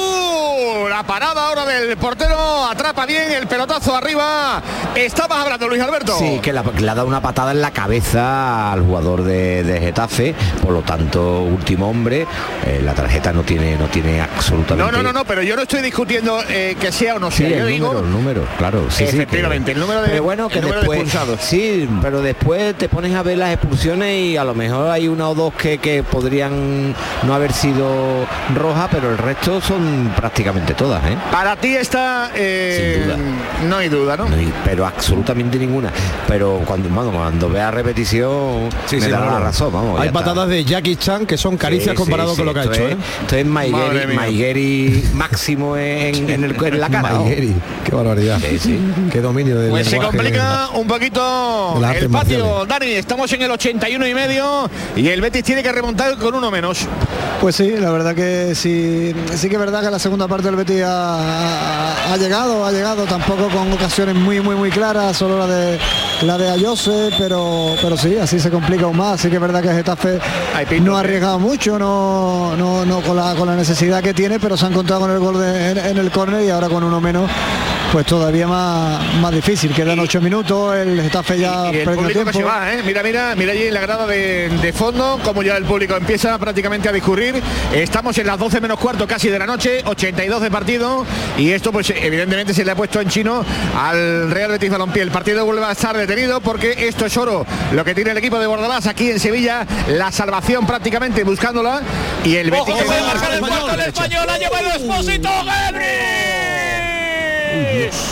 La 0.90 1.04
parada 1.04 1.48
ahora 1.48 1.66
del 1.66 1.96
portero. 1.98 2.66
Atrapa 2.66 3.06
bien 3.06 3.32
el 3.32 3.48
pelotazo 3.48 3.96
arriba. 3.96 4.62
Estabas 4.96 5.40
hablando, 5.40 5.68
Luis 5.68 5.82
Alberto. 5.82 6.16
Sí, 6.18 6.40
que, 6.42 6.54
la- 6.54 6.64
le 6.64 6.90
ha 6.90 6.96
dado 6.96 7.08
una 7.08 7.22
patada 7.22 7.52
en 7.52 7.62
la 7.62 7.72
cabeza 7.72 8.72
al 8.72 8.82
jugador 8.82 9.24
de, 9.24 9.64
de 9.64 9.80
Getafe, 9.80 10.36
por 10.62 10.72
lo 10.74 10.82
tanto, 10.82 11.42
último 11.42 11.90
hombre, 11.90 12.26
eh, 12.66 12.82
la 12.84 12.94
tarjeta 12.94 13.32
no 13.34 13.44
tiene, 13.44 13.78
no 13.78 13.86
tiene 13.88 14.22
absolutamente. 14.22 14.92
No, 14.92 14.98
no, 14.98 15.04
no, 15.04 15.14
no, 15.14 15.26
pero 15.26 15.42
yo 15.42 15.56
no 15.56 15.64
estoy 15.64 15.82
discutiendo 15.82 16.40
eh, 16.50 16.76
que 16.80 16.92
sea 16.92 17.16
o 17.16 17.20
no 17.20 17.32
Sí, 17.32 17.38
sea. 17.44 17.50
yo 17.50 17.56
el 17.68 17.68
digo 17.68 17.88
número, 17.88 18.06
el 18.06 18.12
número, 18.12 18.48
claro. 18.58 18.82
Sí, 18.90 18.98
sí, 18.98 19.04
que- 19.06 19.10
Efectivamente, 19.24 19.72
el 19.72 19.80
número 19.80 20.02
de- 20.02 20.10
pero 20.10 20.24
bueno, 20.24 20.50
que 20.50 20.62
de 20.62 20.72
después, 20.72 21.00
expulsados. 21.02 21.40
sí, 21.42 21.90
pero 22.02 22.22
después 22.22 22.76
te 22.78 22.90
pones 22.90 23.16
a 23.16 23.24
ver 23.24 23.38
las 23.38 23.54
expulsiones 23.54 24.14
y 24.20 24.38
a 24.38 24.44
lo 24.44 24.54
mejor 24.54 24.90
hay 24.90 25.08
una 25.08 25.30
o 25.30 25.36
dos 25.36 25.41
que, 25.50 25.80
que 25.80 26.04
podrían 26.04 26.94
no 27.24 27.34
haber 27.34 27.54
sido 27.54 28.26
rojas, 28.56 28.90
pero 28.92 29.10
el 29.10 29.18
resto 29.18 29.60
son 29.62 30.12
prácticamente 30.16 30.74
todas, 30.76 31.04
¿eh? 31.10 31.18
Para 31.32 31.56
ti 31.56 31.76
está. 31.76 32.32
eh, 32.36 32.94
Sin 32.96 33.08
duda. 33.08 33.18
No 33.68 33.78
hay 33.78 33.90
duda, 33.90 34.18
¿no? 34.18 34.30
No 34.30 34.36
hay- 34.36 34.54
pero 34.64 34.86
absolutamente 34.86 35.58
ninguna. 35.58 35.92
Pero 36.28 36.62
cuando, 36.66 36.90
bueno, 36.90 37.12
cuando 37.12 37.50
vea 37.50 37.72
repetición, 37.72 38.70
Sí, 38.86 38.98
me 38.98 39.02
sí, 39.06 39.10
dará 39.12 39.26
Manolo. 39.26 39.40
la 39.40 39.46
razón, 39.46 39.74
vamos. 39.74 40.00
Hay 40.00 40.08
está. 40.08 40.20
patadas 40.20 40.50
de 40.50 40.64
Jackie 40.64 40.96
Chan 40.96 41.26
que 41.26 41.38
son 41.38 41.58
caricias 41.58 41.92
Sí, 41.92 41.96
comparado 41.98 42.36
sí, 42.36 42.38
con 42.44 42.46
sí, 42.46 42.48
lo 42.48 42.54
que 42.54 42.60
ha 42.60 42.72
hecho. 42.74 42.88
es- 42.88 42.94
¿eh? 42.94 42.98
Esto 43.22 43.36
es 43.36 43.46
Maigueri. 43.46 44.16
Maigueri 44.16 45.04
máximo 45.14 45.78
en, 45.78 46.30
en 46.30 46.44
el- 46.44 46.64
en 46.64 46.80
la 46.80 46.90
cara. 46.90 47.12
qué 47.86 47.92
barbaridad. 47.96 48.40
Sí, 48.40 48.60
sí. 48.60 48.80
Qué 49.12 49.22
dominio 49.22 49.56
Pues 49.70 49.88
se 49.88 49.98
complica 49.98 50.70
un 50.74 50.88
poquito 50.88 51.76
el 51.78 52.10
patio, 52.10 52.10
marciales. 52.10 52.68
Dani. 52.68 52.92
Estamos 52.92 53.32
en 53.34 53.42
el 53.42 53.52
81 53.52 54.08
y 54.08 54.14
medio 54.14 54.70
y 54.96 55.08
el 55.08 55.22
Betis 55.32 55.46
tiene 55.46 55.64
que 55.64 55.72
remontar 55.72 56.18
con 56.18 56.36
uno 56.36 56.52
menos. 56.52 56.86
Pues 57.40 57.56
sí, 57.56 57.72
la 57.78 57.90
verdad 57.90 58.14
que 58.14 58.54
sí, 58.54 59.16
sí 59.36 59.48
que 59.48 59.56
es 59.56 59.60
verdad 59.60 59.82
que 59.82 59.90
la 59.90 59.98
segunda 59.98 60.28
parte 60.28 60.44
del 60.48 60.58
Betis 60.58 60.84
ha, 60.84 61.20
ha- 61.20 62.14
ha 62.14 62.18
llegado, 62.18 62.66
ha 62.66 62.72
llegado 62.74 63.06
tampoco 63.06 63.48
con 63.48 63.72
ocasiones 63.72 64.14
muy 64.16 64.42
muy 64.42 64.56
muy 64.56 64.70
claras, 64.72 65.16
solo 65.16 65.40
la 65.40 65.48
de 65.48 65.80
la 66.24 66.38
de 66.38 66.50
Ayose, 66.50 67.12
pero 67.18 67.76
pero 67.82 67.96
sí, 67.96 68.18
así 68.18 68.42
se 68.42 68.52
complica 68.52 68.84
aún 68.84 68.98
más. 68.98 69.22
Sí 69.22 69.30
que 69.30 69.36
es 69.36 69.42
verdad 69.42 69.62
que 69.62 69.70
Getafe 69.70 70.20
no 70.82 70.98
ha 70.98 71.00
arriesgado 71.00 71.40
mucho, 71.40 71.80
no, 71.80 72.54
no, 72.58 72.84
no 72.86 73.00
con 73.02 73.16
la 73.16 73.34
con 73.36 73.48
la 73.48 73.56
necesidad 73.56 74.04
que 74.04 74.14
tiene, 74.14 74.38
pero 74.38 74.58
se 74.58 74.66
ha 74.66 74.70
encontrado 74.70 75.02
con 75.04 75.12
el 75.12 75.20
gol 75.20 75.40
de- 75.40 75.72
en, 75.72 75.78
en 75.78 75.98
el 75.98 76.12
córner 76.12 76.44
y 76.44 76.50
ahora 76.50 76.68
con 76.68 76.84
uno 76.84 77.00
menos. 77.00 77.30
Pues 77.92 78.06
todavía 78.06 78.48
más, 78.48 79.16
más 79.16 79.34
difícil, 79.34 79.74
quedan 79.74 80.00
ocho 80.00 80.22
minutos, 80.22 80.74
el 80.78 81.02
Getafe 81.02 81.38
ya 81.38 81.72
Y 81.74 81.80
el 81.80 82.26
que 82.26 82.32
se 82.32 82.44
va, 82.44 82.74
¿eh? 82.74 82.82
Mira, 82.86 83.04
mira, 83.04 83.36
mira 83.36 83.52
allí 83.52 83.64
en 83.64 83.74
la 83.74 83.82
grada 83.82 84.08
de, 84.08 84.48
de 84.48 84.72
fondo, 84.72 85.20
como 85.26 85.44
ya 85.44 85.58
el 85.58 85.66
público 85.66 85.98
empieza 85.98 86.38
prácticamente 86.38 86.88
a 86.88 86.94
discurrir. 86.94 87.44
Estamos 87.74 88.18
en 88.18 88.28
las 88.28 88.40
12 88.40 88.62
menos 88.62 88.80
cuarto 88.80 89.06
casi 89.06 89.28
de 89.28 89.38
la 89.38 89.46
noche, 89.46 89.82
82 89.84 90.42
de 90.42 90.50
partido. 90.50 91.06
Y 91.38 91.52
esto, 91.52 91.74
pues 91.74 91.90
evidentemente 91.90 92.54
se 92.54 92.64
le 92.64 92.72
ha 92.72 92.76
puesto 92.76 93.02
en 93.02 93.10
chino 93.10 93.44
al 93.78 94.32
Real 94.32 94.52
Betis 94.52 94.70
Balompié. 94.70 95.02
El 95.02 95.12
partido 95.12 95.44
vuelve 95.46 95.66
a 95.66 95.74
estar 95.74 95.98
detenido 95.98 96.40
porque 96.40 96.88
esto 96.88 97.06
es 97.06 97.18
oro. 97.18 97.46
Lo 97.74 97.84
que 97.84 97.94
tiene 97.94 98.12
el 98.12 98.18
equipo 98.18 98.40
de 98.40 98.48
Bordalás 98.48 98.88
aquí 98.88 99.12
en 99.12 99.20
Sevilla, 99.20 99.68
la 99.90 100.14
salvación 100.14 100.66
prácticamente 100.66 101.26
buscándola. 101.26 101.82
Y 102.24 102.38
el 102.38 102.52
Betis 102.52 102.70
Ojo, 102.70 102.80
que 102.80 103.02
marcar 103.02 103.34
el 103.34 103.80
el 103.80 103.88
español, 103.88 104.30
ha 104.30 104.38
llevado 104.38 104.68
Expósito 104.70 105.30
Gebri. 105.30 106.71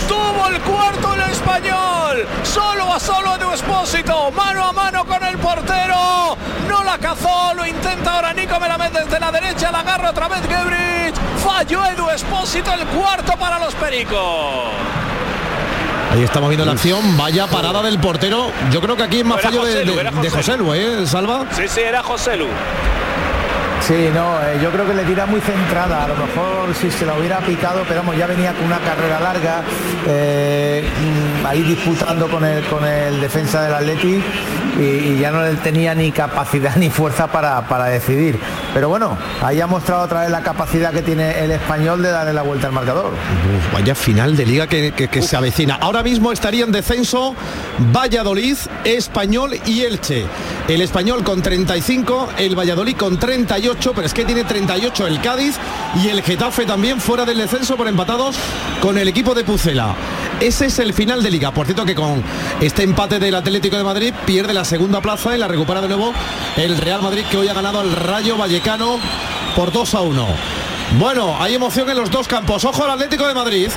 Tuvo 0.08 0.48
el 0.48 0.60
cuarto 0.62 1.14
el 1.16 1.22
español, 1.32 2.28
solo 2.44 2.94
a 2.94 3.00
solo 3.00 3.38
de 3.38 3.50
Expósito, 3.60 4.32
mano 4.32 4.64
a 4.64 4.72
mano 4.72 5.06
con 5.06 5.24
el 5.24 5.38
portero, 5.38 6.38
no 6.68 6.84
la 6.84 6.98
cazó, 6.98 7.54
lo 7.56 7.66
intenta 7.66 8.16
ahora 8.16 8.34
Nico, 8.34 8.60
me 8.60 8.68
la 8.70 8.78
mete 8.78 9.04
desde 9.04 9.20
la 9.20 9.32
derecha, 9.32 9.72
la 9.72 9.80
agarra 9.80 10.12
otra 10.12 10.28
vez 10.28 10.42
Gebrich, 10.48 11.16
falló 11.44 11.86
Edu 11.86 12.10
Expósito, 12.10 12.72
el 12.74 12.86
cuarto 12.88 13.34
para 13.38 13.60
los 13.60 13.74
Pericos. 13.76 14.70
Ahí 16.12 16.24
estamos 16.24 16.50
viendo 16.50 16.66
la 16.66 16.72
acción, 16.72 17.18
vaya 17.18 17.48
parada 17.48 17.84
del 17.84 18.00
portero. 18.00 18.52
Yo 18.72 18.82
creo 18.82 18.96
que 18.96 19.04
aquí 19.04 19.20
es 19.20 19.26
más 19.26 19.42
fallo 19.42 19.64
de, 19.64 19.86
Joselu, 19.86 20.22
de-. 20.22 20.30
José 20.30 21.02
¿eh? 21.02 21.08
Salva. 21.08 21.46
Sí, 21.52 21.68
sí, 21.68 21.82
era 21.82 22.02
José 22.02 22.38
Lu. 22.38 22.48
Sí, 23.82 24.10
no, 24.13 24.39
eh, 24.44 24.60
yo 24.62 24.70
creo 24.72 24.86
que 24.86 24.94
le 24.94 25.04
tira 25.04 25.26
muy 25.26 25.42
centrada. 25.42 26.04
A 26.04 26.08
lo 26.08 26.15
mejor 26.15 26.76
si 26.76 26.92
se 26.92 27.06
la 27.06 27.18
hubiera 27.18 27.39
picado, 27.39 27.84
pero 27.88 28.02
vamos, 28.02 28.18
ya 28.18 28.28
venía 28.28 28.54
con 28.54 28.65
una 28.65 28.80
carrera 28.80 29.20
larga, 29.20 29.63
eh, 30.08 30.84
mm, 30.84 31.46
ahí 31.46 31.63
disputando 31.63 32.28
con 32.28 32.44
el, 32.46 32.63
con 32.65 32.86
el 32.86 33.20
defensa 33.20 33.63
del 33.63 33.74
Atleti 33.74 34.22
y, 34.78 34.84
y 34.84 35.18
ya 35.20 35.32
no 35.32 35.42
tenía 35.64 35.96
ni 35.96 36.12
capacidad 36.12 36.76
ni 36.78 36.90
fuerza 36.90 37.28
para, 37.28 37.68
para 37.68 37.86
decidir. 37.86 38.40
Pero 38.74 38.90
bueno, 38.90 39.18
ahí 39.42 39.62
ha 39.62 39.68
mostrado 39.68 40.04
otra 40.04 40.22
vez 40.22 40.30
la 40.32 40.42
capacidad 40.42 40.92
que 40.92 41.02
tiene 41.02 41.44
el 41.44 41.52
español 41.52 42.02
de 42.02 42.10
darle 42.12 42.34
la 42.34 42.42
vuelta 42.42 42.67
al 42.67 42.74
marcador. 42.74 43.08
Uf, 43.08 43.74
vaya 43.74 43.96
final 43.96 44.36
de 44.36 44.46
liga 44.46 44.67
que, 44.67 44.92
que- 44.92 45.08
que 45.08 45.22
se 45.22 45.36
avecina. 45.36 45.76
Ahora 45.82 46.04
mismo 46.04 46.32
estaría 46.32 46.63
en 46.65 46.72
descenso 46.72 47.36
Valladolid, 47.96 48.58
Español 48.84 49.56
y 49.65 49.82
Elche. 49.82 50.26
El 50.67 50.82
Español 50.82 51.24
con 51.24 51.42
35, 51.42 52.30
el 52.38 52.56
Valladolid 52.58 52.96
con 52.96 53.17
38, 53.17 53.92
pero 53.96 54.06
es 54.06 54.13
que 54.13 54.26
tiene 54.26 54.44
38 54.44 55.08
el 55.08 55.22
Cádiz 55.22 55.56
y 56.04 56.10
el 56.10 56.22
Getafe 56.22 56.65
también 56.65 57.00
fuera 57.02 57.26
del 57.26 57.38
descenso 57.40 57.76
por 57.78 57.88
empatados 57.88 58.36
con 58.82 58.98
el 58.98 59.08
equipo 59.08 59.34
de 59.34 59.44
Pucela. 59.44 59.96
Ese 60.40 60.67
es 60.67 60.80
el 60.80 60.94
final 60.94 61.24
de 61.24 61.32
liga. 61.32 61.52
Por 61.52 61.65
cierto 61.65 61.86
que 61.86 61.96
con 61.96 62.22
este 62.62 62.84
empate 62.84 63.20
del 63.20 63.36
Atlético 63.36 63.78
de 63.78 63.84
Madrid 63.84 64.13
pierde 64.26 64.54
la 64.54 64.59
segunda 64.66 65.02
plaza 65.02 65.36
y 65.36 65.40
la 65.40 65.48
recupera 65.48 65.82
de 65.82 65.88
nuevo 65.88 66.14
el 66.58 66.78
Real 66.78 67.02
Madrid 67.02 67.24
que 67.30 67.38
hoy 67.38 67.48
ha 67.48 67.54
ganado 67.54 67.80
al 67.80 67.92
Rayo 67.92 68.38
Vallecano 68.38 69.00
por 69.56 69.72
2 69.72 69.94
a 69.96 70.02
1. 70.02 70.28
Bueno, 70.98 71.36
hay 71.40 71.56
emoción 71.56 71.90
en 71.90 71.98
los 71.98 72.10
dos 72.10 72.28
campos. 72.28 72.66
Ojo 72.66 72.84
al 72.84 72.92
Atlético 72.92 73.28
de 73.28 73.34
Madrid. 73.34 73.70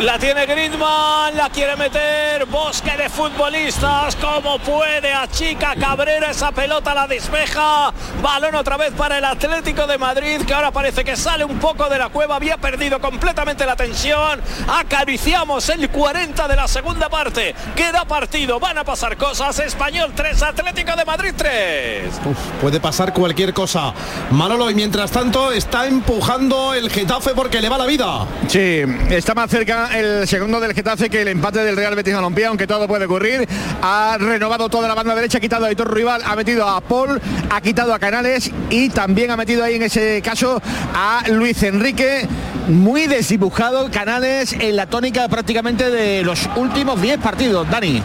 La 0.00 0.18
tiene 0.18 0.46
Griezmann, 0.46 1.36
la 1.36 1.50
quiere 1.50 1.76
meter, 1.76 2.46
bosque 2.46 2.96
de 2.96 3.10
futbolistas, 3.10 4.16
como 4.16 4.58
puede, 4.58 5.12
achica 5.12 5.74
Cabrera, 5.78 6.30
esa 6.30 6.52
pelota 6.52 6.94
la 6.94 7.06
despeja, 7.06 7.92
balón 8.22 8.54
otra 8.54 8.78
vez 8.78 8.92
para 8.94 9.18
el 9.18 9.24
Atlético 9.26 9.86
de 9.86 9.98
Madrid, 9.98 10.40
que 10.46 10.54
ahora 10.54 10.70
parece 10.70 11.04
que 11.04 11.16
sale 11.16 11.44
un 11.44 11.58
poco 11.58 11.86
de 11.90 11.98
la 11.98 12.08
cueva, 12.08 12.36
había 12.36 12.56
perdido 12.56 12.98
completamente 12.98 13.66
la 13.66 13.76
tensión, 13.76 14.40
acariciamos 14.68 15.68
el 15.68 15.90
40 15.90 16.48
de 16.48 16.56
la 16.56 16.66
segunda 16.66 17.10
parte, 17.10 17.54
queda 17.76 18.06
partido, 18.06 18.58
van 18.58 18.78
a 18.78 18.84
pasar 18.84 19.18
cosas, 19.18 19.58
Español 19.58 20.12
3, 20.14 20.42
Atlético 20.42 20.96
de 20.96 21.04
Madrid 21.04 21.34
3. 21.36 22.04
Uf, 22.24 22.38
puede 22.58 22.80
pasar 22.80 23.12
cualquier 23.12 23.52
cosa. 23.52 23.92
Manolo, 24.30 24.70
y 24.70 24.74
mientras 24.74 25.10
tanto 25.10 25.52
está 25.52 25.86
empujando 25.86 26.72
el 26.72 26.90
Getafe 26.90 27.32
porque 27.34 27.60
le 27.60 27.68
va 27.68 27.76
la 27.76 27.86
vida. 27.86 28.26
Sí, 28.48 28.82
está 29.10 29.34
más 29.34 29.50
cerca 29.50 29.89
el 29.94 30.26
segundo 30.28 30.60
del 30.60 30.74
Getafe 30.74 31.10
que 31.10 31.22
el 31.22 31.28
empate 31.28 31.60
del 31.60 31.76
Real 31.76 31.94
Betis 31.94 32.14
Balompié, 32.14 32.46
aunque 32.46 32.66
todo 32.66 32.86
puede 32.86 33.06
ocurrir. 33.06 33.48
Ha 33.82 34.16
renovado 34.18 34.68
toda 34.68 34.88
la 34.88 34.94
banda 34.94 35.14
derecha, 35.14 35.38
ha 35.38 35.40
quitado 35.40 35.64
a 35.64 35.68
Aitor 35.68 35.94
Rival, 35.94 36.22
ha 36.24 36.36
metido 36.36 36.68
a 36.68 36.80
Paul, 36.80 37.20
ha 37.50 37.60
quitado 37.60 37.94
a 37.94 37.98
Canales 37.98 38.50
y 38.70 38.88
también 38.90 39.30
ha 39.30 39.36
metido 39.36 39.64
ahí 39.64 39.76
en 39.76 39.82
ese 39.82 40.22
caso 40.22 40.62
a 40.94 41.22
Luis 41.28 41.62
Enrique. 41.62 42.26
Muy 42.68 43.06
desdibujado 43.06 43.90
Canales 43.90 44.52
en 44.52 44.76
la 44.76 44.86
tónica 44.86 45.28
prácticamente 45.28 45.90
de 45.90 46.22
los 46.22 46.48
últimos 46.56 47.00
10 47.00 47.18
partidos. 47.18 47.68
Dani. 47.70 48.02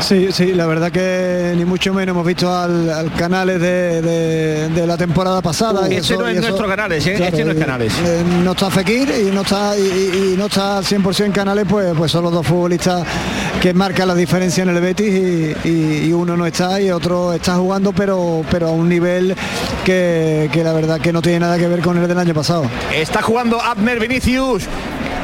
Sí, 0.00 0.28
sí, 0.32 0.52
la 0.54 0.66
verdad 0.66 0.90
que 0.92 1.54
ni 1.56 1.64
mucho 1.64 1.92
menos 1.92 2.14
hemos 2.14 2.24
visto 2.26 2.52
al, 2.54 2.88
al 2.90 3.12
Canales 3.14 3.60
de, 3.60 4.00
de- 4.00 4.68
de 4.68 4.86
la 4.86 4.96
temporada 4.96 5.42
pasada. 5.42 5.82
Uh, 5.82 5.92
y 5.92 5.96
ese 5.96 6.14
eso- 6.14 6.22
no 6.22 6.28
es 6.28 6.34
y 6.34 6.38
eso- 6.38 6.48
nuestro 6.48 6.68
Canales, 6.68 7.06
¿eh? 7.06 7.16
Este 7.20 7.44
no 7.44 7.50
es 7.52 7.58
Canales. 7.58 7.92
eh, 8.06 8.22
no 8.44 8.52
está 8.52 8.70
Fekir 8.70 9.12
y 9.26 9.30
no 9.34 9.42
está 9.42 9.76
y, 9.76 9.80
y- 9.82 10.32
y 10.32 10.36
no 10.38 10.46
está 10.46 10.80
100% 10.82 11.32
Canales, 11.32 11.66
pues, 11.68 11.92
pues 11.96 12.12
son 12.12 12.22
los 12.24 12.32
dos 12.32 12.46
futbolistas 12.46 13.04
que 13.60 13.74
marcan 13.74 14.08
la 14.08 14.14
diferencia 14.14 14.62
en 14.62 14.68
el 14.70 14.80
Betis 14.80 15.12
y, 15.64 15.68
y- 15.68 16.04
y 16.06 16.12
uno 16.12 16.36
no 16.36 16.46
está 16.46 16.80
y 16.80 16.90
otro 16.90 17.32
está 17.32 17.56
jugando, 17.56 17.92
pero, 17.92 18.42
pero 18.50 18.68
a 18.68 18.70
un 18.72 18.88
nivel 18.88 19.34
que, 19.84 20.48
que 20.52 20.62
la 20.64 20.72
verdad 20.72 21.00
que 21.00 21.12
no 21.12 21.20
tiene 21.20 21.40
nada 21.40 21.58
que 21.58 21.66
ver 21.66 21.80
con 21.80 21.98
el 21.98 22.06
del 22.06 22.18
año 22.18 22.34
pasado. 22.34 22.64
Está 22.94 23.20
jugando 23.20 23.60
Abner 23.60 23.98
Vinicius. 23.98 24.64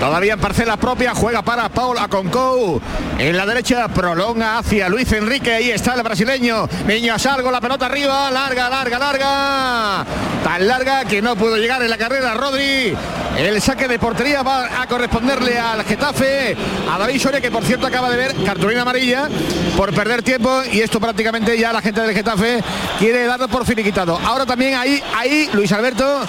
Todavía 0.01 0.35
en 0.35 0.41
parcela 0.41 0.77
propia, 0.77 1.15
juega 1.15 1.43
para 1.43 1.69
Paul 1.69 1.99
Aconcou. 1.99 2.81
En 3.19 3.37
la 3.37 3.47
derecha 3.47 3.89
prolonga 3.89 4.59
hacia 4.59 4.89
Luis 4.89 5.11
Enrique. 5.13 5.55
Ahí 5.55 5.71
está 5.71 5.95
el 5.95 6.03
brasileño. 6.03 6.69
Niño 6.87 7.19
Salgo, 7.19 7.51
la 7.51 7.61
pelota 7.61 7.87
arriba. 7.87 8.31
Larga, 8.31 8.69
larga, 8.69 8.99
larga. 8.99 10.07
Tan 10.43 10.67
larga 10.67 11.05
que 11.05 11.23
no 11.23 11.37
pudo 11.37 11.57
llegar 11.57 11.83
en 11.83 11.89
la 11.89 11.97
carrera 11.97 12.35
Rodri. 12.35 12.95
El 13.39 13.61
saque 13.63 13.89
de 13.89 13.99
portería 13.99 14.43
va 14.43 14.83
a 14.83 14.87
corresponderle 14.87 15.59
al 15.59 15.85
Getafe. 15.85 16.57
A 16.93 16.99
David 16.99 17.21
Soria, 17.21 17.41
que 17.41 17.51
por 17.51 17.65
cierto 17.65 17.87
acaba 17.87 18.11
de 18.11 18.17
ver 18.17 18.35
cartulina 18.45 18.83
amarilla 18.83 19.29
por 19.77 19.95
perder 19.95 20.23
tiempo. 20.23 20.63
Y 20.71 20.81
esto 20.81 21.01
prácticamente 21.01 21.59
ya 21.59 21.73
la 21.73 21.81
gente 21.81 22.01
del 22.01 22.15
Getafe 22.15 22.63
quiere 22.99 23.27
darlo 23.27 23.49
por 23.49 23.65
finiquitado. 23.65 24.19
Ahora 24.25 24.45
también 24.45 24.75
ahí, 24.75 25.03
ahí 25.17 25.49
Luis 25.53 25.73
Alberto, 25.73 26.21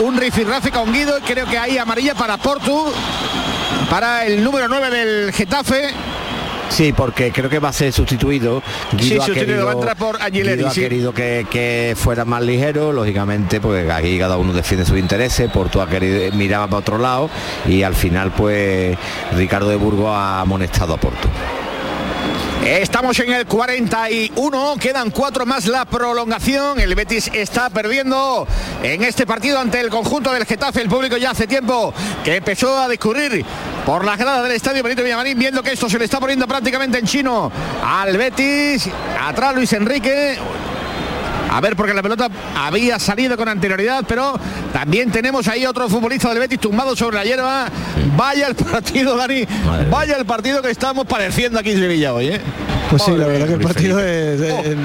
un 0.00 0.16
rifirrafe 0.16 0.70
con 0.70 0.92
Guido. 0.92 1.18
Creo 1.26 1.46
que 1.46 1.58
ahí 1.58 1.78
amarilla 1.78 2.14
para 2.14 2.36
Portu. 2.36 2.92
Para 3.90 4.26
el 4.26 4.42
número 4.42 4.68
9 4.68 4.90
del 4.90 5.32
Getafe. 5.32 5.90
Sí, 6.72 6.94
porque 6.94 7.30
creo 7.32 7.50
que 7.50 7.58
va 7.58 7.68
a 7.68 7.72
ser 7.72 7.92
sustituido. 7.92 8.62
Sí, 8.98 9.18
ha 9.18 9.26
sustituido, 9.26 9.66
va 9.66 9.72
a 9.72 9.74
entrar 9.74 9.96
por 9.96 10.22
Aguilera, 10.22 10.56
Guido 10.56 10.68
ha 10.68 10.72
querido 10.72 11.12
que, 11.12 11.46
que 11.50 11.94
fuera 11.96 12.24
más 12.24 12.42
ligero, 12.42 12.92
lógicamente, 12.92 13.60
porque 13.60 13.90
aquí 13.92 14.18
cada 14.18 14.38
uno 14.38 14.54
defiende 14.54 14.86
sus 14.86 14.98
intereses, 14.98 15.50
Porto 15.50 15.82
ha 15.82 15.88
querido 15.88 16.34
miraba 16.34 16.66
para 16.66 16.78
otro 16.78 16.96
lado 16.96 17.28
y 17.68 17.82
al 17.82 17.94
final 17.94 18.32
pues 18.32 18.96
Ricardo 19.36 19.68
de 19.68 19.76
Burgos 19.76 20.08
ha 20.10 20.40
amonestado 20.40 20.94
a 20.94 20.96
Porto. 20.96 21.28
Estamos 22.64 23.18
en 23.18 23.32
el 23.32 23.44
41, 23.46 24.76
quedan 24.78 25.10
cuatro 25.10 25.44
más 25.44 25.66
la 25.66 25.84
prolongación. 25.84 26.78
El 26.78 26.94
Betis 26.94 27.28
está 27.34 27.70
perdiendo 27.70 28.46
en 28.84 29.02
este 29.02 29.26
partido 29.26 29.58
ante 29.58 29.80
el 29.80 29.90
conjunto 29.90 30.32
del 30.32 30.46
Getafe. 30.46 30.80
El 30.80 30.88
público 30.88 31.16
ya 31.16 31.32
hace 31.32 31.48
tiempo 31.48 31.92
que 32.24 32.36
empezó 32.36 32.78
a 32.78 32.88
discurrir 32.88 33.44
por 33.84 34.04
las 34.04 34.16
gradas 34.16 34.44
del 34.44 34.52
estadio 34.52 34.84
Benito 34.84 35.02
Villamarín, 35.02 35.36
viendo 35.36 35.60
que 35.60 35.72
esto 35.72 35.90
se 35.90 35.98
le 35.98 36.04
está 36.04 36.20
poniendo 36.20 36.46
prácticamente 36.46 36.98
en 36.98 37.06
chino 37.06 37.50
al 37.84 38.16
Betis. 38.16 38.88
Atrás 39.20 39.56
Luis 39.56 39.72
Enrique. 39.72 40.38
A 41.52 41.60
ver, 41.60 41.76
porque 41.76 41.92
la 41.92 42.02
pelota 42.02 42.28
había 42.56 42.98
salido 42.98 43.36
con 43.36 43.46
anterioridad, 43.48 44.04
pero 44.08 44.38
también 44.72 45.10
tenemos 45.10 45.46
ahí 45.48 45.66
otro 45.66 45.88
futbolista 45.88 46.30
del 46.30 46.38
Betis 46.38 46.58
tumbado 46.58 46.96
sobre 46.96 47.16
la 47.16 47.24
hierba. 47.24 47.66
Vaya 48.16 48.46
el 48.48 48.54
partido, 48.54 49.16
Dani. 49.16 49.44
Vaya 49.90 50.16
el 50.16 50.24
partido 50.24 50.62
que 50.62 50.70
estamos 50.70 51.04
padeciendo 51.06 51.58
aquí 51.58 51.72
en 51.72 51.78
Sevilla 51.78 52.14
hoy, 52.14 52.28
¿eh? 52.28 52.40
Pues 52.88 53.02
sí, 53.04 53.10
la 53.12 53.26
verdad 53.26 53.46
que 53.46 53.52
el 53.54 53.60
partido 53.60 54.00
es, 54.00 54.40
es- 54.40 54.52
Oh. 54.52 54.60
es- 54.60 54.76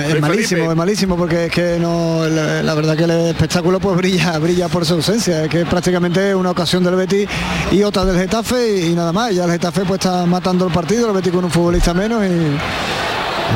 es 0.00 0.10
Luis 0.10 0.20
malísimo, 0.20 0.70
es 0.70 0.76
malísimo 0.76 1.16
porque 1.16 1.46
es 1.46 1.52
que 1.52 1.78
no, 1.80 2.26
la, 2.28 2.62
la 2.62 2.74
verdad 2.74 2.96
que 2.96 3.04
el 3.04 3.10
espectáculo 3.10 3.80
pues 3.80 3.96
brilla, 3.96 4.38
brilla 4.38 4.68
por 4.68 4.84
su 4.84 4.94
ausencia, 4.94 5.44
es 5.44 5.48
que 5.50 5.62
es 5.62 5.66
prácticamente 5.68 6.34
una 6.34 6.50
ocasión 6.50 6.84
del 6.84 6.96
Betis 6.96 7.26
y 7.72 7.82
otra 7.82 8.04
del 8.04 8.16
Getafe 8.18 8.76
y, 8.78 8.86
y 8.86 8.94
nada 8.94 9.12
más, 9.12 9.34
ya 9.34 9.44
el 9.44 9.50
Getafe 9.52 9.82
pues 9.86 10.00
está 10.00 10.26
matando 10.26 10.66
el 10.66 10.72
partido, 10.72 11.08
el 11.08 11.14
Betis 11.14 11.32
con 11.32 11.44
un 11.44 11.50
futbolista 11.50 11.94
menos 11.94 12.22
y, 12.24 12.28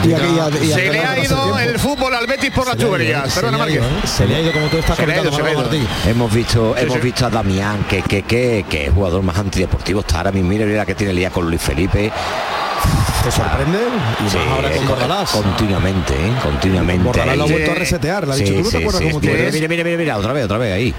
y 0.02 0.12
aquí 0.12 0.22
ya- 0.36 0.48
y 0.64 0.68
Se 0.72 0.92
le 0.92 0.98
ha 1.04 1.16
el 1.16 1.24
ido 1.24 1.58
el 1.58 1.78
fútbol 1.78 2.14
al 2.14 2.26
Betis 2.26 2.50
por 2.50 2.66
las 2.66 2.76
tuberías. 2.76 3.32
Se 3.32 3.40
Perdona, 3.40 3.58
le 3.66 3.72
ha 3.72 3.74
ido, 3.76 3.82
Márquez. 3.82 4.04
¿eh? 4.04 4.08
Se 4.16 4.26
le 4.26 4.36
ha 4.36 4.40
ido 4.40 4.52
como 4.52 4.66
tú 4.68 4.76
estás 4.78 4.96
Se 4.96 5.02
ha 5.02 5.06
ido, 5.22 5.24
se 5.32 5.42
Manolo. 5.42 5.60
Martín. 5.62 5.86
Hemos 6.06 6.32
visto, 6.32 6.74
Sí, 6.76 6.82
hemos 6.84 6.94
sí. 6.96 7.00
visto 7.02 7.26
a 7.26 7.30
Damián, 7.30 7.84
que, 7.88 8.02
que, 8.02 8.22
que, 8.22 8.64
que 8.68 8.90
jugador 8.90 9.22
más 9.22 9.36
antideportivo 9.38 10.00
está 10.00 10.18
ahora 10.18 10.32
mismo. 10.32 10.48
Mira, 10.50 10.66
mira 10.66 10.84
que 10.86 10.94
tiene 10.94 11.12
lía 11.12 11.30
con 11.30 11.46
Luis 11.48 11.60
Felipe. 11.62 12.10
¿Te 13.22 13.30
sorprende? 13.30 13.78
Y 14.26 14.30
Sí, 14.30 14.36
más 14.36 14.46
ahora 14.48 14.70
con 14.72 14.86
Bordalás. 14.88 15.30
Continuamente, 15.30 16.12
¿eh? 16.12 16.32
continuamente. 16.42 17.02
Bordalás 17.04 17.36
lo 17.38 17.44
ha 17.44 17.46
vuelto 17.46 17.70
a 17.72 17.74
resetear, 17.74 18.26
le 18.26 18.34
ha 18.34 18.36
dicho, 18.36 18.52
¿tú 18.54 18.62
no 18.64 18.68
te 18.70 18.76
acuerdas 18.78 19.02
cómo 19.02 19.20
tú 19.20 19.26
mira, 19.26 19.38
eres? 19.38 19.54
mira, 19.54 19.68
mira, 19.68 19.84
mira, 19.84 19.96
mira, 19.96 20.16
otra 20.18 20.32
vez, 20.34 20.44
otra 20.44 20.58
vez 20.58 20.74
ahí. 20.74 20.94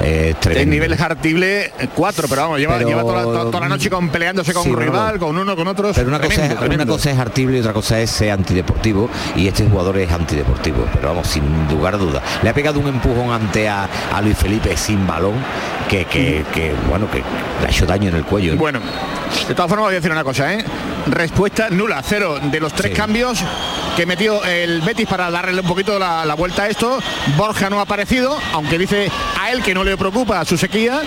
Eh, 0.00 0.28
El 0.28 0.36
tremendo. 0.36 0.70
nivel 0.70 0.92
Hartible 1.00 1.72
4, 1.94 2.28
pero 2.28 2.42
vamos, 2.42 2.58
lleva, 2.60 2.76
Pero- 2.78 2.88
lleva 2.88 3.02
toda, 3.02 3.22
toda- 3.24 3.44
toda 3.46 3.60
la 3.60 3.68
noche 3.68 3.90
con, 3.90 4.08
peleándose 4.10 4.54
con 4.54 4.62
Sí, 4.62 4.70
un 4.70 4.76
rival, 4.76 5.18
con 5.18 5.36
uno, 5.36 5.56
con 5.56 5.66
otros. 5.66 5.96
Pero 5.96 6.08
una 6.08 6.18
cosa, 6.18 6.28
Tremendo, 6.34 6.54
es, 6.54 6.60
una 6.60 6.68
tremendo. 6.68 6.92
cosa 6.92 7.10
es 7.10 7.18
artible 7.18 7.56
y 7.56 7.60
otra 7.60 7.72
cosa 7.72 7.98
es 8.00 8.10
ser 8.10 8.30
antideportivo 8.30 9.10
y 9.34 9.48
este 9.48 9.64
jugador 9.68 9.98
es 9.98 10.10
antideportivo, 10.12 10.86
pero 10.94 11.08
vamos, 11.08 11.26
sin 11.26 11.42
lugar 11.68 11.94
a 11.94 11.98
dudas. 11.98 12.22
Le 12.42 12.48
ha 12.50 12.54
pegado 12.54 12.78
un 12.78 12.86
empujón 12.88 13.32
ante 13.32 13.68
a, 13.68 13.88
a 14.14 14.22
Luis 14.22 14.38
Felipe 14.38 14.76
sin 14.76 15.04
balón 15.06 15.34
que, 15.88 16.04
que, 16.04 16.44
que, 16.54 16.72
bueno, 16.88 17.10
que 17.10 17.18
le 17.60 17.66
ha 17.66 17.70
hecho 17.70 17.84
daño 17.86 18.08
en 18.10 18.16
el 18.16 18.24
cuello. 18.24 18.52
¿eh? 18.52 18.56
Bueno, 18.56 18.78
de 19.48 19.54
todas 19.54 19.68
formas 19.68 19.86
voy 19.86 19.94
a 19.94 19.96
decir 19.96 20.12
una 20.12 20.22
cosa, 20.24 20.54
¿eh? 20.54 20.64
Respuesta 21.06 21.70
nula, 21.70 22.02
cero 22.06 22.38
de 22.42 22.60
los 22.60 22.72
tres 22.72 22.92
Sí. 22.92 22.96
cambios 22.96 23.42
que 23.96 24.04
metió 24.06 24.44
el 24.44 24.80
Betis 24.82 25.06
para 25.08 25.30
darle 25.30 25.60
un 25.60 25.66
poquito 25.66 25.98
la, 25.98 26.24
la 26.24 26.34
vuelta 26.34 26.64
a 26.64 26.68
esto. 26.68 26.98
Borja 27.36 27.68
no 27.70 27.78
ha 27.80 27.82
aparecido, 27.82 28.36
aunque 28.52 28.78
dice 28.78 29.10
a 29.40 29.50
él 29.50 29.62
que 29.62 29.74
no 29.74 29.82
le 29.84 29.87
preocupa 29.96 30.44
su 30.44 30.56
sequía. 30.58 31.00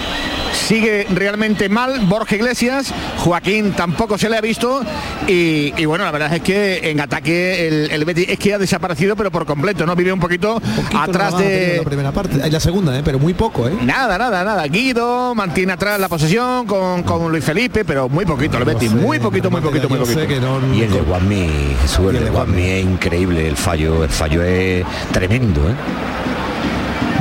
Sigue 0.54 1.08
realmente 1.14 1.70
mal 1.70 2.00
Borja 2.02 2.36
Iglesias, 2.36 2.94
Joaquín 3.20 3.72
tampoco 3.74 4.18
se 4.18 4.30
le 4.30 4.38
ha 4.38 4.42
visto 4.42 4.82
y, 5.28 5.74
y 5.78 5.86
bueno, 5.86 6.04
la 6.04 6.12
verdad 6.12 6.34
es 6.34 6.42
que 6.42 6.90
en 6.92 7.00
ataque 7.00 7.68
el, 7.68 7.92
el 7.92 8.06
Betis 8.06 8.28
es 8.30 8.38
que 8.40 8.54
ha 8.54 8.58
desaparecido 8.58 9.16
pero 9.16 9.32
por 9.32 9.46
completo, 9.46 9.86
¿no? 9.86 9.96
Vive 9.96 10.12
un 10.12 10.20
poquito, 10.20 10.60
Poquito 10.60 10.98
atrás 11.02 11.38
de... 11.38 11.78
la 11.78 11.84
primera 11.84 12.12
parte, 12.12 12.42
Hay 12.44 12.52
la 12.52 12.60
segunda, 12.60 12.98
¿eh? 12.98 13.02
pero 13.04 13.18
muy 13.18 13.34
poco, 13.34 13.68
¿eh? 13.68 13.74
Nada, 13.82 14.18
nada, 14.18 14.44
nada. 14.44 14.66
Guido 14.68 15.34
mantiene 15.36 15.74
atrás 15.74 16.00
la 16.00 16.10
posesión 16.10 16.66
con, 16.66 17.04
con 17.04 17.32
Luis 17.32 17.44
Felipe, 17.44 17.86
pero 17.86 18.10
muy 18.10 18.26
poquito, 18.26 18.58
el 18.58 18.66
Betis, 18.66 18.92
No 18.92 19.00
sé, 19.00 19.06
muy 19.06 19.20
poquito, 19.20 19.50
muy 19.50 19.62
poquito, 19.62 19.88
muy 19.90 20.00
poquito. 20.00 20.28
que 20.28 20.40
no- 20.40 20.60
Y 20.76 20.84
el 20.84 20.92
de 20.92 21.02
Guadmi, 21.02 21.48
Jesús, 21.82 22.10
el 22.10 22.16
Y 22.16 22.18
el 22.18 22.34
de 22.34 22.80
es 22.80 22.86
increíble, 22.86 23.48
el 23.48 23.56
fallo, 23.58 24.04
el 24.04 24.10
fallo 24.10 24.44
es 24.44 24.86
tremendo, 25.12 25.62
¿eh? 25.70 25.74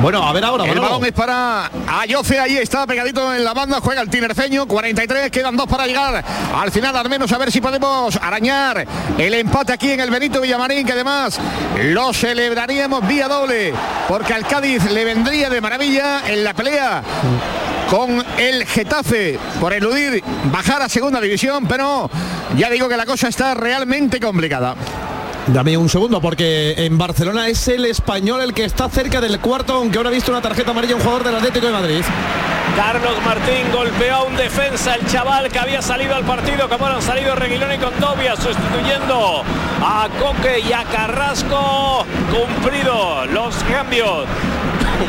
Bueno, 0.00 0.26
a 0.26 0.32
ver 0.32 0.44
ahora, 0.44 0.64
El 0.64 0.80
balón 0.80 1.04
es 1.04 1.12
para 1.12 1.70
Ayoce, 1.86 2.38
ahí 2.38 2.56
está 2.56 2.86
pegadito 2.86 3.34
en 3.34 3.44
la 3.44 3.52
banda, 3.52 3.80
juega 3.82 4.00
el 4.00 4.08
tinerfeño, 4.08 4.66
43, 4.66 5.30
quedan 5.30 5.56
dos 5.58 5.66
para 5.66 5.86
llegar 5.86 6.24
al 6.54 6.70
final, 6.70 6.96
al 6.96 7.08
menos 7.10 7.30
a 7.32 7.36
ver 7.36 7.52
si 7.52 7.60
podemos 7.60 8.16
arañar 8.16 8.86
el 9.18 9.34
empate 9.34 9.74
aquí 9.74 9.90
en 9.90 10.00
el 10.00 10.10
Benito 10.10 10.40
Villamarín, 10.40 10.86
que 10.86 10.92
además 10.92 11.38
lo 11.84 12.14
celebraríamos 12.14 13.06
vía 13.06 13.28
doble, 13.28 13.74
porque 14.08 14.32
al 14.32 14.46
Cádiz 14.46 14.90
le 14.90 15.04
vendría 15.04 15.50
de 15.50 15.60
maravilla 15.60 16.22
en 16.26 16.44
la 16.44 16.54
pelea 16.54 17.02
con 17.90 18.24
el 18.38 18.66
Getafe 18.66 19.38
por 19.60 19.74
eludir 19.74 20.24
bajar 20.50 20.80
a 20.80 20.88
segunda 20.88 21.20
división, 21.20 21.66
pero 21.66 22.08
ya 22.56 22.70
digo 22.70 22.88
que 22.88 22.96
la 22.96 23.04
cosa 23.04 23.28
está 23.28 23.52
realmente 23.52 24.18
complicada. 24.18 24.76
Dame 25.52 25.76
un 25.76 25.88
segundo, 25.88 26.20
porque 26.20 26.74
en 26.76 26.96
Barcelona 26.96 27.48
es 27.48 27.66
el 27.66 27.84
español 27.84 28.40
el 28.40 28.54
que 28.54 28.64
está 28.64 28.88
cerca 28.88 29.20
del 29.20 29.40
cuarto, 29.40 29.74
aunque 29.74 29.98
ahora 29.98 30.10
ha 30.10 30.12
visto 30.12 30.30
una 30.30 30.40
tarjeta 30.40 30.70
amarilla 30.70 30.94
un 30.94 31.00
jugador 31.00 31.24
del 31.24 31.34
Atlético 31.34 31.66
de 31.66 31.72
Madrid. 31.72 32.04
Carlos 32.76 33.14
Martín 33.24 33.66
golpeó 33.72 34.14
a 34.14 34.22
un 34.22 34.36
defensa, 34.36 34.94
el 34.94 35.04
chaval 35.06 35.50
que 35.50 35.58
había 35.58 35.82
salido 35.82 36.14
al 36.14 36.24
partido, 36.24 36.68
como 36.68 36.86
han 36.86 37.02
salido 37.02 37.34
Reguilón 37.34 37.72
y 37.72 37.78
Condovia, 37.78 38.36
sustituyendo 38.36 39.42
a 39.82 40.08
Coque 40.20 40.60
y 40.60 40.72
a 40.72 40.84
Carrasco. 40.84 42.06
Cumplido 42.30 43.26
los 43.26 43.52
cambios 43.64 44.26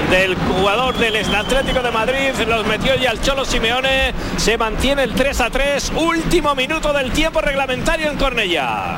del 0.10 0.36
jugador 0.36 0.98
del 0.98 1.36
Atlético 1.36 1.84
de 1.84 1.92
Madrid, 1.92 2.32
los 2.48 2.66
metió 2.66 2.96
ya 2.96 3.12
el 3.12 3.22
Cholo 3.22 3.46
Simeone, 3.46 4.12
se 4.38 4.58
mantiene 4.58 5.04
el 5.04 5.14
3 5.14 5.40
a 5.40 5.50
3, 5.52 5.92
último 5.98 6.56
minuto 6.56 6.92
del 6.94 7.12
tiempo 7.12 7.42
reglamentario 7.42 8.10
en 8.10 8.18
Cornellá. 8.18 8.98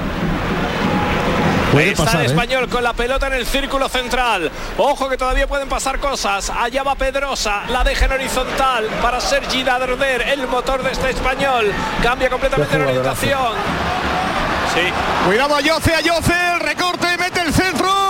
Puede 1.73 1.89
Está 1.89 2.05
pasar, 2.05 2.19
el 2.19 2.27
¿eh? 2.27 2.29
español 2.29 2.69
con 2.69 2.83
la 2.83 2.93
pelota 2.93 3.25
en 3.25 3.33
el 3.33 3.47
círculo 3.47 3.89
central. 3.89 4.51
Ojo 4.77 5.09
que 5.09 5.17
todavía 5.17 5.47
pueden 5.47 5.67
pasar 5.67 5.99
cosas. 5.99 6.51
Allá 6.51 6.83
va 6.83 6.93
Pedrosa, 6.93 7.63
la 7.67 7.83
deja 7.83 8.05
en 8.05 8.11
horizontal 8.11 8.85
para 9.01 9.19
Sergi 9.19 9.63
Darder, 9.63 10.21
el 10.21 10.47
motor 10.47 10.83
de 10.83 10.91
este 10.91 11.09
español. 11.09 11.71
Cambia 12.03 12.29
completamente 12.29 12.77
la 12.77 12.85
orientación. 12.85 13.53
Sí. 14.75 14.93
Cuidado 15.25 15.55
Ayoce, 15.55 15.95
Ayoce, 15.95 16.33
el 16.53 16.59
recorte, 16.59 17.07
mete 17.17 17.41
el 17.41 17.51
centro. 17.51 18.02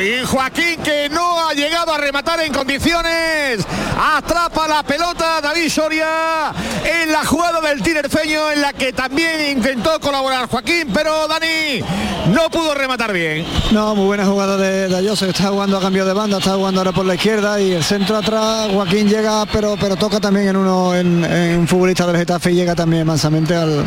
Y 0.00 0.24
Joaquín 0.26 0.82
que 0.82 1.08
no 1.08 1.46
ha 1.46 1.52
llegado 1.52 1.92
a 1.92 1.98
rematar 1.98 2.40
en 2.40 2.52
condiciones. 2.52 3.64
Atrapa 3.98 4.66
la 4.66 4.82
pelota 4.82 5.40
David 5.40 5.68
Soria 5.68 6.52
en 6.84 7.12
la 7.12 7.24
jugada 7.24 7.60
del 7.60 7.82
tinerfeño 7.82 8.50
en 8.50 8.60
la 8.60 8.72
que 8.72 8.92
también 8.92 9.56
intentó 9.56 10.00
colaborar 10.00 10.48
Joaquín, 10.48 10.88
pero 10.92 11.28
Dani 11.28 11.80
no 12.32 12.50
pudo 12.50 12.74
rematar 12.74 13.12
bien. 13.12 13.46
No, 13.70 13.94
muy 13.94 14.06
buena 14.06 14.26
jugada 14.26 14.56
de, 14.56 14.94
Ayose, 14.94 15.30
está 15.30 15.48
jugando 15.48 15.78
a 15.78 15.80
cambio 15.80 16.04
de 16.04 16.12
banda, 16.12 16.38
está 16.38 16.54
jugando 16.54 16.80
ahora 16.80 16.92
por 16.92 17.06
la 17.06 17.14
izquierda 17.14 17.60
y 17.60 17.72
el 17.72 17.84
centro 17.84 18.16
atrás, 18.16 18.68
Joaquín 18.72 19.08
llega, 19.08 19.46
pero 19.46 19.76
pero 19.80 19.96
toca 19.96 20.18
también 20.20 20.48
en 20.48 20.56
uno, 20.56 20.94
en, 20.94 21.24
en 21.24 21.58
un 21.58 21.68
futbolista 21.68 22.06
del 22.06 22.16
Getafe 22.16 22.52
y 22.52 22.54
llega 22.54 22.74
también 22.74 23.06
mansamente 23.06 23.54
al, 23.54 23.86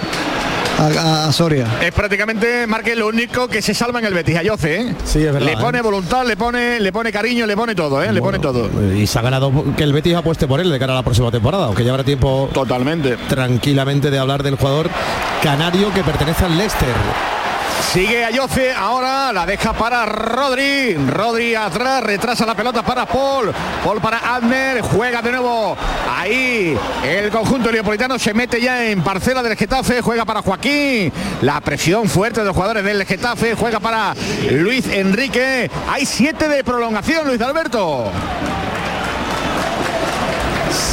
a, 0.77 1.27
a 1.27 1.31
Soria. 1.31 1.67
Es 1.81 1.91
prácticamente 1.91 2.67
Marque 2.67 2.95
lo 2.95 3.07
único 3.07 3.47
que 3.47 3.61
se 3.61 3.73
salva 3.73 3.99
en 3.99 4.05
el 4.05 4.13
Betis, 4.13 4.37
Ayoce, 4.37 4.81
¿eh? 4.81 4.95
Sí, 5.03 5.23
es 5.25 5.33
verdad, 5.33 5.47
Le 5.47 5.57
pone 5.57 5.79
¿eh? 5.79 5.81
voluntad, 5.81 6.25
le 6.25 6.37
pone, 6.37 6.79
le 6.79 6.91
pone 6.91 7.11
cariño, 7.11 7.45
le 7.45 7.55
pone 7.55 7.75
todo, 7.75 8.01
¿eh? 8.01 8.11
Le 8.11 8.21
pone 8.21 8.39
todo. 8.39 8.69
Y 8.93 9.07
se 9.07 9.19
ha 9.19 9.21
ganado 9.21 9.51
que 9.75 9.83
el 9.83 9.93
Betis 9.93 10.15
apueste 10.15 10.47
por 10.47 10.59
él 10.59 10.69
de 10.71 10.79
cara 10.79 10.93
a 10.93 10.97
la 10.97 11.03
próxima 11.03 11.31
temporada, 11.31 11.65
aunque 11.65 11.83
ya 11.83 11.91
habrá 11.91 12.03
tiempo 12.03 12.49
Totalmente. 12.53 13.17
tranquilamente 13.29 14.11
de 14.11 14.19
hablar 14.19 14.43
del 14.43 14.55
jugador 14.55 14.89
canario 15.43 15.93
que 15.93 16.03
pertenece 16.03 16.45
al 16.45 16.57
Leicester. 16.57 16.87
Sigue 17.81 18.25
Ayoce, 18.25 18.73
ahora 18.73 19.31
la 19.31 19.45
deja 19.45 19.73
para 19.73 20.05
Rodri. 20.05 20.95
Rodri 20.95 21.55
atrás, 21.55 22.03
retrasa 22.03 22.45
la 22.45 22.55
pelota 22.55 22.83
para 22.83 23.05
Paul. 23.05 23.53
Paul 23.83 24.01
para 24.01 24.35
Adner, 24.35 24.81
juega 24.81 25.21
de 25.21 25.31
nuevo. 25.31 25.77
Ahí 26.15 26.77
el 27.03 27.29
conjunto 27.29 27.71
neapolitano 27.71 28.19
se 28.19 28.33
mete 28.33 28.61
ya 28.61 28.85
en 28.85 29.01
parcela 29.01 29.41
del 29.41 29.55
Getafe, 29.55 30.01
juega 30.01 30.25
para 30.25 30.41
Joaquín. 30.41 31.11
La 31.41 31.61
presión 31.61 32.09
fuerte 32.09 32.41
de 32.41 32.47
los 32.47 32.55
jugadores 32.55 32.83
del 32.83 33.05
Getafe, 33.05 33.55
juega 33.55 33.79
para 33.79 34.13
Luis 34.51 34.87
Enrique. 34.87 35.69
Hay 35.89 36.05
siete 36.05 36.49
de 36.49 36.63
prolongación, 36.63 37.27
Luis 37.27 37.41
Alberto. 37.41 38.11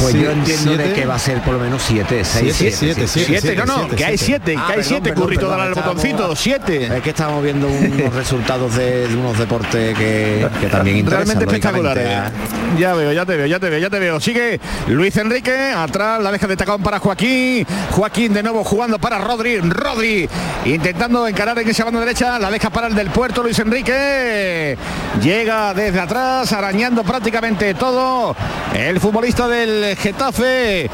Pues 0.01 0.13
Sí, 0.13 0.21
yo 0.21 0.31
entiendo 0.31 0.63
siete. 0.75 0.87
de 0.89 0.93
que 0.93 1.05
va 1.05 1.15
a 1.15 1.19
ser 1.19 1.41
por 1.41 1.53
lo 1.53 1.59
menos 1.59 1.81
siete, 1.81 2.23
seis, 2.25 2.55
Siete, 2.55 2.75
siete, 2.77 3.07
siete, 3.07 3.07
siete. 3.07 3.41
Siete, 3.41 3.55
no, 3.55 3.65
no, 3.65 3.79
siete, 3.79 3.95
que 3.95 4.05
hay 4.05 4.17
siete. 4.17 4.41
siete, 4.45 4.55
Ah, 4.59 4.65
que 4.67 4.71
hay 4.73 4.77
perdón, 4.77 4.83
siete, 4.89 5.09
perdón, 5.09 5.23
currito, 5.23 5.41
perdón, 5.41 5.57
dale 5.57 5.63
al 5.71 5.77
estábamos- 5.77 6.03
botoncito, 6.03 6.35
siete. 6.35 6.97
Es 6.97 7.01
que 7.03 7.09
estamos 7.11 7.43
viendo 7.43 7.67
unos 7.67 8.13
resultados 8.15 8.75
de, 8.75 9.07
de 9.07 9.15
unos 9.15 9.37
deportes 9.37 9.97
que, 9.97 10.47
que 10.59 10.67
también 10.67 10.97
interesan. 10.97 11.25
Realmente 11.27 11.45
espectacular. 11.55 11.95
lógicamente, 11.97 12.39
eh. 12.39 12.79
Ya 12.79 12.93
veo, 12.93 13.13
ya 13.13 13.25
te 13.25 13.37
veo, 13.37 13.45
ya 13.45 13.59
te 13.59 13.69
veo, 13.69 13.79
ya 13.79 13.89
te 13.89 13.99
veo. 13.99 14.19
Sigue 14.19 14.59
Luis 14.87 15.15
Enrique, 15.17 15.71
atrás 15.75 16.21
la 16.21 16.31
deja 16.31 16.47
de 16.47 16.57
tacón 16.57 16.81
para 16.83 16.99
Joaquín. 16.99 17.65
Joaquín 17.91 18.33
de 18.33 18.43
nuevo 18.43 18.63
jugando 18.63 18.99
para 18.99 19.17
Rodri. 19.19 19.59
Rodri 19.59 20.27
intentando 20.65 21.27
encarar 21.27 21.57
en 21.59 21.69
esa 21.69 21.85
banda 21.85 21.99
derecha, 22.01 22.37
la 22.39 22.49
deja 22.51 22.69
para 22.69 22.87
el 22.87 22.95
del 22.95 23.09
puerto 23.11 23.43
Luis 23.43 23.57
Enrique. 23.59 24.77
Llega 25.21 25.73
desde 25.73 25.99
atrás, 25.99 26.51
arañando 26.51 27.03
prácticamente 27.03 27.73
todo. 27.75 28.35
El 28.73 28.99
futbolista 28.99 29.47
del 29.47 29.74
Getafe. 29.97 30.89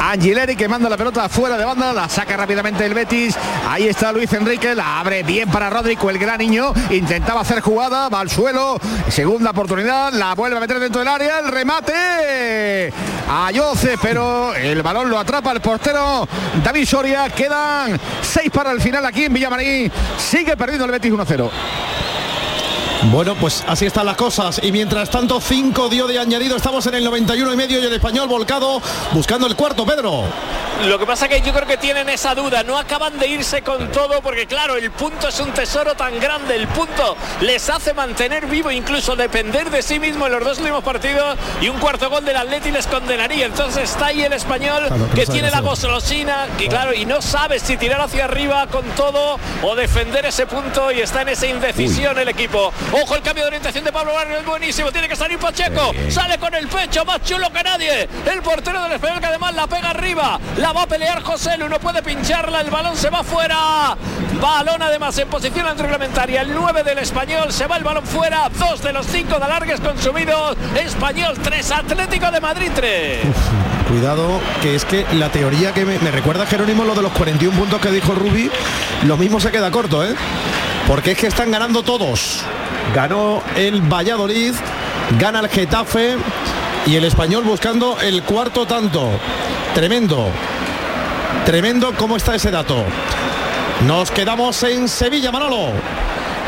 Angileri 0.00 0.56
que 0.56 0.66
manda 0.66 0.88
la 0.88 0.96
pelota 0.96 1.28
fuera 1.28 1.56
de 1.56 1.64
banda, 1.64 1.92
la 1.92 2.08
saca 2.08 2.36
rápidamente 2.36 2.84
el 2.84 2.94
Betis. 2.94 3.36
Ahí 3.68 3.86
está 3.86 4.10
Luis 4.10 4.32
Enrique, 4.32 4.74
la 4.74 4.98
abre 4.98 5.22
bien 5.22 5.48
para 5.50 5.70
Rodrigo, 5.70 6.10
el 6.10 6.18
gran 6.18 6.38
niño. 6.38 6.72
Intentaba 6.90 7.42
hacer 7.42 7.60
jugada, 7.60 8.08
va 8.08 8.20
al 8.20 8.30
suelo. 8.30 8.80
Segunda 9.08 9.50
oportunidad, 9.50 10.12
la 10.12 10.34
vuelve 10.34 10.56
a 10.56 10.60
meter 10.60 10.80
dentro 10.80 11.00
del 11.00 11.08
área, 11.08 11.38
el 11.38 11.48
remate. 11.48 12.92
A 13.28 13.50
Yoce, 13.52 13.96
pero 14.02 14.54
el 14.54 14.82
balón 14.82 15.08
lo 15.08 15.18
atrapa 15.18 15.52
el 15.52 15.60
portero 15.60 16.26
David 16.64 16.86
Soria. 16.86 17.30
Quedan 17.30 17.98
seis 18.22 18.50
para 18.50 18.72
el 18.72 18.80
final 18.80 19.06
aquí 19.06 19.24
en 19.24 19.32
Villamarín. 19.32 19.92
Sigue 20.18 20.56
perdiendo 20.56 20.84
el 20.84 20.90
Betis 20.90 21.12
1-0. 21.12 21.50
Bueno, 23.10 23.34
pues 23.34 23.64
así 23.66 23.86
están 23.86 24.06
las 24.06 24.16
cosas. 24.16 24.60
Y 24.62 24.70
mientras 24.70 25.10
tanto, 25.10 25.40
5 25.40 25.88
dio 25.88 26.06
de 26.06 26.18
añadido. 26.18 26.56
Estamos 26.56 26.86
en 26.86 26.94
el 26.94 27.04
91 27.04 27.52
y 27.52 27.56
medio 27.56 27.80
y 27.80 27.84
el 27.84 27.92
español 27.92 28.28
volcado 28.28 28.80
buscando 29.12 29.46
el 29.46 29.56
cuarto, 29.56 29.84
Pedro. 29.84 30.24
Lo 30.86 30.98
que 30.98 31.06
pasa 31.06 31.28
que 31.28 31.40
yo 31.42 31.52
creo 31.52 31.66
que 31.66 31.76
tienen 31.76 32.08
esa 32.08 32.34
duda, 32.34 32.64
no 32.64 32.76
acaban 32.76 33.16
de 33.18 33.28
irse 33.28 33.62
con 33.62 33.92
todo 33.92 34.20
porque 34.20 34.46
claro, 34.46 34.76
el 34.76 34.90
punto 34.90 35.28
es 35.28 35.38
un 35.38 35.52
tesoro 35.52 35.94
tan 35.94 36.18
grande, 36.18 36.56
el 36.56 36.66
punto 36.66 37.16
les 37.40 37.70
hace 37.70 37.94
mantener 37.94 38.46
vivo, 38.46 38.68
incluso 38.68 39.14
depender 39.14 39.70
de 39.70 39.82
sí 39.82 40.00
mismo 40.00 40.26
en 40.26 40.32
los 40.32 40.42
dos 40.42 40.58
últimos 40.58 40.82
partidos 40.82 41.38
y 41.60 41.68
un 41.68 41.78
cuarto 41.78 42.10
gol 42.10 42.24
del 42.24 42.36
Atleti 42.36 42.72
les 42.72 42.88
condenaría. 42.88 43.46
Entonces 43.46 43.90
está 43.90 44.06
ahí 44.06 44.22
el 44.22 44.32
español 44.32 44.88
Claro, 44.88 45.08
que 45.14 45.24
tiene 45.26 45.50
la 45.50 45.60
goslosina, 45.60 46.48
que 46.58 46.66
claro, 46.66 46.92
y 46.92 47.06
no 47.06 47.22
sabe 47.22 47.60
si 47.60 47.76
tirar 47.76 48.00
hacia 48.00 48.24
arriba 48.24 48.66
con 48.66 48.84
todo 48.96 49.38
o 49.62 49.76
defender 49.76 50.26
ese 50.26 50.46
punto 50.46 50.90
y 50.90 51.00
está 51.00 51.22
en 51.22 51.28
esa 51.28 51.46
indecisión 51.46 52.18
el 52.18 52.28
equipo. 52.28 52.72
Ojo 52.92 53.16
el 53.16 53.22
cambio 53.22 53.44
de 53.44 53.48
orientación 53.48 53.84
de 53.84 53.92
Pablo 53.92 54.12
Barrio 54.12 54.38
es 54.38 54.44
buenísimo, 54.44 54.92
tiene 54.92 55.08
que 55.08 55.16
salir 55.16 55.38
Pacheco, 55.38 55.92
sale 56.10 56.36
con 56.36 56.54
el 56.54 56.68
pecho 56.68 57.06
más 57.06 57.22
chulo 57.22 57.50
que 57.50 57.62
nadie. 57.62 58.06
El 58.30 58.42
portero 58.42 58.82
del 58.82 58.92
español 58.92 59.18
que 59.18 59.26
además 59.26 59.54
la 59.54 59.66
pega 59.66 59.90
arriba, 59.90 60.38
la 60.58 60.72
va 60.72 60.82
a 60.82 60.86
pelear 60.86 61.22
José 61.22 61.56
Lu, 61.56 61.70
no 61.70 61.80
puede 61.80 62.02
pincharla, 62.02 62.60
el 62.60 62.70
balón 62.70 62.94
se 62.94 63.08
va 63.08 63.24
fuera. 63.24 63.96
Balón 64.38 64.82
además 64.82 65.16
en 65.16 65.28
posición 65.28 65.66
antirreglamentaria, 65.66 66.42
el 66.42 66.54
9 66.54 66.82
del 66.82 66.98
español 66.98 67.50
se 67.50 67.66
va 67.66 67.78
el 67.78 67.84
balón 67.84 68.04
fuera, 68.04 68.50
dos 68.58 68.82
de 68.82 68.92
los 68.92 69.06
cinco 69.06 69.38
de 69.38 69.44
alargues 69.44 69.80
consumidos. 69.80 70.58
Español 70.74 71.38
3, 71.42 71.70
Atlético 71.70 72.30
de 72.30 72.40
Madrid 72.42 72.70
3. 72.74 73.20
Cuidado, 73.88 74.38
que 74.60 74.74
es 74.74 74.84
que 74.84 75.06
la 75.14 75.30
teoría 75.30 75.72
que 75.72 75.86
me, 75.86 75.98
me 75.98 76.10
recuerda 76.10 76.44
Jerónimo 76.44 76.84
lo 76.84 76.94
de 76.94 77.02
los 77.02 77.12
41 77.12 77.58
puntos 77.58 77.80
que 77.80 77.90
dijo 77.90 78.12
Rubi, 78.14 78.50
lo 79.06 79.16
mismo 79.16 79.40
se 79.40 79.50
queda 79.50 79.70
corto, 79.70 80.04
¿eh? 80.04 80.14
Porque 80.86 81.12
es 81.12 81.18
que 81.18 81.26
están 81.26 81.50
ganando 81.50 81.82
todos. 81.82 82.40
Ganó 82.94 83.42
el 83.56 83.80
Valladolid, 83.80 84.54
gana 85.18 85.40
el 85.40 85.48
Getafe 85.48 86.16
y 86.86 86.96
el 86.96 87.04
español 87.04 87.44
buscando 87.44 88.00
el 88.00 88.22
cuarto 88.22 88.66
tanto. 88.66 89.10
Tremendo. 89.74 90.28
Tremendo 91.46 91.92
cómo 91.96 92.16
está 92.16 92.34
ese 92.34 92.50
dato. 92.50 92.84
Nos 93.86 94.10
quedamos 94.10 94.62
en 94.62 94.88
Sevilla, 94.88 95.32
Manolo. 95.32 95.72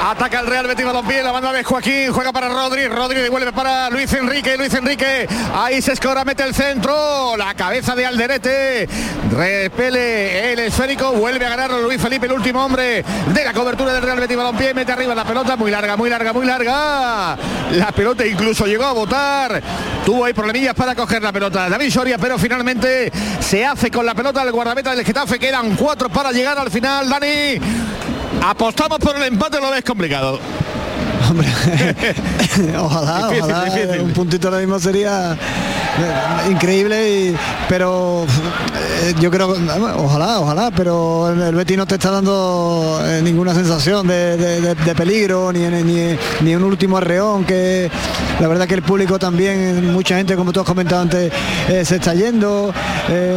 Ataca 0.02 0.40
el 0.40 0.46
Real 0.46 0.66
Betis 0.66 0.84
Balompié, 0.84 1.22
la 1.22 1.32
banda 1.32 1.52
de 1.52 1.64
Joaquín, 1.64 2.12
juega 2.12 2.30
para 2.30 2.48
Rodri, 2.48 2.88
Rodri 2.88 3.20
devuelve 3.20 3.52
para 3.52 3.88
Luis 3.88 4.12
Enrique, 4.12 4.56
Luis 4.56 4.74
Enrique, 4.74 5.26
ahí 5.54 5.80
se 5.80 5.92
escora, 5.92 6.24
mete 6.24 6.42
el 6.42 6.54
centro, 6.54 7.36
la 7.38 7.54
cabeza 7.54 7.94
de 7.94 8.04
Alderete, 8.04 8.88
repele 9.30 10.52
el 10.52 10.58
esférico, 10.58 11.12
vuelve 11.12 11.46
a 11.46 11.48
ganar 11.48 11.70
Luis 11.70 12.00
Felipe, 12.00 12.26
el 12.26 12.32
último 12.32 12.64
hombre 12.64 13.02
de 13.02 13.44
la 13.44 13.54
cobertura 13.54 13.94
del 13.94 14.02
Real 14.02 14.20
Betis 14.20 14.36
Balompié, 14.36 14.74
mete 14.74 14.92
arriba 14.92 15.14
la 15.14 15.24
pelota, 15.24 15.56
muy 15.56 15.70
larga, 15.70 15.96
muy 15.96 16.10
larga, 16.10 16.32
muy 16.34 16.46
larga, 16.46 17.38
la 17.72 17.92
pelota 17.92 18.26
incluso 18.26 18.66
llegó 18.66 18.84
a 18.84 18.92
botar, 18.92 19.62
tuvo 20.04 20.26
ahí 20.26 20.34
problemillas 20.34 20.74
para 20.74 20.94
coger 20.94 21.22
la 21.22 21.32
pelota 21.32 21.68
David 21.70 21.90
Soria, 21.90 22.18
pero 22.18 22.38
finalmente 22.38 23.10
se 23.40 23.64
hace 23.64 23.90
con 23.90 24.04
la 24.04 24.14
pelota 24.14 24.42
el 24.42 24.52
guardameta 24.52 24.94
del 24.94 25.04
Getafe, 25.04 25.38
quedan 25.38 25.76
cuatro 25.76 26.10
para 26.10 26.30
llegar 26.30 26.58
al 26.58 26.70
final, 26.70 27.08
Dani. 27.08 27.93
Apostamos 28.46 28.98
por 28.98 29.16
el 29.16 29.22
empate, 29.22 29.58
lo 29.60 29.70
ves 29.70 29.82
complicado. 29.84 30.38
Hombre, 31.30 31.48
ojalá, 32.78 33.28
Difícil, 33.28 33.50
ojalá. 33.50 33.64
difícil. 33.64 34.00
Un 34.02 34.12
puntito 34.12 34.48
ahora 34.48 34.60
mismo 34.60 34.78
sería 34.78 35.32
eh, 35.32 35.36
increíble, 36.50 37.10
y- 37.10 37.36
pero 37.68 38.26
eh, 39.02 39.14
yo 39.20 39.30
creo 39.30 39.56
ojalá, 39.96 40.40
ojalá, 40.40 40.70
pero 40.70 41.30
el, 41.30 41.54
Betis 41.54 41.76
no 41.76 41.86
te 41.86 41.94
está 41.94 42.10
dando 42.10 43.00
eh, 43.04 43.20
ninguna 43.22 43.54
sensación 43.54 44.06
de, 44.06 44.36
de- 44.36 44.60
de- 44.60 44.74
de 44.74 44.94
peligro, 44.94 45.52
ni, 45.52 45.60
ni, 45.60 46.16
ni 46.40 46.54
un 46.54 46.64
último 46.64 46.98
arreón, 46.98 47.44
que 47.44 47.90
la 48.40 48.48
verdad 48.48 48.66
que 48.66 48.74
el 48.74 48.82
público 48.82 49.18
también, 49.18 49.92
mucha 49.92 50.16
gente, 50.16 50.36
como 50.36 50.52
tú 50.52 50.60
has 50.60 50.66
comentado 50.66 51.02
antes, 51.02 51.32
eh, 51.68 51.84
se 51.84 51.96
está 51.96 52.14
yendo. 52.14 52.72
Eh, 53.08 53.36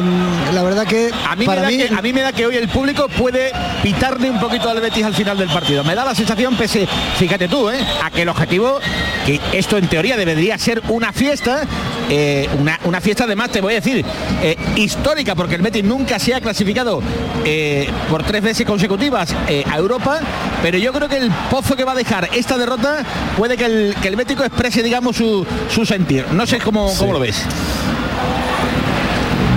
la 0.54 0.64
verdad 0.64 0.86
que 0.86 1.12
A 1.30 1.36
mí, 1.36 1.46
para 1.46 1.62
me 1.62 1.66
da 1.66 1.72
mí 1.72 1.78
que, 1.78 1.94
a 1.96 2.02
mí 2.02 2.14
me 2.14 2.22
da 2.22 2.32
que 2.32 2.46
hoy 2.46 2.56
el 2.58 2.68
público 2.70 3.08
puede 3.10 3.52
pitarle 3.84 4.30
un 4.30 4.40
poquito 4.40 4.70
al 4.70 4.80
Betis 4.82 5.06
al 5.06 5.14
final 5.16 5.38
del 5.38 5.50
partido. 5.50 5.84
Me 5.84 5.96
da 5.96 6.04
la 6.06 6.16
sensación, 6.16 6.56
pese, 6.56 6.88
fíjate 7.18 7.48
tú, 7.48 7.70
¿eh? 7.70 7.78
a 8.04 8.10
que 8.10 8.24
el 8.24 8.30
objetivo, 8.30 8.80
que 9.26 9.40
esto 9.54 9.78
en 9.78 9.88
teoría 9.88 10.18
debería 10.18 10.58
ser 10.58 10.82
una 10.90 11.12
fiesta, 11.14 11.62
eh, 12.10 12.47
una, 12.60 12.80
una 12.84 13.02
fiesta 13.02 13.26
además, 13.26 13.50
te 13.52 13.62
voy 13.62 13.74
a 13.74 13.76
decir, 13.78 14.06
eh, 14.42 14.56
histórica, 14.76 15.36
porque 15.36 15.56
el 15.56 15.62
Betis 15.62 15.84
nunca 15.84 16.20
se 16.20 16.34
ha 16.34 16.42
clasificado 16.42 17.02
eh, 17.46 17.90
por 18.10 18.24
tres 18.24 18.42
veces 18.42 18.66
consecutivas 18.66 19.36
eh, 19.48 19.64
a 19.70 19.78
Europa, 19.78 20.20
pero 20.62 20.78
yo 20.78 20.92
creo 20.94 21.08
que 21.10 21.18
el 21.18 21.32
pozo 21.50 21.76
que 21.76 21.84
va 21.84 21.94
a 21.94 21.96
dejar 21.96 22.30
esta 22.34 22.58
derrota 22.58 23.04
puede 23.38 23.58
que 23.58 23.66
el, 23.66 23.96
que 24.02 24.08
el 24.08 24.16
Bético 24.16 24.44
exprese, 24.44 24.84
digamos, 24.84 25.16
su, 25.16 25.46
su 25.70 25.86
sentir. 25.86 26.26
No 26.32 26.46
sé 26.46 26.60
cómo, 26.60 26.94
cómo 26.98 27.14
lo 27.14 27.20
ves. 27.20 27.46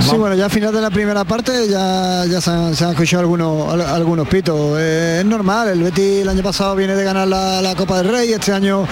Sí, 0.00 0.16
bueno, 0.16 0.34
ya 0.34 0.46
al 0.46 0.50
final 0.50 0.72
de 0.72 0.80
la 0.80 0.90
primera 0.90 1.24
parte 1.24 1.68
ya, 1.68 2.24
ya 2.26 2.40
se, 2.40 2.50
han, 2.50 2.74
se 2.74 2.84
han 2.84 2.90
escuchado 2.90 3.20
algunos, 3.20 3.72
al- 3.72 3.80
algunos 3.82 4.26
pitos. 4.26 4.76
Eh, 4.78 5.18
es 5.20 5.24
normal, 5.26 5.68
el 5.68 5.82
Betis 5.82 6.22
el 6.22 6.28
año 6.28 6.42
pasado 6.42 6.74
viene 6.74 6.94
de 6.96 7.04
ganar 7.04 7.28
la, 7.28 7.60
la 7.60 7.74
Copa 7.76 7.98
del 7.98 8.08
Rey, 8.10 8.32
este 8.32 8.52
año 8.52 8.86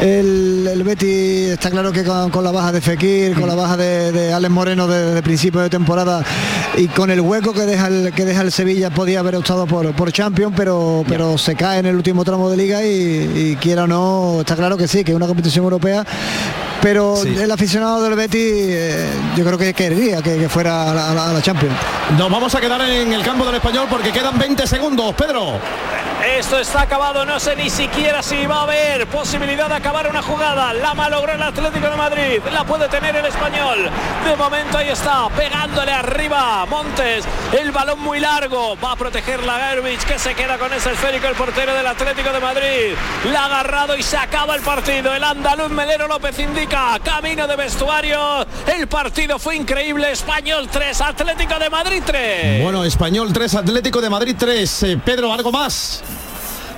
el, 0.00 0.66
el 0.72 0.82
Betis 0.84 1.50
está 1.50 1.70
claro 1.70 1.92
que 1.92 2.02
con, 2.04 2.30
con 2.30 2.44
la 2.44 2.50
baja 2.52 2.72
de 2.72 2.80
Fekir, 2.80 3.34
con 3.38 3.48
la 3.48 3.54
baja 3.54 3.76
de, 3.76 4.12
de 4.12 4.32
Alex 4.32 4.52
Moreno 4.52 4.86
desde 4.86 5.22
principio 5.22 5.60
de 5.60 5.68
temporada 5.70 6.22
y 6.76 6.86
con 6.88 7.10
el 7.10 7.20
hueco 7.20 7.52
que 7.52 7.62
deja 7.66 7.88
el, 7.88 8.12
que 8.12 8.24
deja 8.24 8.40
el 8.42 8.50
Sevilla 8.52 8.90
podía 8.90 9.20
haber 9.20 9.36
optado 9.36 9.66
por, 9.66 9.92
por 9.94 10.12
Champions, 10.12 10.54
pero, 10.56 11.04
pero 11.08 11.36
se 11.36 11.56
cae 11.56 11.80
en 11.80 11.86
el 11.86 11.96
último 11.96 12.24
tramo 12.24 12.48
de 12.48 12.56
liga 12.56 12.84
y, 12.84 13.50
y 13.52 13.56
quiera 13.60 13.84
o 13.84 13.86
no, 13.86 14.36
está 14.40 14.56
claro 14.56 14.76
que 14.76 14.88
sí, 14.88 15.04
que 15.04 15.10
es 15.12 15.16
una 15.16 15.26
competición 15.26 15.64
europea 15.64 16.04
pero 16.82 17.16
Sí. 17.16 17.34
el 17.40 17.50
aficionado 17.50 18.02
del 18.02 18.14
Betis 18.14 18.42
eh, 18.44 19.06
yo 19.36 19.44
creo 19.46 19.56
que 19.56 19.72
querría 19.72 20.20
que, 20.20 20.43
que 20.44 20.48
fuera 20.50 20.90
a 20.90 20.94
la, 20.94 21.10
a 21.10 21.14
la- 21.14 21.30
a 21.30 21.32
la 21.32 21.40
Champions. 21.40 21.74
Nos 22.18 22.30
vamos 22.30 22.54
a 22.54 22.60
quedar 22.60 22.78
en 22.82 23.10
el 23.14 23.22
campo 23.22 23.46
del 23.46 23.54
español 23.54 23.86
porque 23.88 24.12
quedan 24.12 24.38
20 24.38 24.66
segundos, 24.66 25.14
Pedro. 25.14 25.58
Esto 26.38 26.58
está 26.58 26.82
acabado, 26.82 27.24
no 27.26 27.38
sé 27.38 27.54
ni 27.54 27.68
siquiera 27.68 28.22
si 28.22 28.46
va 28.46 28.60
a 28.60 28.62
haber 28.62 29.06
posibilidad 29.08 29.68
de 29.68 29.74
acabar 29.74 30.08
una 30.08 30.22
jugada. 30.22 30.72
La 30.72 30.94
malogró 30.94 31.32
el 31.32 31.42
Atlético 31.42 31.88
de 31.90 31.96
Madrid, 31.96 32.40
la 32.52 32.64
puede 32.64 32.88
tener 32.88 33.14
el 33.16 33.26
español. 33.26 33.90
De 34.26 34.34
momento 34.36 34.78
ahí 34.78 34.88
está, 34.88 35.28
pegándole 35.36 35.92
arriba 35.92 36.64
Montes, 36.66 37.24
el 37.52 37.70
balón 37.72 38.00
muy 38.00 38.20
largo, 38.20 38.76
va 38.82 38.92
a 38.92 38.96
proteger 38.96 39.42
la 39.44 39.58
Gerbich 39.68 40.02
que 40.04 40.18
se 40.18 40.34
queda 40.34 40.56
con 40.58 40.72
ese 40.72 40.92
esférico 40.92 41.26
el 41.26 41.34
portero 41.34 41.74
del 41.74 41.86
Atlético 41.86 42.32
de 42.32 42.40
Madrid. 42.40 42.94
La 43.30 43.42
ha 43.42 43.46
agarrado 43.46 43.94
y 43.96 44.02
se 44.02 44.16
acaba 44.16 44.54
el 44.56 44.62
partido. 44.62 45.14
El 45.14 45.24
andaluz 45.24 45.70
Melero 45.70 46.08
López 46.08 46.38
indica 46.38 46.98
camino 47.04 47.46
de 47.46 47.56
vestuario. 47.56 48.46
El 48.66 48.88
partido 48.88 49.38
fue 49.38 49.56
increíble. 49.56 50.10
Español 50.36 50.68
3, 50.68 51.00
Atlético 51.00 51.58
de 51.60 51.70
Madrid 51.70 52.02
3. 52.04 52.60
Bueno, 52.60 52.84
español 52.84 53.32
3, 53.32 53.54
Atlético 53.54 54.00
de 54.00 54.10
Madrid 54.10 54.34
3. 54.36 54.82
Eh, 54.82 55.00
Pedro, 55.04 55.32
¿algo 55.32 55.52
más? 55.52 56.02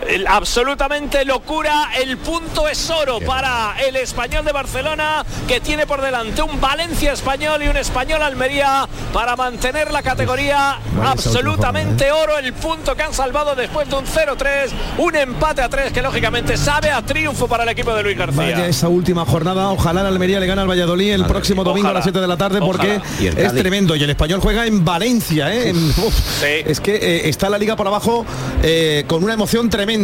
El- 0.09 0.27
absolutamente 0.27 1.25
locura. 1.25 1.91
El 2.01 2.17
punto 2.19 2.69
es 2.69 2.89
oro 2.91 3.21
para 3.21 3.75
el 3.87 3.97
español 3.97 4.45
de 4.45 4.53
Barcelona 4.53 5.25
que 5.49 5.61
tiene 5.61 5.87
por 5.87 6.01
delante 6.01 6.43
un 6.43 6.61
Valencia 6.61 7.13
español 7.13 7.63
y 7.63 7.69
un 7.69 7.77
español 7.77 8.23
Almería 8.23 8.89
para 9.13 9.37
mantener 9.37 9.91
la 9.93 10.03
categoría. 10.03 10.79
Vale, 10.97 11.11
absolutamente 11.11 12.11
oro 12.13 12.39
el 12.39 12.53
punto 12.53 12.95
que 12.95 13.03
han 13.03 13.15
salvado 13.15 13.55
después 13.55 13.89
de 13.89 13.97
un 13.97 14.05
0-3, 14.07 14.71
un 14.99 15.17
empate 15.17 15.63
a 15.63 15.69
3 15.69 15.93
que 15.93 16.03
lógicamente 16.03 16.57
sabe 16.57 16.91
a 16.91 17.03
triunfo 17.03 17.47
para 17.49 17.63
el 17.65 17.69
equipo 17.71 17.95
de 17.95 18.03
Luis 18.03 18.17
García. 18.17 18.37
Vaya 18.43 18.67
esa 18.67 18.89
última 18.89 19.25
jornada. 19.25 19.71
Ojalá 19.71 20.03
el 20.03 20.07
Almería 20.09 20.41
le 20.41 20.47
gane 20.47 20.63
al 20.63 20.69
Valladolid 20.71 21.13
el 21.13 21.25
próximo 21.27 21.65
domingo 21.65 21.89
a 21.89 21.93
las 21.95 22.05
7 22.05 22.21
de 22.21 22.29
la 22.29 22.37
tarde 22.37 22.61
porque 22.61 23.01
es 23.21 23.53
tremendo. 23.55 23.97
Y 23.97 24.03
el 24.03 24.11
español 24.11 24.41
juega 24.41 24.67
en 24.67 24.85
Valencia. 24.85 25.53
¿eh? 25.55 25.71
En- 25.71 25.89
uf, 25.91 26.43
Es 26.43 26.81
que 26.81 26.95
eh, 26.97 27.29
está 27.29 27.49
la 27.51 27.59
liga 27.59 27.77
por 27.77 27.87
abajo 27.87 28.25
eh, 28.63 29.05
con 29.07 29.23
una 29.25 29.35
emoción 29.35 29.69
tremenda. 29.71 29.96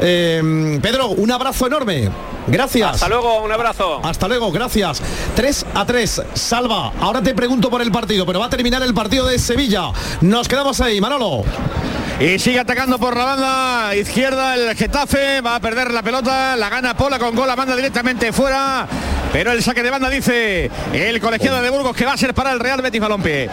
Eh, 0.00 0.78
Pedro, 0.82 1.08
un 1.08 1.30
abrazo 1.30 1.66
enorme. 1.66 2.10
Gracias. 2.46 2.94
Hasta 2.94 3.08
luego, 3.08 3.42
un 3.42 3.52
abrazo. 3.52 4.00
Hasta 4.02 4.28
luego, 4.28 4.52
gracias. 4.52 5.02
3 5.34 5.66
a 5.74 5.86
3. 5.86 6.22
Salva, 6.34 6.92
ahora 7.00 7.22
te 7.22 7.34
pregunto 7.34 7.70
por 7.70 7.80
el 7.80 7.90
partido, 7.90 8.26
pero 8.26 8.40
va 8.40 8.46
a 8.46 8.50
terminar 8.50 8.82
el 8.82 8.92
partido 8.92 9.26
de 9.26 9.38
Sevilla. 9.38 9.90
Nos 10.20 10.48
quedamos 10.48 10.80
ahí, 10.80 11.00
Manolo. 11.00 11.44
Y 12.20 12.38
sigue 12.38 12.60
atacando 12.60 12.98
por 12.98 13.16
la 13.16 13.24
banda 13.24 13.96
izquierda 13.96 14.54
el 14.54 14.76
Getafe, 14.76 15.40
va 15.40 15.56
a 15.56 15.60
perder 15.60 15.90
la 15.90 16.02
pelota, 16.02 16.56
la 16.56 16.68
gana 16.68 16.96
Pola 16.96 17.18
con 17.18 17.34
gol, 17.34 17.48
la 17.48 17.56
manda 17.56 17.74
directamente 17.74 18.32
fuera, 18.32 18.86
pero 19.34 19.50
el 19.50 19.64
saque 19.64 19.82
de 19.82 19.90
banda 19.90 20.08
dice 20.08 20.70
el 20.92 21.20
colegiado 21.20 21.60
de 21.60 21.68
Burgos 21.68 21.96
que 21.96 22.04
va 22.04 22.12
a 22.12 22.16
ser 22.16 22.34
para 22.34 22.52
el 22.52 22.60
Real 22.60 22.80
Betis 22.80 23.00
Balompié. 23.00 23.50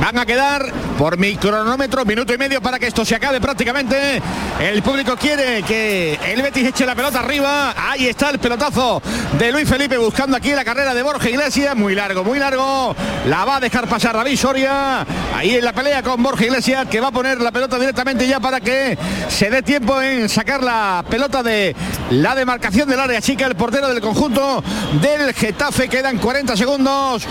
Van 0.00 0.18
a 0.18 0.26
quedar 0.26 0.72
por 0.98 1.18
mi 1.18 1.36
cronómetro 1.36 2.04
minuto 2.04 2.34
y 2.34 2.38
medio 2.38 2.60
para 2.60 2.80
que 2.80 2.88
esto 2.88 3.04
se 3.04 3.14
acabe 3.14 3.40
prácticamente. 3.40 4.20
El 4.58 4.82
público 4.82 5.16
quiere 5.16 5.62
que 5.62 6.18
el 6.26 6.42
Betis 6.42 6.68
eche 6.68 6.84
la 6.84 6.96
pelota 6.96 7.20
arriba. 7.20 7.74
Ahí 7.76 8.08
está 8.08 8.30
el 8.30 8.40
pelotazo 8.40 9.00
de 9.38 9.52
Luis 9.52 9.68
Felipe 9.68 9.98
buscando 9.98 10.36
aquí 10.36 10.50
la 10.50 10.64
carrera 10.64 10.94
de 10.94 11.02
Borja 11.02 11.30
Iglesias, 11.30 11.76
muy 11.76 11.94
largo, 11.94 12.24
muy 12.24 12.40
largo. 12.40 12.96
La 13.26 13.44
va 13.44 13.56
a 13.56 13.60
dejar 13.60 13.86
pasar 13.88 14.14
David 14.14 14.36
Soria. 14.36 15.06
Ahí 15.36 15.54
en 15.54 15.64
la 15.64 15.72
pelea 15.72 16.02
con 16.02 16.20
Borja 16.22 16.44
Iglesias 16.44 16.88
que 16.90 16.98
va 16.98 17.08
a 17.08 17.12
poner 17.12 17.40
la 17.40 17.52
pelota 17.52 17.78
directamente 17.78 18.26
ya 18.26 18.40
para 18.40 18.60
que 18.60 18.98
se 19.28 19.48
dé 19.48 19.62
tiempo 19.62 20.02
en 20.02 20.28
sacar 20.28 20.62
la 20.62 21.04
pelota 21.08 21.42
de 21.42 21.76
la 22.10 22.34
demarcación 22.34 22.88
del 22.88 22.98
área 22.98 23.20
chica 23.20 23.46
el 23.46 23.54
portero 23.54 23.88
del 23.88 24.00
conjunto 24.00 24.64
del 25.00 25.19
Getafe 25.34 25.88
quedan 25.88 26.18
40 26.18 26.56
segundos 26.56 27.22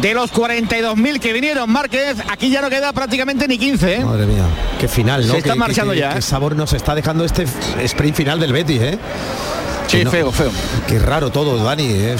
de 0.00 0.14
los 0.14 0.32
42.000 0.32 1.18
que 1.20 1.32
vinieron 1.32 1.70
Márquez 1.70 2.16
aquí 2.30 2.50
ya 2.50 2.60
no 2.60 2.70
queda 2.70 2.92
prácticamente 2.92 3.48
ni 3.48 3.58
15 3.58 3.94
¿eh? 3.94 4.04
Madre 4.04 4.26
mía, 4.26 4.44
qué 4.80 4.88
final, 4.88 5.26
¿no? 5.26 5.32
Se 5.32 5.38
está 5.38 5.52
Qué- 5.54 5.58
marchando 5.58 5.92
qué- 5.92 5.98
ya, 6.00 6.12
Qué 6.12 6.18
¿eh? 6.18 6.22
sabor 6.22 6.54
nos 6.56 6.72
está 6.72 6.94
dejando 6.94 7.24
este 7.24 7.46
sprint 7.82 8.16
final 8.16 8.38
del 8.40 8.52
Betis, 8.52 8.80
¿eh? 8.82 8.98
Sí, 9.86 10.04
no- 10.04 10.10
feo, 10.10 10.30
feo. 10.30 10.50
Qué 10.86 10.98
raro 10.98 11.30
todo, 11.30 11.62
Dani. 11.64 11.86
¿eh? 11.88 12.16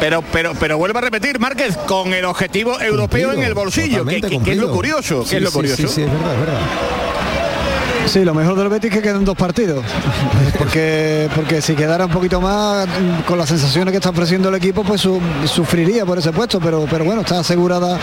Pero, 0.00 0.22
pero, 0.32 0.52
pero 0.58 0.76
vuelvo 0.78 0.98
a 0.98 1.02
repetir, 1.02 1.38
Márquez, 1.38 1.76
con 1.86 2.12
el 2.12 2.24
objetivo 2.24 2.80
europeo 2.80 3.32
en 3.32 3.42
el 3.44 3.54
bolsillo, 3.54 4.04
que, 4.04 4.20
Totalmente 4.20 4.28
que- 4.30 4.42
que 4.42 4.50
es 4.52 4.56
lo 4.58 4.70
curioso, 4.72 5.24
que 5.24 5.36
es 5.36 5.42
lo 5.42 5.50
sí, 5.50 5.54
curioso. 5.54 5.76
Sí, 5.82 5.88
sí, 5.88 6.02
es 6.02 6.10
verdad, 6.12 6.34
es 6.34 6.40
verdad. 6.40 6.58
Sí, 8.06 8.24
lo 8.24 8.34
mejor 8.34 8.56
del 8.56 8.68
Betis 8.68 8.92
que 8.92 9.02
quedan 9.02 9.24
dos 9.24 9.36
partidos. 9.36 9.84
Porque, 10.58 11.28
porque 11.34 11.60
si 11.60 11.74
quedara 11.74 12.04
un 12.06 12.12
poquito 12.12 12.40
más, 12.40 12.86
con 13.26 13.38
las 13.38 13.48
sensaciones 13.48 13.90
que 13.90 13.96
está 13.96 14.10
ofreciendo 14.10 14.50
el 14.50 14.54
equipo, 14.54 14.84
pues 14.84 15.00
su- 15.00 15.20
sufriría 15.46 16.04
por 16.06 16.18
ese 16.18 16.30
puesto. 16.30 16.60
Pero, 16.60 16.86
pero 16.88 17.04
bueno, 17.04 17.22
está 17.22 17.40
asegurada 17.40 17.98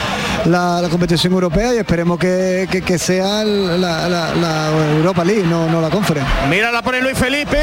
la, 0.46 0.82
competición 0.90 1.32
europea 1.34 1.74
y 1.76 1.78
esperemos 1.78 2.18
que, 2.20 2.68
que- 2.86 2.98
sea 3.02 3.44
la, 3.46 4.70
Europa 4.98 5.24
League, 5.24 5.44
no, 5.44 5.68
no 5.70 5.80
la 5.82 5.90
Conference. 5.90 6.30
Mira, 6.50 6.72
la 6.72 6.82
pone 6.82 7.02
Luis 7.02 7.18
Felipe 7.18 7.58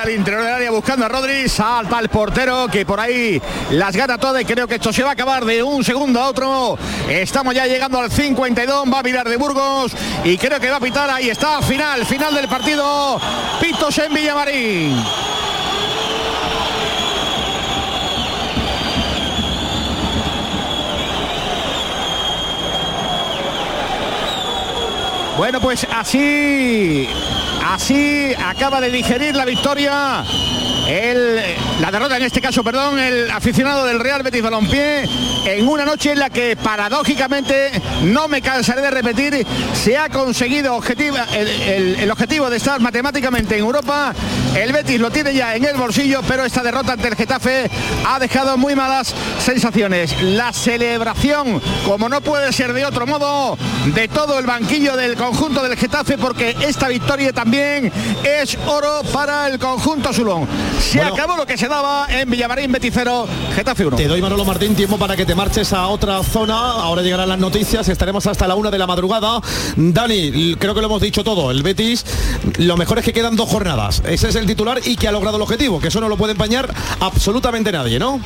al 0.00 0.10
interior 0.10 0.42
del 0.44 0.52
área 0.54 0.70
buscando 0.70 1.06
a 1.06 1.08
Rodri. 1.08 1.48
Salta 1.48 1.98
el 2.00 2.08
portero 2.10 2.68
que 2.70 2.84
por 2.84 3.00
ahí 3.00 3.40
las 3.70 3.96
gana 3.96 4.18
todas 4.18 4.42
y 4.42 4.44
creo 4.44 4.66
que 4.68 4.74
esto 4.76 4.92
se 4.92 5.02
va 5.02 5.10
a 5.10 5.12
acabar 5.12 5.44
de 5.44 5.62
un 5.62 5.82
segundo 5.84 6.20
a 6.20 6.28
otro. 6.28 6.76
Estamos 7.08 7.54
ya 7.54 7.66
llegando 7.66 7.98
al 7.98 8.10
52. 8.10 8.84
Va 8.92 8.98
a 9.00 9.02
mirar 9.02 9.28
de 9.28 9.36
Burgos 9.36 9.92
y 10.24 10.36
creo 10.36 10.60
que 10.60 10.68
va 10.70 10.76
a 10.76 10.80
pitar. 10.80 11.08
Ahí 11.10 11.30
está, 11.30 11.60
final, 11.68 12.06
final 12.06 12.34
del 12.34 12.48
partido. 12.48 13.20
Pitos 13.60 13.98
en 13.98 14.14
Villamarín. 14.14 15.04
Bueno, 25.36 25.60
pues 25.60 25.86
así, 25.94 27.06
así 27.64 28.34
acaba 28.34 28.80
de 28.80 28.90
digerir 28.90 29.36
la 29.36 29.44
victoria. 29.44 30.24
El, 30.88 31.36
la 31.82 31.90
derrota 31.90 32.16
en 32.16 32.22
este 32.22 32.40
caso, 32.40 32.64
perdón, 32.64 32.98
el 32.98 33.30
aficionado 33.30 33.84
del 33.84 34.00
Real 34.00 34.22
Betis 34.22 34.42
Balompié 34.42 35.04
en 35.44 35.68
una 35.68 35.84
noche 35.84 36.12
en 36.12 36.18
la 36.18 36.30
que 36.30 36.56
paradójicamente, 36.56 37.70
no 38.04 38.26
me 38.26 38.40
cansaré 38.40 38.80
de 38.80 38.90
repetir, 38.90 39.46
se 39.74 39.98
ha 39.98 40.08
conseguido 40.08 40.74
objetiva- 40.74 41.26
el, 41.34 41.46
el- 41.48 41.96
el 42.00 42.10
objetivo 42.10 42.48
de 42.48 42.56
estar 42.56 42.80
matemáticamente 42.80 43.54
en 43.56 43.60
Europa 43.60 44.14
El 44.58 44.72
Betis 44.72 44.98
lo 45.00 45.08
tiene 45.10 45.32
ya 45.32 45.54
en 45.54 45.64
el 45.64 45.76
bolsillo, 45.76 46.20
pero 46.26 46.44
esta 46.44 46.64
derrota 46.64 46.94
ante 46.94 47.06
el 47.06 47.14
Getafe 47.14 47.70
ha 48.04 48.18
dejado 48.18 48.56
muy 48.58 48.74
malas 48.74 49.14
sensaciones. 49.38 50.20
La 50.20 50.52
celebración, 50.52 51.62
como 51.86 52.08
no 52.08 52.20
puede 52.20 52.52
ser 52.52 52.72
de 52.72 52.84
otro 52.84 53.06
modo, 53.06 53.56
de 53.94 54.08
todo 54.08 54.36
el 54.38 54.46
banquillo 54.46 54.96
del 54.96 55.14
conjunto 55.14 55.62
del 55.62 55.76
Getafe, 55.76 56.18
porque 56.18 56.56
esta 56.66 56.88
victoria 56.88 57.32
también 57.32 57.92
es 58.24 58.58
oro 58.66 59.02
para 59.12 59.46
el 59.46 59.60
conjunto 59.60 60.12
Zulón. 60.12 60.48
Se 60.80 60.98
Bueno. 60.98 61.14
acabó 61.14 61.36
lo 61.36 61.46
que 61.46 61.56
se 61.56 61.68
daba 61.68 62.08
en 62.10 62.28
Villamarín 62.28 62.72
Beticero, 62.72 63.28
Getafe 63.54 63.86
1. 63.86 63.96
Te 63.96 64.08
doy 64.08 64.20
Manolo 64.20 64.44
Martín 64.44 64.74
tiempo 64.74 64.98
para 64.98 65.14
que 65.14 65.24
te 65.24 65.36
marches 65.36 65.72
a 65.72 65.86
otra 65.86 66.20
zona. 66.24 66.56
Ahora 66.58 67.02
llegarán 67.02 67.28
las 67.28 67.38
noticias. 67.38 67.88
Estaremos 67.88 68.26
hasta 68.26 68.48
la 68.48 68.56
una 68.56 68.72
de 68.72 68.78
la 68.78 68.88
madrugada. 68.88 69.40
Dani, 69.76 70.56
creo 70.58 70.74
que 70.74 70.80
lo 70.80 70.88
hemos 70.88 71.00
dicho 71.02 71.22
todo. 71.22 71.52
El 71.52 71.62
Betis, 71.62 72.04
lo 72.58 72.76
mejor 72.76 72.98
es 72.98 73.04
que 73.04 73.12
quedan 73.12 73.36
dos 73.36 73.48
jornadas. 73.48 74.02
Ese 74.04 74.28
es 74.30 74.34
el 74.34 74.47
titular 74.48 74.80
y 74.84 74.96
que 74.96 75.06
ha 75.06 75.12
logrado 75.12 75.36
el 75.36 75.42
objetivo, 75.42 75.78
que 75.78 75.88
eso 75.88 76.00
no 76.00 76.08
lo 76.08 76.16
puede 76.16 76.32
empañar 76.32 76.74
absolutamente 77.00 77.70
nadie, 77.70 77.98
¿no? 77.98 78.20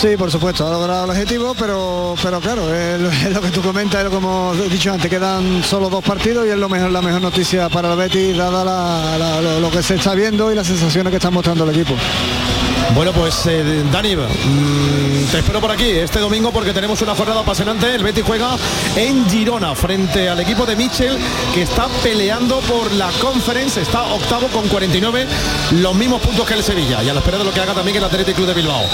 Sí, 0.00 0.16
por 0.16 0.30
supuesto, 0.30 0.66
ha 0.66 0.70
logrado 0.70 1.04
el 1.04 1.10
objetivo, 1.10 1.54
pero, 1.58 2.14
pero 2.22 2.40
claro, 2.40 2.72
es 2.72 3.32
lo, 3.32 3.40
que 3.40 3.50
tú 3.50 3.62
comentas, 3.62 4.08
que 4.08 4.14
hemos 4.14 4.70
dicho 4.70 4.92
antes, 4.92 5.10
quedan 5.10 5.64
solo 5.64 5.88
dos 5.88 6.04
partidos 6.04 6.46
y 6.46 6.50
es 6.50 6.58
lo 6.58 6.68
mejor, 6.68 6.90
la 6.90 7.02
mejor 7.02 7.20
noticia 7.20 7.68
para 7.68 7.92
el 7.92 7.98
Betis, 7.98 8.36
dada 8.36 9.40
lo, 9.40 9.60
lo 9.60 9.70
que 9.70 9.82
se 9.82 9.94
está 9.96 10.14
viendo 10.14 10.52
y 10.52 10.54
las 10.54 10.66
sensaciones 10.66 11.10
que 11.10 11.16
está 11.16 11.30
mostrando 11.30 11.64
el 11.64 11.70
equipo. 11.70 11.94
Bueno, 12.94 13.12
pues 13.12 13.46
eh, 13.46 13.84
Dani, 13.92 14.16
mm, 14.16 15.30
te 15.30 15.38
espero 15.38 15.60
por 15.60 15.70
aquí 15.70 15.90
este 15.90 16.18
domingo 16.18 16.50
porque 16.50 16.72
tenemos 16.72 17.00
una 17.02 17.14
jornada 17.14 17.40
apasionante. 17.40 17.94
El 17.94 18.02
Betis 18.02 18.24
juega 18.26 18.56
en 18.96 19.28
Girona 19.28 19.74
frente 19.74 20.28
al 20.28 20.40
equipo 20.40 20.64
de 20.64 20.76
Michel 20.76 21.18
que 21.52 21.62
está 21.62 21.88
peleando 22.02 22.60
por 22.60 22.92
la 22.92 23.10
conference, 23.20 23.82
está 23.82 24.02
octavo 24.04 24.48
con 24.48 24.68
49, 24.68 25.26
los 25.72 25.94
mismos 25.94 26.22
puntos 26.22 26.46
que 26.46 26.54
el 26.54 26.62
Sevilla 26.62 27.02
y 27.02 27.08
a 27.08 27.12
la 27.12 27.20
espera 27.20 27.38
de 27.38 27.44
lo 27.44 27.52
que 27.52 27.60
haga 27.60 27.74
también 27.74 27.96
el 27.96 28.04
Athletic 28.04 28.34
Club 28.34 28.46
de 28.46 28.54
Bilbao. 28.54 28.84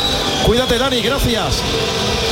Cuídate 0.45 0.79
Dani, 0.79 1.01
gracias. 1.01 1.63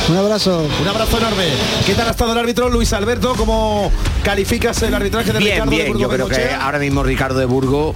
Un 0.09 0.17
abrazo. 0.17 0.67
Un 0.81 0.87
abrazo 0.87 1.17
enorme. 1.19 1.45
¿Qué 1.85 1.93
tal 1.93 2.07
ha 2.07 2.11
estado 2.11 2.33
el 2.33 2.37
árbitro 2.37 2.69
Luis 2.69 2.91
Alberto? 2.91 3.33
¿Cómo 3.37 3.91
calificas 4.23 4.81
el 4.81 4.93
arbitraje 4.93 5.31
de 5.31 5.39
Bien, 5.39 5.51
Ricardo 5.51 5.71
de 5.71 5.77
bien, 5.77 5.87
Burgos 5.87 6.01
yo 6.01 6.09
creo 6.09 6.27
que 6.27 6.53
ahora 6.53 6.79
mismo 6.79 7.03
Ricardo 7.03 7.39
de 7.39 7.45
Burgo 7.45 7.95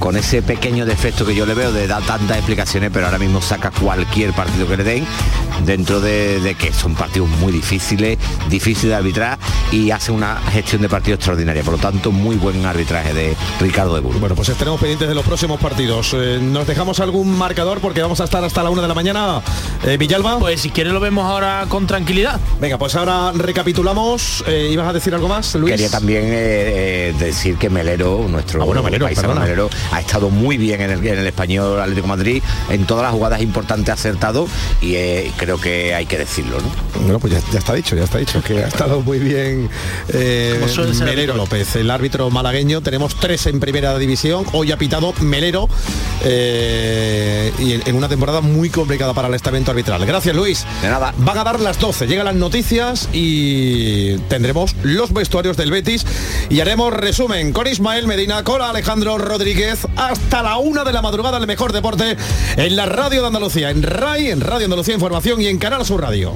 con, 0.00 0.16
ese 0.16 0.42
pequeño 0.42 0.84
defecto 0.84 1.24
que 1.24 1.34
yo 1.34 1.46
le 1.46 1.54
veo 1.54 1.72
de 1.72 1.86
dar 1.86 2.02
tantas 2.02 2.38
explicaciones, 2.38 2.90
pero 2.92 3.06
ahora 3.06 3.18
mismo 3.18 3.40
saca 3.40 3.70
cualquier 3.70 4.32
partido 4.32 4.66
que 4.66 4.76
le 4.76 4.84
den 4.84 5.06
dentro 5.64 6.00
de, 6.00 6.40
de 6.40 6.54
que 6.54 6.72
son 6.72 6.94
partidos 6.94 7.28
muy 7.28 7.52
difíciles, 7.52 8.18
difícil 8.48 8.90
de 8.90 8.94
arbitrar 8.96 9.38
y 9.72 9.90
hace 9.90 10.12
una 10.12 10.36
gestión 10.52 10.82
de 10.82 10.88
partido 10.88 11.14
extraordinaria. 11.16 11.62
Por 11.62 11.74
lo 11.74 11.78
tanto, 11.80 12.10
muy 12.12 12.36
buen 12.36 12.64
arbitraje 12.66 13.14
de 13.14 13.36
Ricardo 13.60 13.94
de 13.94 14.00
Burgos. 14.00 14.20
Bueno, 14.20 14.34
pues 14.34 14.48
estaremos 14.48 14.80
pendientes 14.80 15.08
de 15.08 15.14
los 15.14 15.24
próximos 15.24 15.60
partidos. 15.60 16.14
Eh, 16.14 16.38
¿Nos 16.40 16.66
dejamos 16.66 17.00
algún 17.00 17.36
marcador? 17.36 17.80
Porque 17.80 18.02
vamos 18.02 18.20
a 18.20 18.24
estar 18.24 18.42
hasta 18.44 18.62
la 18.62 18.70
una 18.70 18.82
de 18.82 18.88
la 18.88 18.94
mañana. 18.94 19.42
Eh, 19.84 19.96
Villalba. 19.96 20.38
Pues 20.38 20.60
si 20.60 20.70
quieres 20.70 20.92
lo 20.92 21.00
vemos 21.00 21.24
ahora 21.24 21.66
con 21.68 21.86
tranquilidad. 21.86 22.40
Venga, 22.60 22.78
pues 22.78 22.94
ahora 22.96 23.32
recapitulamos. 23.32 24.44
Eh, 24.46 24.68
¿Ibas 24.72 24.88
a 24.88 24.92
decir 24.92 25.14
algo 25.14 25.28
más, 25.28 25.54
Luis? 25.54 25.72
Quería 25.72 25.90
también 25.90 26.24
decir 27.18 27.56
que 27.56 27.70
Melero, 27.70 28.26
nuestro 28.28 28.62
Ah, 28.62 28.64
bueno, 28.64 28.82
Melero, 28.82 29.06
paisano 29.06 29.28
perdona. 29.28 29.46
Melero, 29.46 29.70
ha 29.92 30.00
estado 30.00 30.30
muy 30.30 30.56
bien 30.56 30.80
en 30.80 30.90
el, 30.90 31.06
en 31.06 31.18
el 31.18 31.26
español 31.26 31.80
Atlético 31.80 32.06
de 32.06 32.08
Madrid, 32.08 32.42
en 32.70 32.84
todas 32.86 33.04
las 33.04 33.12
jugadas 33.12 33.40
importantes 33.42 33.90
ha 33.90 33.94
acertado 33.94 34.48
y 34.80 34.94
eh, 34.94 35.32
creo 35.44 35.60
que 35.60 35.94
hay 35.94 36.06
que 36.06 36.16
decirlo, 36.16 36.56
¿no? 36.58 37.02
Bueno, 37.02 37.18
pues 37.18 37.34
ya, 37.34 37.40
ya 37.52 37.58
está 37.58 37.74
dicho, 37.74 37.94
ya 37.94 38.04
está 38.04 38.16
dicho, 38.16 38.42
que 38.42 38.64
ha 38.64 38.68
estado 38.68 39.02
muy 39.02 39.18
bien 39.18 39.68
eh, 40.08 40.58
Melero. 41.04 41.36
López, 41.36 41.76
el 41.76 41.90
árbitro 41.90 42.30
malagueño. 42.30 42.80
Tenemos 42.80 43.16
tres 43.16 43.46
en 43.46 43.60
primera 43.60 43.98
división. 43.98 44.46
Hoy 44.52 44.72
ha 44.72 44.78
pitado 44.78 45.12
Melero 45.20 45.68
eh, 46.24 47.52
y 47.58 47.72
en, 47.72 47.82
en 47.86 47.96
una 47.96 48.08
temporada 48.08 48.40
muy 48.40 48.70
complicada 48.70 49.12
para 49.12 49.28
el 49.28 49.34
estamento 49.34 49.70
arbitral. 49.70 50.06
Gracias, 50.06 50.34
Luis. 50.34 50.64
De 50.80 50.88
nada. 50.88 51.12
Van 51.18 51.36
a 51.36 51.44
dar 51.44 51.60
las 51.60 51.78
12, 51.78 52.06
llegan 52.06 52.24
las 52.24 52.36
noticias 52.36 53.10
y 53.12 54.16
tendremos 54.28 54.74
los 54.82 55.12
vestuarios 55.12 55.58
del 55.58 55.70
Betis 55.70 56.06
y 56.48 56.60
haremos 56.60 56.92
resumen 56.94 57.52
con 57.52 57.66
Ismael 57.66 58.06
Medina, 58.06 58.44
con 58.44 58.62
Alejandro 58.62 59.18
Rodríguez 59.18 59.86
hasta 59.96 60.42
la 60.42 60.56
una 60.56 60.84
de 60.84 60.92
la 60.92 61.02
madrugada, 61.02 61.36
el 61.36 61.46
mejor 61.46 61.72
deporte 61.72 62.16
en 62.56 62.76
la 62.76 62.86
radio 62.86 63.20
de 63.20 63.26
Andalucía, 63.26 63.68
en 63.70 63.82
RAI, 63.82 64.30
en 64.30 64.40
Radio 64.40 64.64
Andalucía 64.64 64.94
Información 64.94 65.33
y 65.40 65.48
en 65.48 65.58
Canal 65.58 65.84
Sur 65.84 66.00
Radio. 66.00 66.34